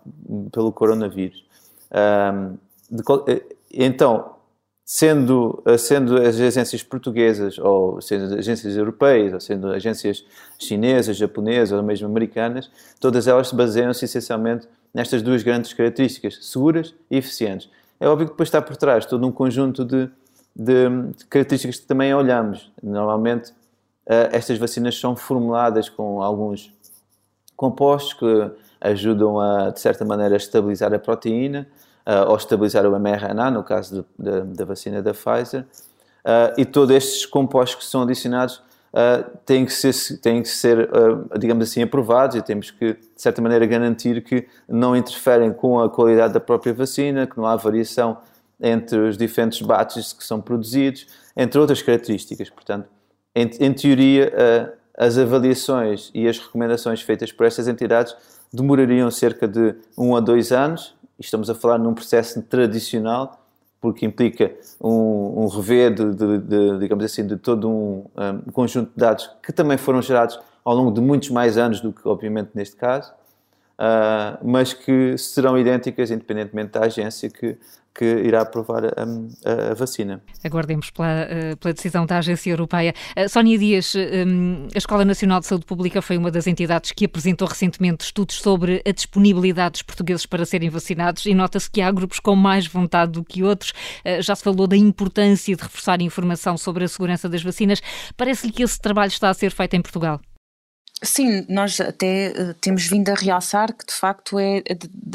pelo 0.52 0.72
coronavírus. 0.72 1.44
Eh, 1.90 3.42
então, 3.72 4.34
sendo, 4.84 5.62
sendo 5.78 6.16
as 6.18 6.38
agências 6.38 6.82
portuguesas, 6.82 7.58
ou 7.58 8.00
sendo 8.00 8.34
agências 8.34 8.76
europeias, 8.76 9.32
ou 9.32 9.40
sendo 9.40 9.68
agências 9.68 10.24
chinesas, 10.58 11.16
japonesas 11.16 11.72
ou 11.72 11.82
mesmo 11.82 12.06
americanas, 12.06 12.70
todas 13.00 13.26
elas 13.26 13.52
baseiam-se 13.52 14.04
essencialmente 14.04 14.68
nestas 14.92 15.22
duas 15.22 15.42
grandes 15.42 15.72
características, 15.72 16.46
seguras 16.46 16.94
e 17.10 17.16
eficientes. 17.16 17.68
É 17.98 18.06
óbvio 18.06 18.26
que 18.26 18.32
depois 18.32 18.48
está 18.48 18.60
por 18.60 18.76
trás 18.76 19.06
todo 19.06 19.26
um 19.26 19.32
conjunto 19.32 19.84
de, 19.84 20.08
de, 20.54 20.88
características 21.28 21.80
que 21.80 21.86
também 21.86 22.14
olhamos. 22.14 22.70
Normalmente, 22.82 23.50
uh, 23.50 24.30
estas 24.30 24.58
vacinas 24.58 24.98
são 24.98 25.16
formuladas 25.16 25.88
com 25.88 26.22
alguns 26.22 26.72
compostos 27.56 28.12
que 28.14 28.50
ajudam 28.80 29.40
a, 29.40 29.70
de 29.70 29.80
certa 29.80 30.04
maneira, 30.04 30.34
a 30.34 30.36
estabilizar 30.36 30.92
a 30.92 30.98
proteína 30.98 31.66
uh, 32.06 32.30
ou 32.30 32.36
estabilizar 32.36 32.86
o 32.86 32.98
mRNA, 32.98 33.50
no 33.50 33.62
caso 33.62 34.04
de, 34.18 34.40
da 34.42 34.64
vacina 34.64 35.02
da 35.02 35.12
Pfizer. 35.12 35.62
Uh, 35.62 36.58
e 36.58 36.64
todos 36.64 36.94
estes 36.94 37.26
compostos 37.26 37.76
que 37.76 37.84
são 37.84 38.02
adicionados 38.02 38.56
uh, 38.92 39.24
têm 39.44 39.64
que 39.64 39.72
ser, 39.72 40.18
têm 40.18 40.42
que 40.42 40.48
ser 40.48 40.88
digamos 41.38 41.68
assim, 41.68 41.82
aprovados 41.82 42.36
e 42.36 42.42
temos 42.42 42.70
que, 42.70 42.94
de 42.94 43.22
certa 43.22 43.40
maneira, 43.40 43.64
garantir 43.66 44.22
que 44.22 44.46
não 44.68 44.96
interferem 44.96 45.52
com 45.52 45.80
a 45.80 45.88
qualidade 45.88 46.34
da 46.34 46.40
própria 46.40 46.74
vacina, 46.74 47.26
que 47.26 47.36
não 47.36 47.46
há 47.46 47.56
variação 47.56 48.18
entre 48.60 48.98
os 48.98 49.16
diferentes 49.16 49.60
batches 49.60 50.12
que 50.12 50.24
são 50.24 50.40
produzidos, 50.40 51.06
entre 51.36 51.58
outras 51.58 51.82
características. 51.82 52.48
Portanto, 52.50 52.88
em, 53.34 53.50
em 53.60 53.72
teoria, 53.72 54.32
as 54.96 55.18
avaliações 55.18 56.10
e 56.14 56.28
as 56.28 56.38
recomendações 56.38 57.02
feitas 57.02 57.32
por 57.32 57.46
estas 57.46 57.66
entidades 57.68 58.14
demorariam 58.52 59.10
cerca 59.10 59.48
de 59.48 59.74
um 59.98 60.14
a 60.14 60.20
dois 60.20 60.52
anos, 60.52 60.94
estamos 61.18 61.50
a 61.50 61.54
falar 61.54 61.78
num 61.78 61.94
processo 61.94 62.40
tradicional, 62.42 63.40
porque 63.80 64.06
implica 64.06 64.54
um, 64.80 65.42
um 65.42 65.46
rever, 65.46 65.92
de, 65.92 66.14
de, 66.14 66.38
de, 66.38 66.78
digamos 66.78 67.04
assim, 67.04 67.26
de 67.26 67.36
todo 67.36 67.68
um, 67.68 68.04
um, 68.46 68.52
conjunto 68.52 68.90
de 68.90 68.96
dados 68.96 69.30
que 69.42 69.52
também 69.52 69.76
foram 69.76 70.00
gerados 70.00 70.38
ao 70.64 70.74
longo 70.74 70.90
de 70.90 71.00
muitos 71.00 71.28
mais 71.30 71.58
anos 71.58 71.80
do 71.80 71.92
que, 71.92 72.06
obviamente, 72.08 72.50
neste 72.54 72.76
caso, 72.76 73.12
uh, 73.78 74.38
mas 74.42 74.72
que 74.72 75.18
serão 75.18 75.58
idênticas 75.58 76.10
independentemente 76.10 76.70
da 76.70 76.80
agência 76.80 77.28
que 77.28 77.58
que 77.94 78.04
irá 78.04 78.42
aprovar 78.42 78.84
a, 78.84 79.70
a, 79.70 79.74
vacina. 79.74 80.20
Aguardemos 80.42 80.90
pela, 80.90 81.08
eh, 81.08 81.56
pela, 81.56 81.72
decisão 81.72 82.04
da 82.04 82.18
Agência 82.18 82.50
Europeia. 82.50 82.92
Uh, 83.16 83.28
Sónia 83.28 83.56
Dias, 83.56 83.94
um, 83.94 84.66
a 84.74 84.78
Escola 84.78 85.04
Nacional 85.04 85.38
de 85.38 85.46
Saúde 85.46 85.64
Pública 85.64 86.02
foi 86.02 86.16
uma 86.16 86.30
das 86.30 86.46
entidades 86.46 86.90
que 86.90 87.04
apresentou 87.04 87.46
recentemente 87.46 88.04
estudos 88.04 88.36
sobre 88.36 88.82
a 88.84 88.90
disponibilidade 88.90 89.72
dos 89.72 89.82
portugueses 89.82 90.26
para 90.26 90.44
serem 90.44 90.68
vacinados 90.70 91.24
e 91.26 91.34
nota-se 91.34 91.70
que 91.70 91.80
há 91.80 91.90
grupos 91.92 92.18
com 92.18 92.34
mais 92.34 92.66
vontade 92.66 93.12
do 93.12 93.24
que 93.24 93.44
outros. 93.44 93.72
Já 94.20 94.34
se 94.34 94.42
falou 94.42 94.66
da 94.66 94.76
importância 94.76 95.54
de 95.54 95.62
reforçar 95.62 96.00
a 96.00 96.02
informação 96.02 96.56
sobre 96.56 96.84
a 96.84 96.88
segurança 96.88 97.28
das 97.28 97.42
vacinas. 97.42 97.80
Parece-lhe 98.16 98.52
que 98.52 98.62
esse 98.62 98.80
trabalho 98.80 99.10
está 99.10 99.30
a 99.30 99.34
ser 99.34 99.50
feito 99.50 99.74
em 99.74 99.82
Portugal? 99.82 100.20
Sim, 101.02 101.44
nós 101.48 101.80
até 101.80 102.30
uh, 102.30 102.54
temos 102.54 102.86
vindo 102.86 103.08
a 103.10 103.14
realçar 103.14 103.74
que 103.74 103.84
de 103.84 103.92
facto 103.92 104.38
é, 104.38 104.62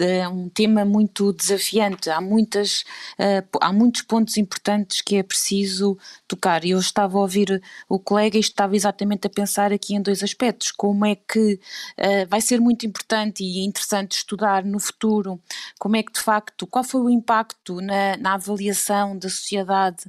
é 0.02 0.28
um 0.28 0.50
tema 0.50 0.84
muito 0.84 1.32
desafiante. 1.32 2.10
Há, 2.10 2.20
muitas, 2.20 2.82
uh, 3.18 3.48
há 3.62 3.72
muitos 3.72 4.02
pontos 4.02 4.38
importantes 4.38 5.02
que 5.02 5.16
é 5.16 5.24
preciso 5.24 5.98
tocar. 6.28 6.66
Eu 6.66 6.80
estava 6.80 7.18
a 7.18 7.22
ouvir 7.22 7.62
o 7.88 7.98
colega 7.98 8.38
e 8.38 8.42
estava 8.42 8.76
exatamente 8.76 9.26
a 9.26 9.30
pensar 9.30 9.72
aqui 9.72 9.96
em 9.96 10.02
dois 10.02 10.22
aspectos. 10.22 10.72
Como 10.72 11.06
é 11.06 11.16
que 11.16 11.54
uh, 11.54 12.28
vai 12.30 12.42
ser 12.42 12.60
muito 12.60 12.86
importante 12.86 13.42
e 13.44 13.66
interessante 13.66 14.18
estudar 14.18 14.66
no 14.66 14.80
futuro 14.80 15.42
como 15.80 15.96
é 15.96 16.04
que 16.04 16.12
de 16.12 16.20
facto, 16.20 16.68
qual 16.68 16.84
foi 16.84 17.02
o 17.02 17.10
impacto 17.10 17.80
na, 17.80 18.18
na 18.18 18.34
avaliação 18.34 19.18
da 19.18 19.30
sociedade 19.30 20.06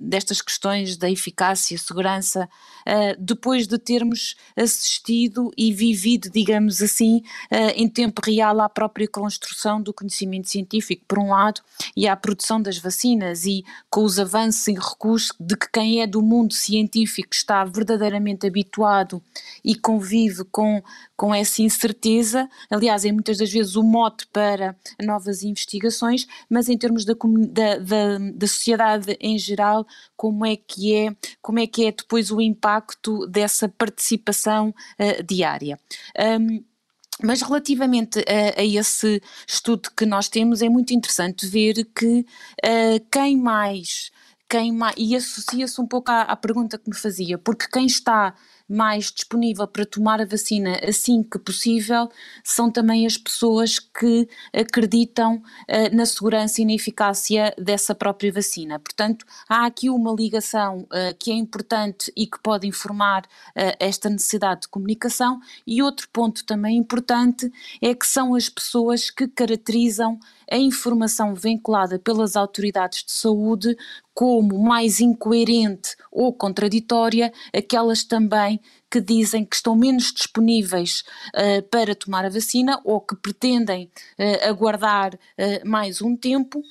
destas 0.00 0.40
questões 0.42 0.96
da 0.96 1.08
eficácia, 1.08 1.78
segurança, 1.78 2.48
depois 3.18 3.66
de 3.66 3.78
termos 3.78 4.34
assistido 4.56 5.50
e 5.56 5.72
vivido, 5.72 6.30
digamos 6.30 6.80
assim, 6.80 7.18
uh, 7.52 7.72
em 7.74 7.88
tempo 7.88 8.22
real 8.24 8.60
à 8.60 8.68
própria 8.68 9.06
construção 9.06 9.80
do 9.80 9.92
conhecimento 9.92 10.48
científico, 10.48 11.04
por 11.06 11.18
um 11.18 11.30
lado, 11.30 11.60
e 11.96 12.08
à 12.08 12.16
produção 12.16 12.60
das 12.60 12.78
vacinas, 12.78 13.44
e 13.44 13.64
com 13.90 14.02
os 14.02 14.18
avanços 14.18 14.66
e 14.68 14.72
recursos 14.72 15.32
de 15.38 15.56
que 15.56 15.70
quem 15.70 16.00
é 16.00 16.06
do 16.06 16.22
mundo 16.22 16.54
científico 16.54 17.28
está 17.32 17.64
verdadeiramente 17.64 18.46
habituado 18.46 19.22
e 19.64 19.74
convive 19.74 20.44
com, 20.44 20.82
com 21.16 21.34
essa 21.34 21.62
incerteza. 21.62 22.48
Aliás, 22.70 23.04
é 23.04 23.12
muitas 23.12 23.38
das 23.38 23.52
vezes 23.52 23.76
o 23.76 23.82
mote 23.82 24.26
para 24.32 24.74
novas 25.02 25.42
investigações, 25.42 26.26
mas 26.48 26.68
em 26.68 26.78
termos 26.78 27.04
da, 27.04 27.14
da, 27.14 27.78
da, 27.78 28.18
da 28.34 28.46
sociedade 28.46 29.16
em 29.20 29.38
geral, 29.38 29.86
como 30.16 30.44
é 30.46 30.56
que 30.56 30.94
é, 30.94 31.14
como 31.42 31.58
é 31.58 31.66
que 31.66 31.84
é 31.84 31.92
depois 31.92 32.30
o 32.30 32.40
impacto 32.40 33.26
dessa 33.26 33.68
participação 33.68 34.70
uh, 34.70 35.22
diária. 35.22 35.78
Um, 36.40 36.64
mas 37.22 37.40
relativamente 37.40 38.18
a, 38.20 38.60
a, 38.60 38.64
esse 38.64 39.22
estudo 39.46 39.90
que 39.96 40.04
nós 40.04 40.28
temos, 40.28 40.60
é 40.60 40.68
muito 40.68 40.92
interessante 40.92 41.46
ver 41.46 41.84
que 41.94 42.20
uh, 42.20 43.06
quem 43.10 43.36
mais, 43.36 44.10
quem 44.48 44.72
mais, 44.72 44.94
e 44.98 45.16
associa-se 45.16 45.80
um 45.80 45.86
pouco 45.86 46.10
à, 46.10 46.22
à 46.22 46.36
pergunta 46.36 46.78
que 46.78 46.88
me 46.90 46.96
fazia, 46.96 47.38
porque 47.38 47.68
quem 47.68 47.86
está 47.86 48.34
mais 48.68 49.12
disponível 49.12 49.66
para 49.66 49.86
tomar 49.86 50.20
a 50.20 50.24
vacina 50.24 50.80
assim 50.86 51.22
que 51.22 51.38
possível 51.38 52.08
são 52.42 52.70
também 52.70 53.06
as 53.06 53.16
pessoas 53.16 53.78
que 53.78 54.28
acreditam 54.52 55.36
uh, 55.36 55.94
na 55.94 56.04
segurança 56.04 56.60
e 56.60 56.64
na 56.64 56.72
eficácia 56.72 57.54
dessa 57.56 57.94
própria 57.94 58.32
vacina. 58.32 58.78
Portanto, 58.78 59.24
há 59.48 59.66
aqui 59.66 59.88
uma 59.88 60.12
ligação 60.12 60.80
uh, 60.80 61.16
que 61.18 61.30
é 61.30 61.34
importante 61.34 62.12
e 62.16 62.26
que 62.26 62.38
pode 62.42 62.66
informar 62.66 63.22
uh, 63.22 63.76
esta 63.78 64.10
necessidade 64.10 64.62
de 64.62 64.68
comunicação. 64.68 65.38
E 65.66 65.82
outro 65.82 66.08
ponto 66.12 66.44
também 66.44 66.76
importante 66.76 67.50
é 67.80 67.94
que 67.94 68.06
são 68.06 68.34
as 68.34 68.48
pessoas 68.48 69.10
que 69.10 69.28
caracterizam 69.28 70.18
a 70.50 70.56
informação 70.56 71.34
vinculada 71.34 71.98
pelas 71.98 72.36
autoridades 72.36 73.04
de 73.04 73.12
saúde 73.12 73.76
como 74.14 74.58
mais 74.58 74.98
incoerente 74.98 75.94
ou 76.10 76.32
contraditória, 76.32 77.32
aquelas 77.54 78.02
também 78.02 78.60
que 78.90 79.00
dizem 79.00 79.44
que 79.44 79.56
estão 79.56 79.76
menos 79.76 80.12
disponíveis 80.12 81.04
uh, 81.34 81.62
para 81.70 81.94
tomar 81.94 82.24
a 82.24 82.30
vacina 82.30 82.80
ou 82.84 83.00
que 83.00 83.14
pretendem 83.16 83.90
uh, 84.18 84.48
aguardar 84.48 85.14
uh, 85.14 85.68
mais 85.68 86.00
um 86.00 86.16
tempo, 86.16 86.62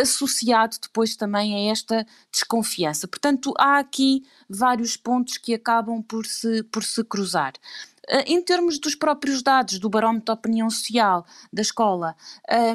associado 0.00 0.76
depois 0.82 1.14
também 1.14 1.54
a 1.54 1.70
esta 1.70 2.06
desconfiança. 2.32 3.06
Portanto, 3.06 3.54
há 3.58 3.78
aqui 3.78 4.24
vários 4.48 4.96
pontos 4.96 5.38
que 5.38 5.54
acabam 5.54 6.02
por 6.02 6.26
se, 6.26 6.62
por 6.64 6.82
se 6.82 7.04
cruzar. 7.04 7.52
Ah, 8.10 8.24
em 8.26 8.42
termos 8.42 8.78
dos 8.78 8.94
próprios 8.94 9.42
dados 9.42 9.78
do 9.78 9.90
barómetro 9.90 10.26
de 10.26 10.38
opinião 10.38 10.70
social 10.70 11.26
da 11.52 11.62
escola, 11.62 12.16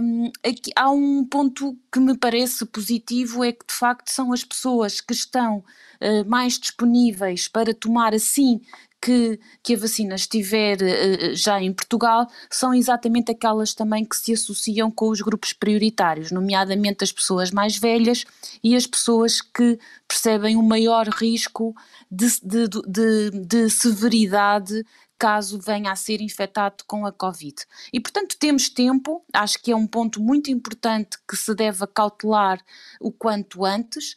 um, 0.02 0.32
aqui, 0.44 0.72
há 0.76 0.92
um 0.92 1.26
ponto 1.26 1.76
que 1.92 2.00
me 2.00 2.18
parece 2.18 2.66
positivo, 2.66 3.44
é 3.44 3.52
que 3.52 3.66
de 3.66 3.74
facto 3.74 4.10
são 4.10 4.32
as 4.32 4.44
pessoas 4.44 5.02
que 5.02 5.14
estão 5.14 5.58
uh, 5.58 6.30
mais 6.30 6.60
disponíveis 6.60 7.48
para 7.48 7.74
tomar 7.74 8.14
assim 8.14 8.62
que, 9.04 9.38
que 9.62 9.74
a 9.74 9.78
vacina 9.78 10.16
estiver 10.16 10.78
uh, 10.78 11.36
já 11.36 11.62
em 11.62 11.74
Portugal 11.74 12.26
são 12.50 12.74
exatamente 12.74 13.32
aquelas 13.32 13.74
também 13.74 14.06
que 14.06 14.16
se 14.16 14.32
associam 14.34 14.90
com 14.90 15.10
os 15.10 15.20
grupos 15.20 15.52
prioritários, 15.52 16.32
nomeadamente 16.32 17.04
as 17.04 17.12
pessoas 17.12 17.52
mais 17.52 17.78
velhas 17.78 18.24
e 18.64 18.76
as 18.76 18.88
pessoas 18.88 19.42
que 19.42 19.78
percebem 20.08 20.56
o 20.56 20.64
maior 20.64 21.08
risco 21.10 21.76
de, 22.10 22.28
de, 22.42 22.68
de, 22.88 23.32
de 23.46 23.70
severidade 23.70 24.86
caso 25.18 25.60
venha 25.60 25.92
a 25.92 25.96
ser 25.96 26.22
infectado 26.22 26.84
com 26.86 27.06
a 27.06 27.12
Covid. 27.12 27.56
E, 27.92 28.00
portanto, 28.00 28.38
temos 28.38 28.70
tempo, 28.70 29.24
acho 29.34 29.62
que 29.62 29.72
é 29.72 29.76
um 29.76 29.88
ponto 29.88 30.22
muito 30.22 30.52
importante 30.52 31.18
que 31.28 31.36
se 31.36 31.54
deve 31.56 31.86
cautelar 31.88 32.64
o 33.00 33.12
quanto 33.12 33.64
antes. 33.66 34.16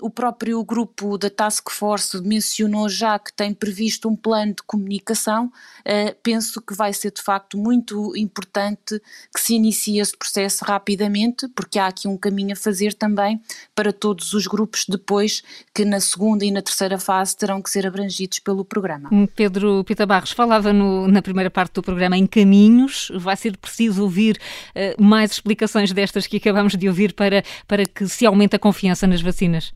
O 0.00 0.10
próprio 0.10 0.62
grupo 0.64 1.18
da 1.18 1.28
Task 1.28 1.70
Force 1.70 2.20
mencionou 2.22 2.88
já 2.88 3.18
que 3.18 3.32
tem 3.32 3.52
previsto 3.52 4.08
um 4.08 4.14
plano 4.14 4.54
de 4.54 4.62
comunicação. 4.62 5.46
Uh, 5.80 6.14
penso 6.22 6.60
que 6.60 6.74
vai 6.74 6.92
ser 6.92 7.12
de 7.12 7.22
facto 7.22 7.58
muito 7.58 8.16
importante 8.16 9.00
que 9.34 9.40
se 9.40 9.54
inicie 9.54 9.98
esse 9.98 10.16
processo 10.16 10.64
rapidamente, 10.64 11.48
porque 11.48 11.78
há 11.78 11.86
aqui 11.86 12.06
um 12.06 12.16
caminho 12.16 12.52
a 12.52 12.56
fazer 12.56 12.94
também 12.94 13.40
para 13.74 13.92
todos 13.92 14.32
os 14.32 14.46
grupos 14.46 14.84
depois 14.88 15.42
que 15.74 15.84
na 15.84 16.00
segunda 16.00 16.44
e 16.44 16.50
na 16.50 16.62
terceira 16.62 16.98
fase 16.98 17.36
terão 17.36 17.60
que 17.60 17.70
ser 17.70 17.86
abrangidos 17.86 18.38
pelo 18.38 18.64
programa. 18.64 19.08
Hum, 19.12 19.26
Pedro 19.26 19.82
Pita 19.84 20.06
Barros 20.06 20.30
falava 20.30 20.72
no, 20.72 21.08
na 21.08 21.22
primeira 21.22 21.50
parte 21.50 21.74
do 21.74 21.82
programa 21.82 22.16
em 22.16 22.26
caminhos. 22.26 23.10
Vai 23.16 23.36
ser 23.36 23.56
preciso 23.56 24.02
ouvir 24.02 24.38
uh, 24.76 25.02
mais 25.02 25.32
explicações 25.32 25.92
destas 25.92 26.26
que 26.26 26.36
acabamos 26.36 26.76
de 26.76 26.88
ouvir 26.88 27.14
para, 27.14 27.42
para 27.66 27.84
que 27.84 28.06
se 28.08 28.24
aumente 28.24 28.54
a 28.54 28.58
confiança 28.58 29.06
nas 29.06 29.20
vacinas 29.20 29.39
vacinas? 29.40 29.72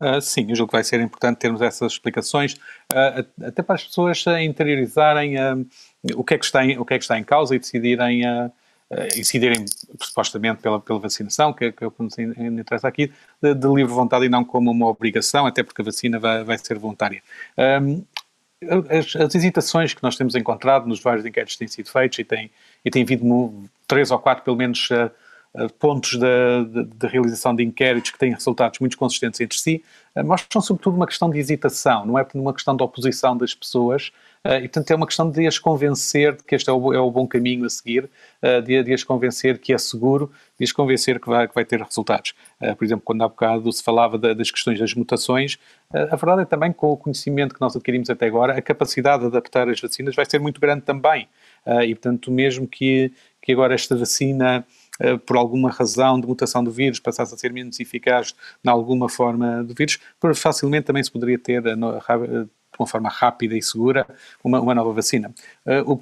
Uh, 0.00 0.20
sim, 0.20 0.46
eu 0.48 0.54
julgo 0.54 0.70
que 0.70 0.76
vai 0.76 0.84
ser 0.84 1.00
importante 1.00 1.38
termos 1.38 1.62
essas 1.62 1.92
explicações, 1.92 2.54
uh, 2.92 3.26
até 3.46 3.62
para 3.62 3.76
as 3.76 3.84
pessoas 3.84 4.22
interiorizarem 4.42 5.36
uh, 5.36 5.66
o, 6.14 6.22
que 6.22 6.34
é 6.34 6.38
que 6.38 6.44
está 6.44 6.64
em, 6.64 6.78
o 6.78 6.84
que 6.84 6.94
é 6.94 6.98
que 6.98 7.04
está 7.04 7.18
em 7.18 7.24
causa 7.24 7.56
e 7.56 7.58
decidirem, 7.58 8.22
decidirem 9.16 9.64
supostamente 10.00 10.60
pela, 10.60 10.78
pela 10.78 10.98
vacinação, 10.98 11.52
que, 11.52 11.72
que 11.72 11.82
é 11.82 11.86
o 11.86 11.90
que 11.90 12.02
nos 12.02 12.18
interessa 12.18 12.86
aqui, 12.86 13.10
de, 13.42 13.54
de, 13.54 13.66
livre 13.68 13.92
vontade 13.92 14.26
e 14.26 14.28
não 14.28 14.44
como 14.44 14.70
uma 14.70 14.86
obrigação, 14.86 15.46
até 15.46 15.62
porque 15.62 15.82
a 15.82 15.84
vacina 15.84 16.18
vai, 16.18 16.44
vai 16.44 16.58
ser 16.58 16.78
voluntária. 16.78 17.22
Um, 17.58 18.04
as, 18.88 19.16
as, 19.16 19.34
hesitações 19.34 19.92
que 19.92 20.02
nós 20.02 20.16
temos 20.16 20.34
encontrado 20.34 20.86
nos 20.86 21.00
vários 21.00 21.26
inquéritos 21.26 21.54
que 21.54 21.58
têm 21.58 21.68
sido 21.68 21.90
feitos 21.90 22.18
e 22.18 22.24
tem, 22.24 22.50
e 22.84 22.90
tem 22.90 23.02
havido 23.02 23.68
três 23.86 24.10
ou 24.10 24.18
quatro, 24.18 24.44
pelo 24.44 24.56
menos, 24.56 24.88
eh, 24.90 25.10
pontos 25.78 26.18
da, 26.18 27.08
realização 27.08 27.54
de 27.54 27.62
inquéritos 27.62 28.10
que 28.10 28.18
têm 28.18 28.32
resultados 28.32 28.78
muito 28.78 28.96
consistentes 28.98 29.40
entre 29.40 29.58
si, 29.58 29.82
eh, 30.14 30.22
mostram 30.22 30.60
sobretudo 30.60 30.96
uma 30.96 31.06
questão 31.06 31.30
de 31.30 31.38
hesitação, 31.38 32.04
não 32.04 32.18
é 32.18 32.26
uma 32.34 32.52
questão 32.52 32.76
de 32.76 32.82
oposição 32.82 33.36
das 33.36 33.54
pessoas, 33.54 34.12
eh, 34.44 34.58
e 34.58 34.60
portanto 34.62 34.90
é 34.90 34.94
uma 34.94 35.06
questão 35.06 35.30
de 35.30 35.46
as 35.46 35.58
convencer 35.58 36.36
de 36.36 36.42
que 36.42 36.54
este 36.54 36.68
é 36.68 36.72
o, 36.72 36.92
é 36.92 36.98
o 36.98 37.10
bom 37.10 37.26
caminho 37.26 37.64
a 37.64 37.70
seguir, 37.70 38.08
de, 38.64 38.82
de, 38.82 38.94
as 38.94 39.02
convencer 39.02 39.58
que 39.58 39.72
é 39.72 39.78
seguro, 39.78 40.30
de 40.58 40.64
as 40.64 40.70
convencer 40.70 41.18
que 41.18 41.26
vai, 41.26 41.48
que 41.48 41.54
vai 41.54 41.64
ter 41.64 41.80
resultados. 41.80 42.32
Por 42.78 42.84
exemplo, 42.84 43.02
quando 43.04 43.22
há 43.22 43.28
bocado 43.28 43.72
se 43.72 43.82
falava 43.82 44.16
das 44.18 44.50
questões 44.52 44.78
das 44.78 44.94
mutações, 44.94 45.58
a 45.92 46.14
verdade 46.14 46.42
é 46.42 46.44
também 46.44 46.72
com 46.72 46.92
o 46.92 46.96
conhecimento 46.96 47.54
que 47.54 47.60
nós 47.60 47.74
adquirimos 47.74 48.08
até 48.08 48.26
agora, 48.26 48.56
a 48.56 48.62
capacidade 48.62 49.22
de 49.22 49.26
adaptar 49.28 49.68
as 49.68 49.80
vacinas 49.80 50.14
vai 50.14 50.24
ser 50.26 50.38
muito 50.38 50.60
grande 50.60 50.82
também. 50.82 51.26
E 51.84 51.94
portanto, 51.94 52.30
mesmo 52.30 52.68
que, 52.68 53.10
que 53.42 53.50
agora 53.50 53.74
esta 53.74 53.96
vacina 53.96 54.58
eh, 54.58 54.64
por 55.26 55.36
alguma 55.36 55.70
razão 55.70 56.20
de 56.20 56.26
mutação 56.26 56.64
do 56.64 56.70
vírus, 56.70 56.98
passasse 56.98 57.34
a 57.34 57.38
ser 57.38 57.52
menos 57.52 57.78
eficaz 57.80 58.34
em 58.64 58.68
alguma 58.68 59.08
forma 59.08 59.62
do 59.62 59.74
vírus, 59.74 59.98
facilmente 60.34 60.86
também 60.86 61.02
se 61.02 61.10
poderia 61.10 61.38
ter, 61.38 61.64
eh, 61.66 61.74
de 61.74 62.78
uma 62.78 62.86
forma 62.86 63.08
rápida 63.08 63.56
e 63.56 63.62
segura, 63.62 64.06
uma, 64.42 64.60
uma 64.60 64.74
nova 64.74 64.92
vacina. 64.92 65.32
Eh, 65.66 65.82
o, 65.82 66.00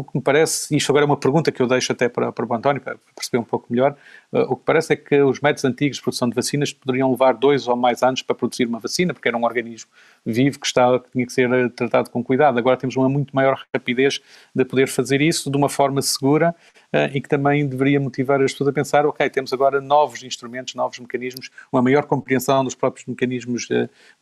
o 0.00 0.04
que 0.04 0.16
me 0.16 0.22
parece, 0.22 0.74
e 0.74 0.76
isto 0.76 0.90
agora 0.90 1.04
é 1.04 1.06
uma 1.06 1.16
pergunta 1.16 1.50
que 1.50 1.60
eu 1.60 1.66
deixo 1.66 1.92
até 1.92 2.08
para, 2.08 2.30
para 2.32 2.46
o 2.46 2.54
António, 2.54 2.80
para 2.80 2.96
perceber 3.14 3.38
um 3.38 3.44
pouco 3.44 3.66
melhor, 3.70 3.96
uh, 4.32 4.40
o 4.42 4.56
que 4.56 4.64
parece 4.64 4.92
é 4.92 4.96
que 4.96 5.20
os 5.22 5.40
métodos 5.40 5.64
antigos 5.64 5.96
de 5.96 6.02
produção 6.02 6.28
de 6.28 6.34
vacinas 6.34 6.72
poderiam 6.72 7.10
levar 7.10 7.32
dois 7.34 7.66
ou 7.66 7.76
mais 7.76 8.02
anos 8.02 8.22
para 8.22 8.34
produzir 8.34 8.66
uma 8.66 8.78
vacina, 8.78 9.14
porque 9.14 9.28
era 9.28 9.36
um 9.36 9.44
organismo 9.44 9.90
vivo 10.24 10.58
que, 10.58 10.66
está, 10.66 10.98
que 10.98 11.10
tinha 11.10 11.26
que 11.26 11.32
ser 11.32 11.50
uh, 11.50 11.70
tratado 11.70 12.10
com 12.10 12.22
cuidado. 12.22 12.58
Agora 12.58 12.76
temos 12.76 12.96
uma 12.96 13.08
muito 13.08 13.34
maior 13.34 13.64
rapidez 13.72 14.20
de 14.54 14.64
poder 14.64 14.88
fazer 14.88 15.20
isso 15.20 15.50
de 15.50 15.56
uma 15.56 15.68
forma 15.68 16.02
segura 16.02 16.54
uh, 16.92 17.14
e 17.14 17.20
que 17.20 17.28
também 17.28 17.66
deveria 17.66 18.00
motivar 18.00 18.40
as 18.42 18.52
pessoas 18.52 18.68
a 18.68 18.72
pensar, 18.72 19.06
ok, 19.06 19.28
temos 19.30 19.52
agora 19.52 19.80
novos 19.80 20.22
instrumentos, 20.22 20.74
novos 20.74 20.98
mecanismos, 20.98 21.50
uma 21.72 21.82
maior 21.82 22.04
compreensão 22.04 22.64
dos 22.64 22.74
próprios 22.74 23.06
mecanismos 23.06 23.68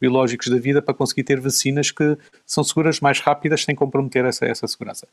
biológicos 0.00 0.48
da 0.48 0.58
vida 0.58 0.80
para 0.80 0.94
conseguir 0.94 1.24
ter 1.24 1.40
vacinas 1.40 1.90
que 1.90 2.16
são 2.46 2.62
seguras, 2.62 3.00
mais 3.00 3.20
rápidas, 3.20 3.64
sem 3.64 3.74
comprometer 3.74 4.24
essa, 4.24 4.44
essa 4.46 4.66
segurança. 4.66 5.06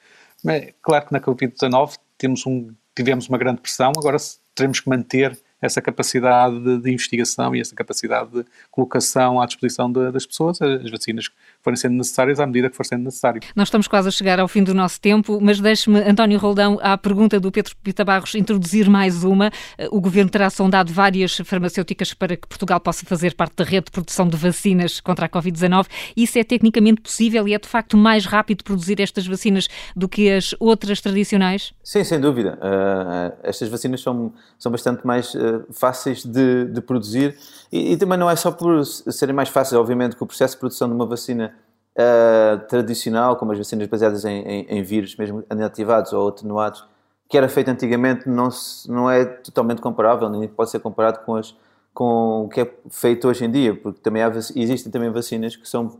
Mas, 0.44 0.74
claro 0.82 1.06
que 1.06 1.14
na 1.14 1.20
Covid-19 1.20 1.98
temos 2.18 2.46
um, 2.46 2.74
tivemos 2.96 3.28
uma 3.28 3.38
grande 3.38 3.62
pressão, 3.62 3.92
agora 3.98 4.18
teremos 4.56 4.80
que 4.80 4.89
manter 4.89 5.39
essa 5.62 5.82
capacidade 5.82 6.60
de, 6.60 6.80
de, 6.80 6.92
investigação 6.92 7.56
e 7.56 7.62
essa 7.62 7.76
capacidade 7.76 8.32
de 8.32 8.46
colocação 8.72 9.39
à 9.39 9.46
disposição 9.46 9.92
de, 9.92 10.12
das 10.12 10.26
pessoas, 10.26 10.60
as 10.62 10.89
vacinas 10.89 11.30
forem 11.62 11.78
sendo 11.78 11.95
necessárias 11.95 12.39
à 12.39 12.45
medida 12.45 12.70
que 12.70 12.76
for 12.76 12.86
sendo 12.86 13.03
necessário. 13.03 13.41
Nós 13.55 13.68
estamos 13.68 13.88
quase 13.88 14.07
a 14.07 14.12
chegar 14.12 14.39
ao 14.39 14.47
fim 14.47 14.64
do 14.64 14.74
nosso 14.74 14.99
tempo, 14.99 15.39
mas 15.41 15.59
deixe-me, 15.59 15.99
António 15.99 16.39
Roldão, 16.39 16.80
à 16.82 16.97
pergunta 16.97 17.39
do 17.39 17.51
Pedro 17.51 17.76
Pita 17.84 18.03
Barros, 18.03 18.36
introduzir 18.36 18.89
mais 18.89 19.24
uma. 19.24 19.51
O 19.91 20.01
Governo 20.01 20.30
terá 20.30 20.49
sondado 20.49 20.91
várias 20.91 21.38
farmacêuticas 21.38 22.14
para 22.14 22.36
que 22.36 22.47
Portugal 22.47 22.80
possa 22.80 23.05
fazer 23.05 23.36
parte 23.36 23.55
da 23.55 23.64
rede 23.64 23.86
de 23.86 23.91
produção 23.91 24.28
de 24.28 24.38
vacinas 24.38 24.99
contra 24.99 25.26
a 25.26 25.30
Covid-19. 25.30 25.88
Isso 26.16 26.38
é 26.38 26.43
tecnicamente 26.43 27.01
possível 27.01 27.47
e 27.47 27.53
é 27.53 27.59
de 27.59 27.68
facto 27.68 27.97
mais 27.97 28.26
rápido 28.26 28.64
produzir 28.64 28.99
estas 28.99 29.28
vacinas 29.28 29.68
do 29.95 30.07
que 30.07 30.30
as 30.32 30.55
outras 30.59 31.01
tradicionais? 31.01 31.74
Sim, 31.84 32.03
sem 32.03 32.20
dúvida. 32.20 32.57
Uh, 32.62 33.38
estas 33.43 33.70
vacinas 33.70 34.01
são, 34.01 34.34
são 34.57 34.72
bastante 34.72 35.05
mais 35.05 35.34
uh, 35.34 35.66
fáceis 35.72 36.24
de, 36.24 36.66
de 36.66 36.82
produzir 36.82 37.36
e, 37.72 37.93
e, 37.93 37.97
também 37.97 38.18
não 38.18 38.30
é 38.30 38.36
só 38.36 38.51
por 38.51 38.86
serem 38.86 39.34
mais 39.34 39.49
fáceis, 39.49 39.80
obviamente 39.80 40.16
que 40.16 40.24
o 40.24 40.28
processo 40.28 40.55
de 40.55 40.59
produção 40.59 40.89
de 40.89 40.93
uma 40.93 41.05
vacina 41.05 41.51
uh, 41.98 42.60
tradicional, 42.68 43.36
como 43.36 43.52
as 43.52 43.58
vacinas 43.58 43.88
baseadas 43.88 44.26
em, 44.26 44.42
em, 44.42 44.66
em, 44.70 44.84
vírus, 44.84 45.16
mesmo 45.16 45.44
inativados 45.52 46.14
ou 46.14 46.30
atenuados, 46.30 46.86
que 47.28 47.38
era 47.38 47.48
feito 47.48 47.70
antigamente, 47.70 48.28
não, 48.28 48.52
se, 48.52 48.89
não 48.89 49.10
é 49.10 49.26
totalmente 49.26 49.82
comparável, 49.82 50.30
nem 50.30 50.48
pode 50.48 50.70
ser 50.70 50.80
comparado 50.80 51.20
com, 51.20 51.36
as, 51.36 51.56
com 51.94 52.46
o 52.46 52.50
que 52.50 52.62
é 52.62 52.74
feito 52.89 53.28
hoje 53.28 53.46
em 53.46 53.52
dia, 53.52 53.76
porque 53.76 54.00
também 54.02 54.22
há, 54.22 54.30
existem 54.30 54.92
também 54.92 55.10
vacinas 55.10 55.56
que 55.56 55.68
são, 55.68 55.98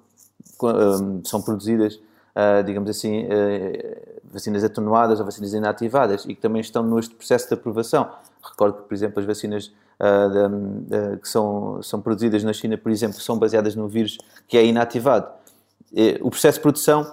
um, 0.62 1.22
são 1.24 1.42
produzidas, 1.42 1.96
uh, 1.96 2.64
digamos 2.66 2.90
assim, 2.90 3.26
uh, 3.26 4.22
vacinas 4.26 4.64
atenuadas 4.64 5.20
ou 5.20 5.26
vacinas 5.26 5.54
inativadas 5.54 6.26
e 6.26 6.36
que 6.36 6.42
também 6.42 6.62
estão 6.62 6.84
neste 6.84 7.16
processo 7.16 7.48
de 7.48 7.54
aprovação. 7.54 8.10
Recordo 8.44 8.78
que, 8.78 8.84
por 8.84 8.94
exemplo, 8.94 9.20
as 9.20 9.26
vacinas 9.26 9.72
uh, 10.00 10.30
de, 10.30 11.14
de, 11.14 11.18
que 11.18 11.30
são, 11.30 11.82
são 11.82 12.02
produzidas 12.02 12.44
na 12.44 12.54
China, 12.54 12.78
por 12.78 12.92
exemplo, 12.92 13.20
são 13.22 13.38
baseadas 13.38 13.76
num 13.76 13.88
vírus 13.88 14.18
que 14.48 14.58
é 14.58 14.66
inativado. 14.66 15.41
E, 15.94 16.18
o 16.22 16.30
processo 16.30 16.58
de 16.58 16.62
produção 16.62 17.12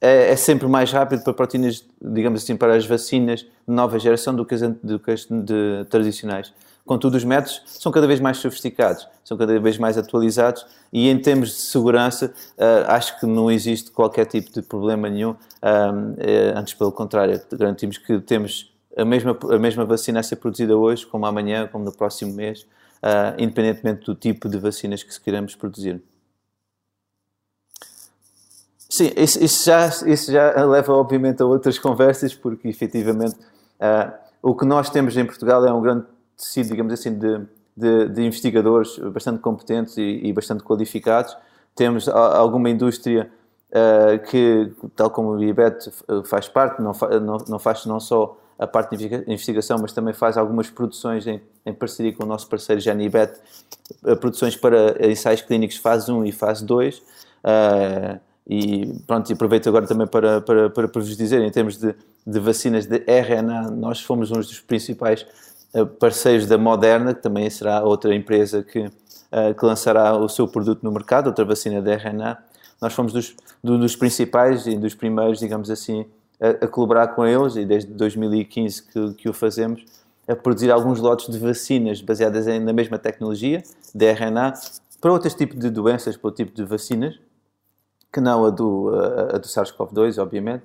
é, 0.00 0.32
é, 0.32 0.36
sempre 0.36 0.66
mais 0.66 0.90
rápido 0.90 1.22
para 1.22 1.32
proteínas, 1.34 1.84
digamos 2.00 2.42
assim, 2.42 2.56
para 2.56 2.74
as 2.74 2.86
vacinas 2.86 3.40
de 3.40 3.48
nova 3.66 3.98
geração 3.98 4.34
do 4.34 4.46
que 4.46 4.54
as, 4.54 4.62
do 4.82 4.98
que 4.98 5.10
as 5.10 5.26
de, 5.26 5.84
tradicionais. 5.90 6.52
Contudo, 6.86 7.16
os 7.16 7.24
métodos 7.24 7.62
são 7.66 7.92
cada 7.92 8.06
vez 8.06 8.18
mais 8.18 8.38
sofisticados, 8.38 9.06
são 9.22 9.36
cada 9.36 9.60
vez 9.60 9.78
mais 9.78 9.98
atualizados 9.98 10.66
e, 10.92 11.08
em 11.08 11.18
termos 11.18 11.50
de 11.50 11.54
segurança, 11.56 12.32
uh, 12.58 12.90
acho 12.90 13.20
que 13.20 13.26
não 13.26 13.50
existe 13.50 13.90
qualquer 13.90 14.24
tipo 14.24 14.50
de 14.50 14.62
problema 14.62 15.08
nenhum. 15.08 15.30
Uh, 15.30 16.56
antes, 16.56 16.74
pelo 16.74 16.90
contrário, 16.90 17.40
garantimos 17.52 17.98
que 17.98 18.18
temos 18.20 18.72
a 18.96 19.04
mesma, 19.04 19.38
a 19.50 19.58
mesma 19.58 19.84
vacina 19.84 20.18
a 20.18 20.22
ser 20.22 20.36
produzida 20.36 20.76
hoje, 20.76 21.06
como 21.06 21.26
amanhã, 21.26 21.68
como 21.70 21.84
no 21.84 21.92
próximo 21.92 22.32
mês, 22.34 22.62
uh, 23.02 23.38
independentemente 23.38 24.06
do 24.06 24.14
tipo 24.14 24.48
de 24.48 24.58
vacinas 24.58 25.02
que 25.02 25.20
queremos 25.20 25.54
produzir. 25.54 26.02
Sim, 28.90 29.12
isso, 29.16 29.42
isso, 29.42 29.64
já, 29.64 29.86
isso 30.04 30.32
já 30.32 30.64
leva, 30.64 30.92
obviamente, 30.92 31.40
a 31.40 31.46
outras 31.46 31.78
conversas, 31.78 32.34
porque 32.34 32.66
efetivamente 32.66 33.36
uh, 33.36 34.12
o 34.42 34.52
que 34.52 34.64
nós 34.64 34.90
temos 34.90 35.16
em 35.16 35.24
Portugal 35.24 35.64
é 35.64 35.72
um 35.72 35.80
grande 35.80 36.06
tecido, 36.36 36.70
digamos 36.70 36.92
assim, 36.92 37.16
de, 37.16 37.40
de, 37.76 38.08
de 38.08 38.22
investigadores 38.22 38.98
bastante 38.98 39.38
competentes 39.38 39.96
e, 39.96 40.20
e, 40.24 40.32
bastante 40.32 40.64
qualificados. 40.64 41.36
Temos 41.76 42.08
alguma 42.08 42.68
indústria 42.68 43.30
uh, 43.70 44.18
que, 44.28 44.72
tal 44.96 45.08
como 45.08 45.30
o 45.30 45.44
IBET 45.44 45.88
faz 46.24 46.48
parte, 46.48 46.82
não, 46.82 46.92
fa, 46.92 47.20
não, 47.20 47.38
não 47.48 47.58
faz 47.60 47.86
não 47.86 48.00
só 48.00 48.36
a 48.58 48.66
parte 48.66 48.96
de 48.96 49.06
investigação, 49.28 49.78
mas 49.80 49.92
também 49.92 50.12
faz 50.12 50.36
algumas 50.36 50.68
produções 50.68 51.28
em, 51.28 51.40
em 51.64 51.72
parceria 51.72 52.12
com 52.12 52.24
o 52.24 52.26
nosso 52.26 52.48
parceiro 52.48 52.80
Janibet, 52.80 53.32
eh, 54.04 54.14
produções 54.16 54.54
para 54.54 55.08
ensaios 55.08 55.40
clínicos 55.40 55.76
fase 55.76 56.12
1 56.12 56.26
e 56.26 56.32
fase 56.32 56.62
2. 56.66 56.98
Uh, 56.98 58.20
e 58.46 59.00
pronto, 59.06 59.30
e 59.30 59.32
aproveito 59.32 59.68
agora 59.68 59.86
também 59.86 60.06
para, 60.06 60.40
para, 60.40 60.70
para, 60.70 60.88
para 60.88 61.00
vos 61.00 61.16
dizer, 61.16 61.40
em 61.40 61.50
termos 61.50 61.76
de, 61.76 61.94
de 62.26 62.40
vacinas 62.40 62.86
de 62.86 62.98
RNA, 63.06 63.70
nós 63.70 64.00
fomos 64.00 64.30
um 64.30 64.34
dos 64.34 64.60
principais 64.60 65.26
eh, 65.72 65.84
parceiros 65.84 66.46
da 66.46 66.58
Moderna, 66.58 67.14
que 67.14 67.22
também 67.22 67.48
será 67.48 67.82
outra 67.84 68.14
empresa 68.14 68.62
que, 68.62 68.80
uh, 68.80 69.54
que 69.56 69.64
lançará 69.64 70.16
o 70.16 70.28
seu 70.28 70.48
produto 70.48 70.82
no 70.82 70.90
mercado, 70.90 71.28
outra 71.28 71.44
vacina 71.44 71.80
de 71.80 71.92
RNA. 71.94 72.38
Nós 72.80 72.92
fomos 72.92 73.12
dos, 73.12 73.36
dos 73.62 73.94
principais 73.94 74.66
e 74.66 74.76
dos 74.76 74.94
primeiros, 74.94 75.38
digamos 75.38 75.70
assim, 75.70 76.06
a, 76.40 76.64
a 76.64 76.68
colaborar 76.68 77.08
com 77.08 77.24
eles, 77.24 77.54
e 77.54 77.64
desde 77.64 77.92
2015 77.92 78.82
que, 78.82 79.14
que 79.14 79.28
o 79.28 79.32
fazemos, 79.32 79.84
a 80.26 80.34
produzir 80.34 80.70
alguns 80.72 81.00
lotes 81.00 81.28
de 81.28 81.38
vacinas 81.38 82.00
baseadas 82.00 82.48
em, 82.48 82.58
na 82.58 82.72
mesma 82.72 82.98
tecnologia, 82.98 83.62
de 83.94 84.12
RNA, 84.12 84.54
para 85.00 85.12
outros 85.12 85.34
tipos 85.34 85.58
de 85.58 85.70
doenças, 85.70 86.16
para 86.16 86.28
o 86.28 86.32
tipo 86.32 86.52
de 86.52 86.64
vacinas, 86.64 87.18
que 88.12 88.20
não 88.20 88.44
a 88.44 88.50
do, 88.50 88.90
a, 88.94 89.36
a 89.36 89.38
do 89.38 89.46
SARS-CoV-2, 89.46 90.20
obviamente, 90.20 90.64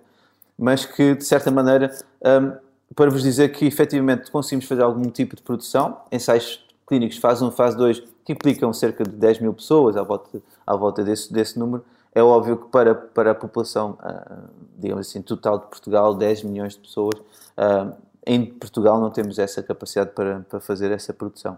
mas 0.57 0.85
que, 0.85 1.15
de 1.15 1.23
certa 1.23 1.51
maneira, 1.51 1.95
um, 2.23 2.53
para 2.95 3.09
vos 3.09 3.21
dizer 3.21 3.49
que 3.49 3.65
efetivamente 3.65 4.31
conseguimos 4.31 4.65
fazer 4.65 4.81
algum 4.81 5.09
tipo 5.09 5.35
de 5.35 5.41
produção, 5.41 5.97
ensaios 6.11 6.65
clínicos 6.87 7.17
fase 7.17 7.43
1, 7.43 7.51
fase 7.51 7.77
2, 7.77 8.03
que 8.23 8.33
implicam 8.33 8.71
cerca 8.73 9.03
de 9.03 9.11
10 9.11 9.39
mil 9.39 9.53
pessoas 9.53 9.97
à 9.97 10.03
volta, 10.03 10.41
à 10.65 10.75
volta 10.75 11.03
desse, 11.03 11.31
desse 11.31 11.59
número, 11.59 11.83
é 12.13 12.23
óbvio 12.23 12.57
que 12.57 12.69
para, 12.69 12.95
para 12.95 13.31
a 13.31 13.35
população, 13.35 13.97
uh, 14.01 14.49
digamos 14.77 15.07
assim, 15.07 15.21
total 15.21 15.59
de 15.59 15.65
Portugal, 15.65 16.15
10 16.15 16.43
milhões 16.43 16.73
de 16.73 16.79
pessoas, 16.79 17.19
uh, 17.19 17.93
em 18.25 18.45
Portugal 18.45 18.99
não 18.99 19.11
temos 19.11 19.37
essa 19.37 19.61
capacidade 19.61 20.11
para, 20.11 20.39
para 20.49 20.59
fazer 20.59 20.91
essa 20.91 21.13
produção. 21.13 21.57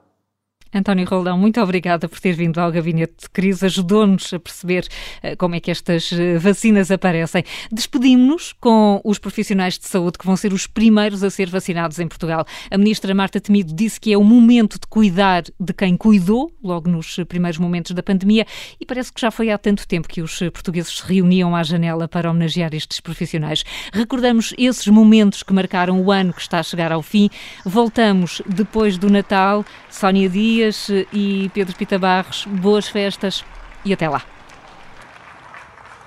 António 0.73 1.05
Roldão, 1.07 1.37
muito 1.37 1.61
obrigada 1.61 2.09
por 2.09 2.19
ter 2.19 2.33
vindo 2.33 2.59
ao 2.59 2.71
Gabinete 2.71 3.13
de 3.21 3.29
Crise. 3.29 3.65
Ajudou-nos 3.65 4.33
a 4.33 4.39
perceber 4.39 4.87
uh, 5.23 5.37
como 5.37 5.55
é 5.55 5.59
que 5.59 5.71
estas 5.71 6.11
uh, 6.11 6.39
vacinas 6.39 6.91
aparecem. 6.91 7.43
Despedimos-nos 7.71 8.53
com 8.53 8.99
os 9.03 9.17
profissionais 9.17 9.77
de 9.77 9.87
saúde 9.87 10.17
que 10.17 10.25
vão 10.25 10.35
ser 10.35 10.53
os 10.53 10.67
primeiros 10.67 11.23
a 11.23 11.29
ser 11.29 11.49
vacinados 11.49 11.99
em 11.99 12.07
Portugal. 12.07 12.45
A 12.69 12.77
ministra 12.77 13.13
Marta 13.13 13.39
Temido 13.39 13.73
disse 13.73 13.99
que 13.99 14.11
é 14.11 14.17
o 14.17 14.23
momento 14.23 14.79
de 14.79 14.87
cuidar 14.87 15.43
de 15.59 15.73
quem 15.73 15.95
cuidou, 15.95 16.51
logo 16.63 16.89
nos 16.89 17.15
primeiros 17.27 17.57
momentos 17.57 17.93
da 17.93 18.03
pandemia, 18.03 18.45
e 18.79 18.85
parece 18.85 19.11
que 19.13 19.21
já 19.21 19.31
foi 19.31 19.49
há 19.49 19.57
tanto 19.57 19.87
tempo 19.87 20.07
que 20.07 20.21
os 20.21 20.39
portugueses 20.53 20.97
se 20.97 21.03
reuniam 21.05 21.55
à 21.55 21.63
janela 21.63 22.07
para 22.07 22.29
homenagear 22.29 22.73
estes 22.73 22.99
profissionais. 22.99 23.63
Recordamos 23.93 24.53
esses 24.57 24.87
momentos 24.87 25.43
que 25.43 25.53
marcaram 25.53 26.01
o 26.01 26.11
ano 26.11 26.33
que 26.33 26.41
está 26.41 26.59
a 26.59 26.63
chegar 26.63 26.91
ao 26.91 27.01
fim. 27.01 27.29
Voltamos 27.65 28.41
depois 28.45 28.97
do 28.97 29.09
Natal. 29.09 29.65
Sónia 29.89 30.29
Dias 30.29 30.56
Dias 30.57 30.89
e 31.13 31.51
Pedro 31.53 31.75
Pita 31.75 31.99
Barros, 31.99 32.45
boas 32.47 32.87
festas 32.87 33.45
e 33.85 33.93
até 33.93 34.09
lá. 34.09 34.23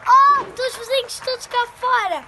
Oh, 0.05 0.43
os 0.43 0.77
vizinhos 0.77 1.21
todos 1.21 1.47
cá 1.47 1.69
fora! 1.79 2.25